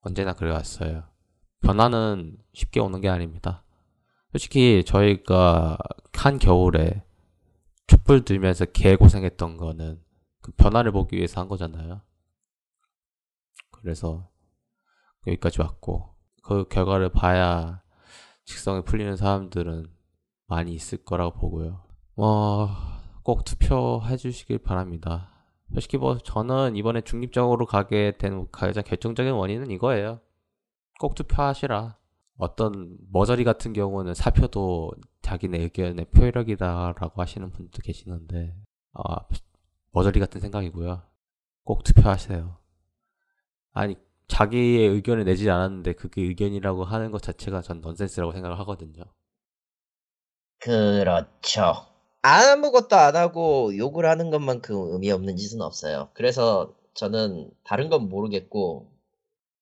[0.00, 1.02] 언제나 그래왔어요.
[1.60, 3.64] 변화는 쉽게 오는 게 아닙니다.
[4.30, 5.76] 솔직히 저희가
[6.12, 7.02] 한 겨울에
[7.88, 10.00] 촛불 들면서 개고생했던 거는
[10.40, 12.00] 그 변화를 보기 위해서 한 거잖아요.
[13.72, 14.30] 그래서
[15.26, 16.14] 여기까지 왔고
[16.44, 17.82] 그 결과를 봐야
[18.44, 19.92] 직성이 풀리는 사람들은
[20.46, 21.83] 많이 있을 거라고 보고요.
[22.16, 22.68] 뭐,
[23.22, 25.30] 꼭 투표해 주시길 바랍니다.
[25.72, 30.20] 솔직히 뭐, 저는 이번에 중립적으로 가게 된 가장 결정적인 원인은 이거예요.
[31.00, 31.96] 꼭 투표하시라.
[32.36, 34.92] 어떤 머저리 같은 경우는 사표도
[35.22, 38.54] 자기네 의견의 표력이다라고 하시는 분도 계시는데,
[38.92, 39.16] 아,
[39.92, 41.02] 머저리 같은 생각이고요.
[41.64, 42.58] 꼭 투표하세요.
[43.72, 43.96] 아니,
[44.28, 49.02] 자기의 의견을 내지 않았는데 그게 의견이라고 하는 것 자체가 전 넌센스라고 생각을 하거든요.
[50.60, 51.93] 그렇죠.
[52.26, 56.08] 아무것도 안 하고 욕을 하는 것만큼 의미 없는 짓은 없어요.
[56.14, 58.90] 그래서 저는 다른 건 모르겠고,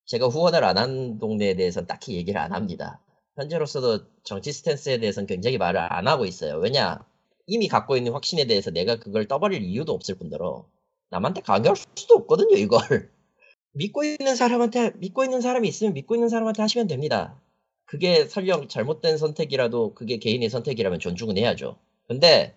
[0.07, 3.01] 제가 후원을 안 한 동네에 대해서는 딱히 얘기를 안 합니다.
[3.37, 6.57] 현재로서도 정치 스탠스에 대해서는 굉장히 말을 안 하고 있어요.
[6.59, 7.05] 왜냐?
[7.47, 10.67] 이미 갖고 있는 확신에 대해서 내가 그걸 떠버릴 이유도 없을 뿐더러,
[11.11, 12.81] 남한테 강요할 수도 없거든요, 이걸.
[13.75, 17.41] 믿고 있는 사람한테, 믿고 있는 사람이 있으면 믿고 있는 사람한테 하시면 됩니다.
[17.87, 21.79] 그게 설령 잘못된 선택이라도 그게 개인의 선택이라면 존중은 해야죠.
[22.07, 22.57] 근데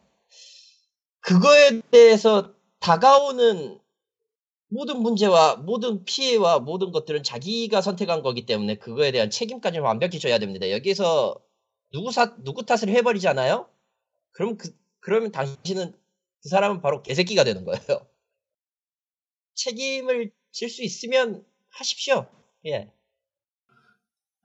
[1.22, 3.80] 그거에 대해서 다가오는
[4.69, 10.39] 모든 문제와 모든 피해와 모든 것들은 자기가 선택한 거기 때문에 그거에 대한 책임까지 완벽히 져야
[10.39, 10.69] 됩니다.
[10.72, 11.35] 여기서
[11.91, 13.69] 누구 사, 누구 탓을 해버리잖아요?
[14.31, 15.93] 그럼 그, 그러면 당신은
[16.41, 17.80] 그 사람은 바로 개새끼가 되는 거예요.
[19.55, 22.27] 책임을 질 수 있으면 하십시오.
[22.65, 22.91] 예.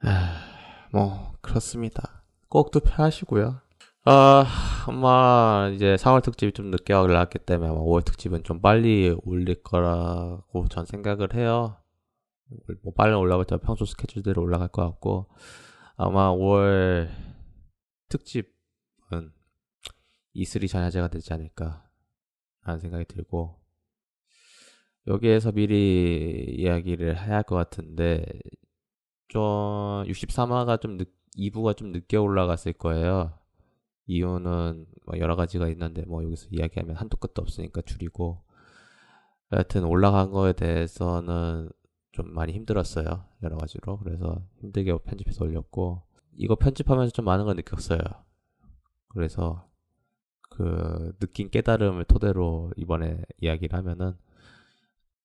[0.02, 2.22] 아, 뭐 그렇습니다.
[2.48, 3.60] 꼭 투표하시고요.
[4.04, 4.46] 아,
[4.86, 10.68] 아마 이제 4월 특집이 좀 늦게 올라왔기 때문에 아마 5월 특집은 좀 빨리 올릴 거라고
[10.68, 11.76] 전 생각을 해요.
[12.82, 15.28] 뭐 빨리 올라갈 때 평소 스케줄대로 올라갈 것 같고
[15.96, 17.10] 아마 5월
[18.08, 18.50] 특집은
[20.34, 21.84] E3 전야제가 되지 않을까
[22.62, 23.60] 하는 생각이 들고
[25.06, 28.24] 여기에서 미리 이야기를 해야 할 것 같은데
[29.28, 29.40] 좀
[30.06, 33.39] 63화가 좀 늦, 2부가 좀 늦게 올라갔을 거예요.
[34.10, 38.42] 이유는 뭐 여러 가지가 있는데 뭐 여기서 이야기하면 한도 끝도 없으니까 줄이고
[39.52, 41.70] 여하튼 올라간 거에 대해서는
[42.12, 43.24] 좀 많이 힘들었어요.
[43.42, 43.98] 여러 가지로.
[43.98, 46.02] 그래서 힘들게 편집해서 올렸고
[46.36, 48.00] 이거 편집하면서 좀 많은 걸 느꼈어요.
[49.08, 49.68] 그래서
[50.48, 54.16] 그 느낀 깨달음을 토대로 이번에 이야기를 하면은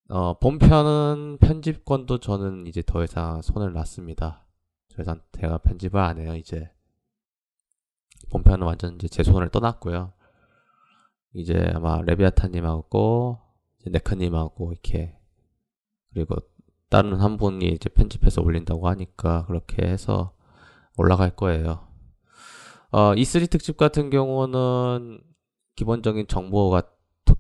[0.08, 4.46] 어, 본편은 편집권도 저는 이제 더 이상 손을 놨습니다.
[4.94, 6.70] 더 이상 제가 편집을 안 해요, 이제.
[8.30, 10.14] 본편은 완전 이제 제 손을 떠났고요.
[11.34, 13.40] 이제 아마 레비아타님하고,
[13.88, 15.18] 네카님하고 이렇게,
[16.14, 16.36] 그리고
[16.90, 20.34] 다른 한 분이 이제 편집해서 올린다고 하니까 그렇게 해서
[20.98, 21.88] 올라갈 거예요.
[22.92, 25.20] 어, E3 특집 같은 경우는
[25.76, 26.84] 기본적인 정보가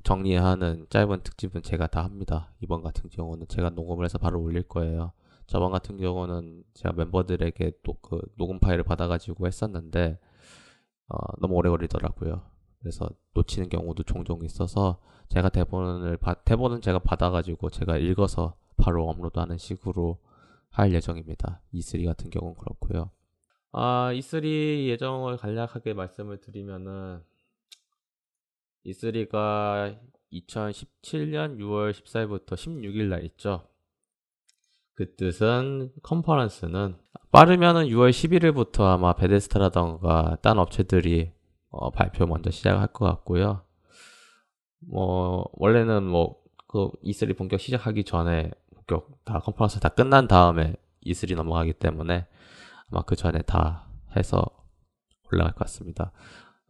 [0.03, 2.53] 정리하는 짧은 특집은 제가 다 합니다.
[2.61, 5.13] 이번 같은 경우는 제가 녹음을 해서 바로 올릴 거예요.
[5.47, 10.19] 저번 같은 경우는 제가 멤버들에게 또 그 녹음 파일을 받아가지고 했었는데
[11.07, 12.41] 어, 너무 오래 걸리더라고요.
[12.79, 14.99] 그래서 놓치는 경우도 종종 있어서
[15.29, 20.19] 제가 대본을 받, 대본은 제가 받아가지고 제가 읽어서 바로 업로드하는 식으로
[20.69, 21.61] 할 예정입니다.
[21.73, 23.11] E3 같은 경우는 그렇고요.
[23.71, 27.23] 아, E3 예정을 간략하게 말씀을 드리면은
[28.85, 29.97] E3가
[30.31, 33.67] 2017년 6월 14일부터 16일 날 있죠.
[34.95, 36.95] 그 뜻은 컨퍼런스는
[37.31, 41.31] 빠르면은 6월 11일부터 아마 베데스타라던가 딴 업체들이
[41.69, 43.61] 어, 발표 먼저 시작할 것 같고요.
[44.79, 46.45] 뭐 원래는 뭐
[46.75, 52.27] 그 E3 본격 시작하기 전에 본격 다 컨퍼런스 다 끝난 다음에 E3 넘어가기 때문에
[52.91, 54.43] 아마 그 전에 다 해서
[55.31, 56.11] 올라갈 것 같습니다.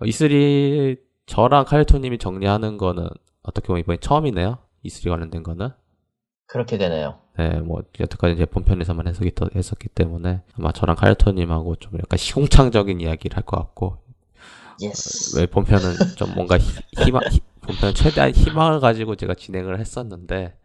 [0.02, 3.08] E3 저랑 카이토님이 정리하는 거는
[3.42, 4.60] 어떻게 보면 이번에 처음이네요.
[4.86, 5.70] E3 관련된 거는.
[6.48, 7.20] 그렇게 되네요.
[7.38, 13.02] 네, 뭐 여태까지 이제 본편에서만 해석이 더 했었기 때문에 아마 저랑 카이토님하고 좀 약간 시궁창적인
[13.02, 13.98] 이야기를 할 것 같고
[14.82, 15.38] yes.
[15.40, 16.64] 왜 본편은 좀 뭔가 희,
[17.04, 20.56] 희망 희, 본편 최대한 희망을 가지고 제가 진행을 했었는데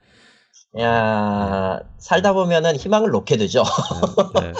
[0.81, 3.65] 야 살다 보면은 희망을 놓게 되죠.
[4.41, 4.53] 네.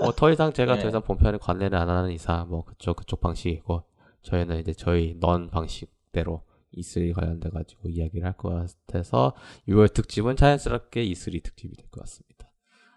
[0.00, 0.82] 뭐더 이상 제가 네.
[0.82, 3.82] 더 이상 본편에 관례를 안 하는 이상 뭐 그쪽 그쪽 방식이고
[4.22, 6.42] 저희는 이제 저희 넌 방식대로
[6.74, 8.50] E3 관련돼 가지고 이야기를 할 것
[8.86, 9.34] 같아서
[9.68, 12.50] 6월 특집은 자연스럽게 E3 특집이 될 것 같습니다.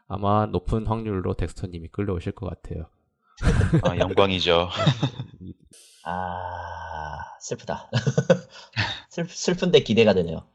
[0.07, 2.89] 아마 높은 확률로 덱스터님이 끌려오실 것 같아요.
[3.83, 4.67] 아, 영광이죠.
[6.05, 7.89] 아 슬프다.
[9.09, 10.47] 슬, 슬픈데 기대가 되네요.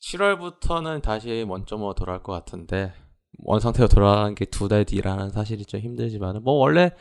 [0.00, 2.92] 7월부터는 다시 원점으로 돌아올 것 같은데
[3.38, 6.92] 원상태로 돌아가는 게 두 달 뒤라는 사실이 좀 힘들지만 뭐 원래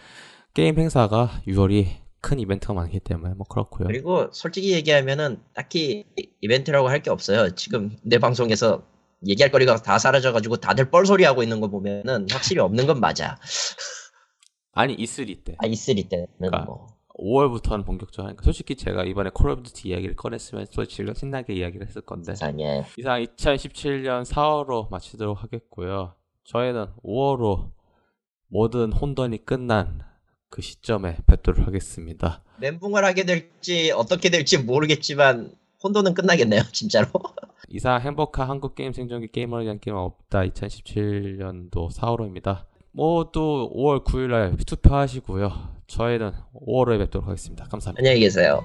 [0.54, 1.88] 게임 행사가 6월이
[2.22, 3.88] 큰 이벤트가 많기 때문에 뭐 그렇고요.
[3.88, 6.06] 그리고 솔직히 얘기하면은 딱히
[6.42, 7.56] 이벤트라고 할 게 없어요.
[7.56, 8.84] 지금 내 방송에서
[9.28, 13.38] 얘기할 거리가 다 사라져가지고 다들 뻘소리 하고 있는 거 보면은 확실히 없는 건 맞아.
[14.74, 16.88] 아니 E3 때 아, E3 때는 그러니까 뭐.
[17.20, 21.86] 5월부터는 본격적으로 하니까 솔직히 제가 이번에 Call of Duty 이야기를 꺼냈으면 또 즐겨 신나게 이야기를
[21.88, 22.84] 했을 건데 세상에.
[22.98, 26.16] 이상 2017년 4월로 마치도록 하겠고요.
[26.46, 27.72] 저희는 5월로
[28.48, 30.02] 모든 혼돈이 끝난
[30.52, 32.44] 그 시점에 뵙도록 하겠습니다.
[32.58, 35.54] 멘붕을 하게 될지 어떻게 될지 모르겠지만
[35.84, 37.08] 혼돈은 끝나겠네요, 진짜로.
[37.70, 42.66] 이상 행복한 한국 게임 생존기 게이머를 위한 게임 없다 2017년도 4월호입니다.
[42.92, 45.70] 모두 5월 9일날 투표하시고요.
[45.88, 47.66] 저희는 5월호에 뵙도록 하겠습니다.
[47.66, 48.02] 감사합니다.
[48.02, 48.62] 안녕히 계세요.